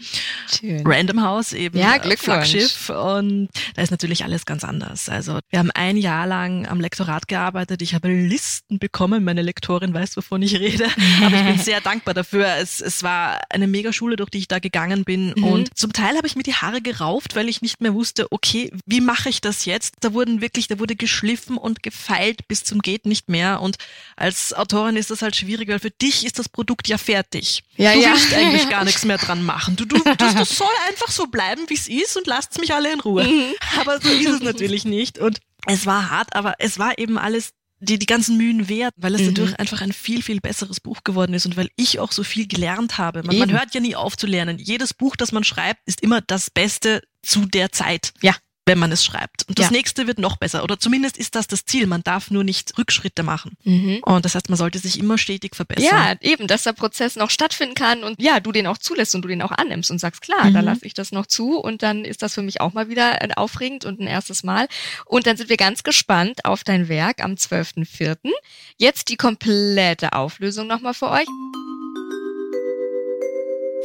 Schön. 0.53 0.85
Random 0.85 1.21
House 1.21 1.53
eben 1.53 1.77
Ja, 1.77 1.95
äh, 1.95 1.99
Glückwunsch. 1.99 2.49
Flaggschiff 2.51 2.89
und 2.89 3.47
da 3.75 3.81
ist 3.81 3.91
natürlich 3.91 4.25
alles 4.25 4.45
ganz 4.45 4.63
anders. 4.65 5.07
Also 5.07 5.39
wir 5.49 5.59
haben 5.59 5.71
ein 5.71 5.95
Jahr 5.95 6.27
lang 6.27 6.67
am 6.67 6.81
Lektorat 6.81 7.29
gearbeitet. 7.29 7.81
Ich 7.81 7.93
habe 7.93 8.09
Listen 8.09 8.77
bekommen. 8.79 9.23
Meine 9.23 9.41
Lektorin 9.41 9.93
weiß, 9.93 10.17
wovon 10.17 10.41
ich 10.41 10.59
rede. 10.59 10.85
Aber 11.25 11.35
ich 11.37 11.43
bin 11.45 11.57
sehr 11.59 11.79
dankbar 11.79 12.13
dafür. 12.13 12.45
Es, 12.57 12.81
es 12.81 13.03
war 13.03 13.39
eine 13.49 13.67
mega 13.67 13.93
Schule, 13.93 14.17
durch 14.17 14.29
die 14.29 14.39
ich 14.39 14.47
da 14.49 14.59
gegangen 14.59 15.05
bin. 15.05 15.33
Mhm. 15.37 15.43
Und 15.45 15.77
zum 15.77 15.93
Teil 15.93 16.17
habe 16.17 16.27
ich 16.27 16.35
mir 16.35 16.43
die 16.43 16.55
Haare 16.55 16.81
gerauft, 16.81 17.35
weil 17.37 17.47
ich 17.49 17.52
nicht 17.61 17.81
mehr 17.81 17.93
wusste, 17.93 18.31
okay, 18.31 18.71
wie 18.85 19.01
mache 19.01 19.29
ich 19.29 19.41
das 19.41 19.65
jetzt? 19.65 19.95
Da 20.01 20.13
wurden 20.13 20.41
wirklich, 20.41 20.67
da 20.67 20.79
wurde 20.79 20.95
geschliffen 20.95 21.57
und 21.57 21.83
gefeilt 21.83 22.47
bis 22.47 22.63
zum 22.63 22.81
geht 22.81 23.05
nicht 23.05 23.29
mehr. 23.29 23.61
Und 23.61 23.77
als 24.15 24.53
Autorin 24.53 24.95
ist 24.95 25.11
das 25.11 25.21
halt 25.21 25.35
schwierig, 25.35 25.69
weil 25.69 25.79
für 25.79 25.91
dich 25.91 26.25
ist 26.25 26.39
das 26.39 26.49
Produkt 26.49 26.87
ja 26.87 26.97
fertig. 26.97 27.63
Ja, 27.77 27.93
du 27.93 27.99
ja. 27.99 28.11
willst 28.11 28.33
eigentlich 28.33 28.69
gar 28.69 28.83
nichts 28.85 29.05
mehr 29.05 29.17
dran 29.17 29.43
machen. 29.43 29.75
Du, 29.75 29.85
du, 29.85 29.97
das, 30.17 30.35
das 30.35 30.57
soll 30.57 30.67
einfach 30.89 31.11
so 31.11 31.27
bleiben, 31.27 31.63
wie 31.67 31.75
es 31.75 31.87
ist 31.87 32.17
und 32.17 32.27
lasst 32.27 32.59
mich 32.59 32.73
alle 32.73 32.91
in 32.91 32.99
Ruhe. 32.99 33.23
Mhm. 33.23 33.53
Aber 33.79 33.99
so 34.01 34.09
ist 34.09 34.29
es 34.29 34.41
natürlich 34.41 34.85
nicht. 34.85 35.19
Und 35.19 35.39
es 35.67 35.85
war 35.85 36.09
hart, 36.09 36.35
aber 36.35 36.55
es 36.59 36.79
war 36.79 36.97
eben 36.97 37.17
alles 37.17 37.53
die, 37.83 37.99
die 37.99 38.05
ganzen 38.05 38.37
Mühen 38.37 38.69
wert, 38.69 38.93
weil 38.97 39.15
es 39.15 39.21
Mhm. 39.21 39.33
dadurch 39.33 39.59
einfach 39.59 39.81
ein 39.81 39.91
viel, 39.93 40.21
viel 40.21 40.39
besseres 40.41 40.79
Buch 40.79 41.03
geworden 41.03 41.33
ist 41.33 41.45
und 41.45 41.57
weil 41.57 41.69
ich 41.75 41.99
auch 41.99 42.11
so 42.11 42.23
viel 42.23 42.47
gelernt 42.47 42.97
habe. 42.97 43.23
Man, 43.23 43.37
man 43.37 43.51
hört 43.51 43.73
ja 43.73 43.81
nie 43.81 43.95
auf 43.95 44.17
zu 44.17 44.27
lernen. 44.27 44.57
Jedes 44.59 44.93
Buch, 44.93 45.15
das 45.15 45.31
man 45.31 45.43
schreibt, 45.43 45.81
ist 45.85 46.01
immer 46.01 46.21
das 46.21 46.49
Beste 46.49 47.01
zu 47.21 47.45
der 47.45 47.71
Zeit. 47.71 48.13
Ja. 48.21 48.35
Wenn 48.65 48.79
man 48.79 48.91
es 48.91 49.03
schreibt. 49.03 49.47
Und 49.49 49.59
das 49.59 49.65
Ja. 49.67 49.71
nächste 49.71 50.07
wird 50.07 50.19
noch 50.19 50.37
besser. 50.37 50.63
Oder 50.63 50.79
zumindest 50.79 51.17
ist 51.17 51.35
das 51.35 51.47
das 51.47 51.65
Ziel. 51.65 51.85
Man 51.87 52.01
darf 52.03 52.31
nur 52.31 52.43
nicht 52.43 52.77
Rückschritte 52.77 53.21
machen. 53.23 53.57
Mhm. 53.63 53.99
Und 54.03 54.23
das 54.25 54.35
heißt, 54.35 54.49
man 54.49 54.57
sollte 54.57 54.79
sich 54.79 54.99
immer 54.99 55.17
stetig 55.17 55.55
verbessern. 55.55 55.83
Ja, 55.85 56.15
eben, 56.21 56.47
dass 56.47 56.63
der 56.63 56.73
Prozess 56.73 57.15
noch 57.15 57.29
stattfinden 57.29 57.75
kann 57.75 58.03
und 58.03 58.21
ja, 58.21 58.39
du 58.39 58.51
den 58.51 58.67
auch 58.67 58.77
zulässt 58.77 59.15
und 59.15 59.21
du 59.23 59.27
den 59.27 59.41
auch 59.41 59.51
annimmst 59.51 59.91
und 59.91 59.99
sagst, 59.99 60.21
klar, 60.21 60.51
da 60.51 60.61
Mhm. 60.61 60.65
lasse 60.65 60.85
ich 60.85 60.93
das 60.93 61.11
noch 61.11 61.25
zu 61.25 61.57
und 61.59 61.83
dann 61.83 62.05
ist 62.05 62.21
das 62.21 62.33
für 62.35 62.41
mich 62.41 62.61
auch 62.61 62.73
mal 62.73 62.87
wieder 62.89 63.21
äh, 63.21 63.29
aufregend 63.35 63.83
und 63.85 63.99
ein 63.99 64.07
erstes 64.07 64.43
Mal. 64.43 64.67
Und 65.05 65.27
dann 65.27 65.35
sind 65.37 65.49
wir 65.49 65.57
ganz 65.57 65.83
gespannt 65.83 66.45
auf 66.45 66.63
dein 66.63 66.87
Werk 66.87 67.23
am 67.23 67.35
12.04. 67.35 68.31
Jetzt 68.77 69.09
die 69.09 69.17
komplette 69.17 70.13
Auflösung 70.13 70.67
nochmal 70.67 70.93
für 70.93 71.09
euch. 71.09 71.27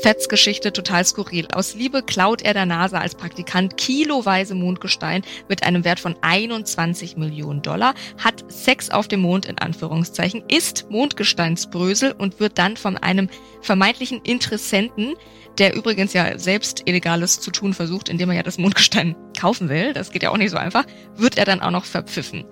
Fetts 0.01 0.29
Geschichte 0.29 0.73
total 0.73 1.05
skurril. 1.05 1.49
Aus 1.53 1.75
Liebe 1.75 2.03
klaut 2.03 2.43
er 2.43 2.55
der 2.55 2.67
NASA 2.67 3.01
als 3.01 3.17
Praktikant 3.17 3.77
kiloweise 3.77 4.55
Mondgestein 4.55 5.23
mit 5.49 5.65
einem 5.65 5.85
Wert 5.85 5.99
von 5.99 6.15
21 6.21 7.17
Millionen 7.17 7.63
Dollar, 7.63 7.95
hat 8.17 8.45
Sex 8.47 8.91
auf 8.91 9.09
dem 9.09 9.21
Mond 9.21 9.47
in 9.47 9.59
Anführungszeichen, 9.59 10.45
isst 10.47 10.87
Mondgesteinsbrösel 10.89 12.13
und 12.13 12.39
wird 12.39 12.59
dann 12.59 12.77
von 12.77 12.97
einem 12.97 13.29
vermeintlichen 13.61 14.21
Interessenten, 14.23 15.15
der 15.59 15.75
übrigens 15.75 16.13
ja 16.13 16.39
selbst 16.39 16.83
Illegales 16.87 17.41
zu 17.41 17.51
tun 17.51 17.75
versucht, 17.75 18.09
indem 18.09 18.31
er 18.31 18.37
ja 18.37 18.43
das 18.43 18.59
Mondgestein 18.59 19.17
kaufen 19.39 19.69
will, 19.69 19.93
das 19.93 20.11
geht 20.11 20.23
ja 20.23 20.31
auch 20.31 20.37
nicht 20.37 20.51
so 20.51 20.57
einfach, 20.57 20.85
wird 21.17 21.37
er 21.37 21.45
dann 21.45 21.61
auch 21.61 21.71
noch 21.71 21.85
verpfiffen. 21.85 22.45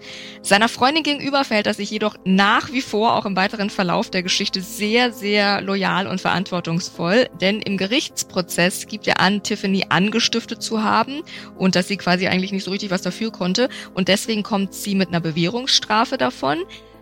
Seiner 0.42 0.68
Freundin 0.68 1.02
gegenüber 1.02 1.44
verhält 1.44 1.66
er 1.66 1.74
sich 1.74 1.90
jedoch 1.90 2.16
nach 2.24 2.72
wie 2.72 2.80
vor 2.80 3.16
auch 3.16 3.26
im 3.26 3.36
weiteren 3.36 3.70
Verlauf 3.70 4.10
der 4.10 4.22
Geschichte 4.22 4.60
sehr, 4.60 5.12
sehr 5.12 5.60
loyal 5.60 6.06
und 6.06 6.20
verantwortungsvoll, 6.20 7.28
denn 7.40 7.60
im 7.60 7.76
Gerichtsprozess 7.76 8.86
gibt 8.86 9.06
er 9.06 9.20
an, 9.20 9.42
Tiffany 9.42 9.86
angestiftet 9.88 10.62
zu 10.62 10.82
haben 10.82 11.22
und 11.56 11.76
dass 11.76 11.88
sie 11.88 11.96
quasi 11.96 12.26
eigentlich 12.26 12.52
nicht 12.52 12.64
so 12.64 12.70
richtig 12.70 12.90
was 12.90 13.02
dafür 13.02 13.30
konnte. 13.30 13.68
Und 13.94 14.08
deswegen 14.08 14.42
kommt 14.42 14.74
sie 14.74 14.94
mit 14.94 15.08
einer 15.08 15.20
Bewährungsstrafe 15.20 16.18
davon, 16.18 16.58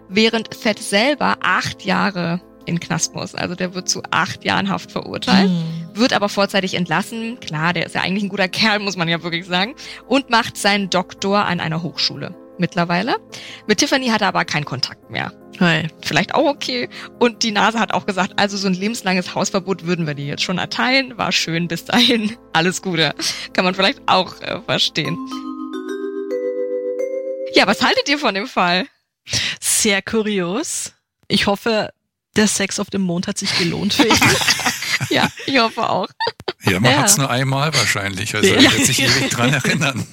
während 0.09 0.55
Fett 0.55 0.79
selber 0.79 1.37
acht 1.43 1.85
Jahre 1.85 2.41
in 2.67 2.81
Knast 2.81 3.15
muss. 3.15 3.35
Also 3.35 3.55
der 3.55 3.75
wird 3.75 3.89
zu 3.89 4.03
acht 4.11 4.45
Jahren 4.45 4.69
Haft 4.69 4.93
verurteilt 4.93 5.51
Hm. 5.51 5.91
wird 5.95 6.13
aber 6.13 6.29
vorzeitig 6.29 6.75
entlassen. 6.75 7.39
Klar, 7.41 7.73
der 7.73 7.87
ist 7.87 7.95
ja 7.95 8.01
eigentlich 8.03 8.25
ein 8.25 8.29
guter 8.29 8.49
Kerl, 8.49 8.79
muss 8.79 8.97
man 8.97 9.09
ja 9.09 9.23
wirklich 9.23 9.47
sagen. 9.47 9.75
Und 10.07 10.31
macht 10.31 10.57
seinen 10.57 10.91
Doktor 10.91 11.45
an 11.45 11.61
einer 11.61 11.83
Hochschule 11.83 12.35
mittlerweile. 12.59 13.17
Mit 13.67 13.79
Tiffany 13.79 14.09
hat 14.09 14.23
er 14.23 14.29
aber 14.29 14.45
keinen 14.45 14.65
Kontakt 14.65 15.11
mehr. 15.11 15.33
Hey. 15.59 15.89
Vielleicht 16.03 16.35
auch 16.35 16.47
okay. 16.47 16.89
Und 17.21 17.43
die 17.43 17.53
NASA 17.53 17.79
hat 17.79 17.93
auch 17.93 18.07
gesagt, 18.07 18.33
also 18.37 18.57
so 18.57 18.67
ein 18.67 18.75
lebenslanges 18.75 19.35
Hausverbot 19.35 19.87
würden 19.87 20.07
wir 20.07 20.15
dir 20.15 20.27
jetzt 20.27 20.43
schon 20.43 20.59
erteilen. 20.59 21.17
War 21.17 21.31
schön 21.33 21.69
bis 21.69 21.85
dahin. 21.85 22.37
Alles 22.53 22.83
Gute. 22.83 23.15
Kann 23.53 23.65
man 23.65 23.75
vielleicht 23.75 24.01
auch 24.07 24.41
äh, 24.41 24.61
verstehen. 24.63 25.17
Ja, 27.55 27.67
was 27.69 27.83
haltet 27.83 28.09
ihr 28.09 28.19
von 28.19 28.35
dem 28.35 28.47
Fall? 28.49 28.87
Sehr 29.61 30.03
kurios. 30.03 30.93
Ich 31.29 31.47
hoffe, 31.47 31.91
der 32.37 32.49
Sex 32.49 32.79
auf 32.81 32.91
dem 32.91 33.03
Mond 33.03 33.27
hat 33.27 33.39
sich 33.39 33.57
gelohnt 33.59 33.95
für 33.95 34.07
ihn. 34.07 34.15
Ja, 35.11 35.29
ich 35.47 35.59
hoffe 35.59 35.91
auch. 35.91 36.07
Ja, 36.63 36.79
man 36.81 36.93
Ja. 36.93 36.99
hat's 36.99 37.17
nur 37.19 37.29
einmal 37.29 37.75
wahrscheinlich. 37.75 38.35
Also 38.37 38.49
Ja. 38.49 38.61
er 38.63 38.73
wird 38.73 38.87
sich 38.87 39.01
ewig 39.03 39.29
dran 39.29 39.53
erinnern. 39.53 40.07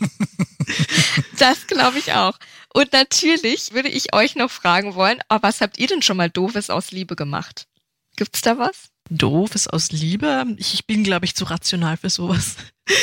Das 1.38 1.67
glaube 1.67 1.99
ich 1.99 2.13
auch. 2.13 2.38
Und 2.74 2.91
natürlich 2.93 3.74
würde 3.74 3.89
ich 3.89 4.13
euch 4.13 4.36
noch 4.36 4.49
fragen 4.49 4.95
wollen, 4.95 5.19
aber 5.28 5.47
was 5.47 5.61
habt 5.61 5.78
ihr 5.78 5.88
denn 5.88 6.01
schon 6.01 6.17
mal 6.17 6.30
Doofes 6.30 6.69
aus 6.69 6.91
Liebe 6.91 7.15
gemacht? 7.15 7.67
Gibt's 8.15 8.41
da 8.41 8.57
was? 8.57 8.89
Doof 9.09 9.55
ist 9.55 9.72
aus 9.72 9.91
Liebe. 9.91 10.45
Ich, 10.57 10.74
ich 10.74 10.86
bin, 10.88 11.03
glaube 11.03 11.26
ich, 11.26 11.36
zu 11.36 11.45
rational 11.45 11.97
für 11.97 12.09
sowas. 12.09 12.55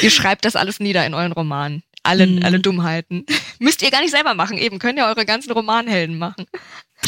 Ihr 0.02 0.10
schreibt 0.10 0.44
das 0.44 0.56
alles 0.56 0.80
nieder 0.80 1.06
in 1.06 1.14
euren 1.14 1.32
Romanen. 1.32 1.82
Alle, 2.02 2.26
Mhm. 2.26 2.44
alle 2.44 2.60
Dummheiten. 2.60 3.24
Müsst 3.58 3.82
ihr 3.82 3.90
gar 3.90 4.00
nicht 4.00 4.10
selber 4.10 4.34
machen. 4.34 4.58
Eben 4.58 4.78
könnt 4.78 4.98
ihr 4.98 5.06
eure 5.06 5.26
ganzen 5.26 5.52
Romanhelden 5.52 6.18
machen. 6.18 6.46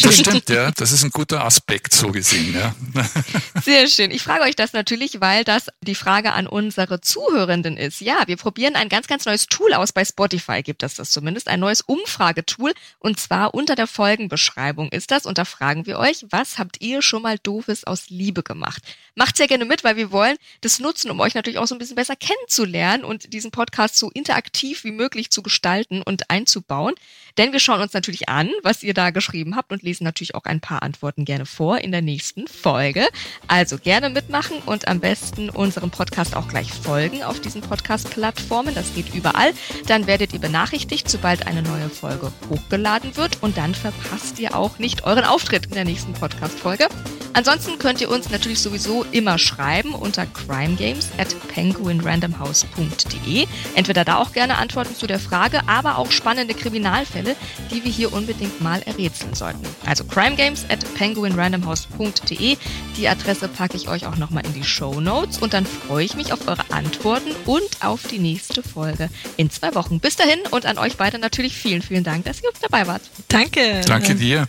Das 0.03 0.18
stimmt, 0.18 0.48
ja. 0.51 0.70
Das 0.70 0.92
ist 0.92 1.03
ein 1.03 1.11
guter 1.11 1.44
Aspekt, 1.44 1.92
so 1.92 2.12
gesehen, 2.12 2.55
ja. 2.55 2.74
Sehr 3.62 3.88
schön. 3.88 4.11
Ich 4.11 4.22
frage 4.22 4.44
euch 4.44 4.55
das 4.55 4.72
natürlich, 4.72 5.20
weil 5.20 5.44
das 5.44 5.66
die 5.80 5.94
Frage 5.94 6.32
an 6.32 6.46
unsere 6.46 7.01
Zuhörenden 7.01 7.76
ist. 7.76 8.01
Ja, 8.01 8.22
wir 8.26 8.36
probieren 8.36 8.76
ein 8.76 8.88
ganz, 8.88 9.09
ganz 9.09 9.24
neues 9.24 9.46
Tool 9.46 9.74
aus. 9.74 9.92
Bei 9.92 10.05
Spotify 10.05 10.62
gibt 10.62 10.82
es 10.82 10.94
das 10.94 11.11
zumindest. 11.11 11.48
Ein 11.48 11.61
neues 11.61 11.80
Umfragetool. 11.80 12.72
Und 12.98 13.18
zwar 13.18 13.53
unter 13.55 13.74
der 13.74 13.88
Folgenbeschreibung 13.88 14.90
ist 14.90 15.11
das. 15.11 15.26
Und 15.26 15.38
da 15.38 15.44
fragen 15.44 15.86
wir 15.86 15.98
euch, 15.98 16.24
was 16.30 16.59
habt 16.59 16.80
ihr 16.80 17.03
schon 17.03 17.22
mal 17.22 17.38
Doofes 17.38 17.84
aus 17.84 18.11
Liebe 18.11 18.42
gemacht? 18.42 18.82
Macht 19.16 19.36
sehr 19.36 19.48
gerne 19.48 19.64
mit, 19.64 19.82
weil 19.82 19.96
wir 19.96 20.12
wollen 20.12 20.36
das 20.61 20.78
nutzen, 20.78 21.11
um 21.11 21.18
euch 21.20 21.34
natürlich 21.34 21.59
auch 21.59 21.66
so 21.66 21.74
ein 21.74 21.78
bisschen 21.78 21.96
besser 21.96 22.16
kennenzulernen 22.16 23.05
und 23.05 23.32
diesen 23.32 23.51
Podcast 23.51 23.98
so 23.98 24.11
interaktiv 24.11 24.84
wie 24.84 24.92
möglich 24.92 25.30
zu 25.30 25.42
gestalten 25.42 26.01
und 26.03 26.30
einzubauen. 26.41 26.95
Denn 27.38 27.53
wir 27.53 27.61
schauen 27.61 27.80
uns 27.80 27.93
natürlich 27.93 28.28
an, 28.28 28.51
was 28.62 28.82
ihr 28.82 28.93
da 28.93 29.11
geschrieben 29.11 29.57
habt 29.57 29.72
und 29.72 29.82
lesen 29.82 30.05
natürlich 30.05 30.34
auch 30.34 30.45
ein 30.45 30.61
paar 30.61 30.82
Antworten 30.82 31.24
gerne 31.24 31.47
vor 31.47 31.78
in 31.78 31.93
der 31.93 32.03
nächsten 32.03 32.49
Folge. 32.49 33.07
Also 33.47 33.78
gerne 33.78 34.11
mitmachen 34.11 34.59
und 34.66 34.88
am 34.88 35.01
besten 35.01 35.49
unserem 35.49 35.91
Podcast 35.91 36.34
auch 36.34 36.49
gleich 36.49 36.72
folgen 36.72 37.22
auf 37.22 37.41
diesen 37.41 37.61
Podcast-Plattformen. 37.61 38.74
Das 38.74 38.95
geht 38.95 39.14
überall. 39.14 39.53
Dann 39.86 40.07
werdet 40.07 40.32
ihr 40.32 40.41
benachrichtigt, 40.41 41.09
sobald 41.09 41.47
eine 41.47 41.62
neue 41.62 41.88
Folge 41.88 42.32
hochgeladen 42.49 43.16
wird 43.16 43.43
und 43.43 43.57
dann 43.57 43.74
verpasst 43.74 44.38
ihr 44.38 44.57
auch 44.57 44.78
nicht 44.78 45.05
euren 45.05 45.24
Auftritt 45.24 45.66
in 45.66 45.74
der 45.74 45.84
nächsten 45.84 46.12
Podcast-Folge. 46.14 46.88
Ansonsten 47.32 47.78
könnt 47.78 48.01
ihr 48.01 48.11
uns 48.11 48.28
natürlich 48.30 48.59
sowieso 48.59 49.05
immer 49.12 49.38
schreiben 49.38 49.95
unter 49.95 50.26
crimegames 50.26 51.11
at 51.16 51.28
penguinrandomhouse.de. 51.49 53.47
Entweder 53.74 54.05
da 54.05 54.16
auch 54.16 54.32
gerne 54.32 54.59
Antworten 54.59 54.97
zu 54.97 55.07
der 55.07 55.20
Frage, 55.20 55.61
aber 55.68 55.99
auch 55.99 56.11
spannende 56.11 56.30
Kriminalfälle, 56.55 57.37
die 57.70 57.85
wir 57.85 57.91
hier 57.91 58.12
unbedingt 58.12 58.61
mal 58.61 58.83
errätseln 58.83 59.35
sollten. 59.35 59.66
Also 59.87 60.05
crimegames 60.05 60.64
at 60.68 60.85
penguinrandomhouse.de. 60.95 62.57
Die 62.97 63.09
Adresse 63.09 63.49
packe 63.49 63.76
ich 63.76 63.89
euch 63.89 64.07
auch 64.07 64.16
nochmal 64.16 64.45
in 64.47 64.55
die 64.55 64.64
Show 64.64 65.01
Notes 65.01 65.39
und 65.39 65.53
dann 65.53 65.66
freue 65.66 66.05
ich 66.05 66.14
mich 66.14 66.33
auf 66.33 66.47
eure 66.49 66.70
Antworten 66.70 67.31
und 67.47 67.68
auf 67.81 68.07
die 68.07 68.18
nächste 68.18 68.62
Folge 68.62 69.09
in 69.37 69.51
zwei 69.51 69.74
Wochen. 69.74 70.01
Bis 70.01 70.16
dahin 70.16 70.41
und 70.51 70.66
an 70.66 70.78
euch 70.78 70.97
beide 70.97 71.18
natürlich 71.18 71.55
vielen, 71.57 71.83
vielen 71.83 72.05
Dank, 72.05 72.24
dass 72.24 72.43
ihr 72.43 72.49
uns 72.49 72.61
dabei 72.61 72.87
wart. 72.87 73.03
Danke. 73.28 73.81
Danke 73.87 74.14
dir. 74.14 74.49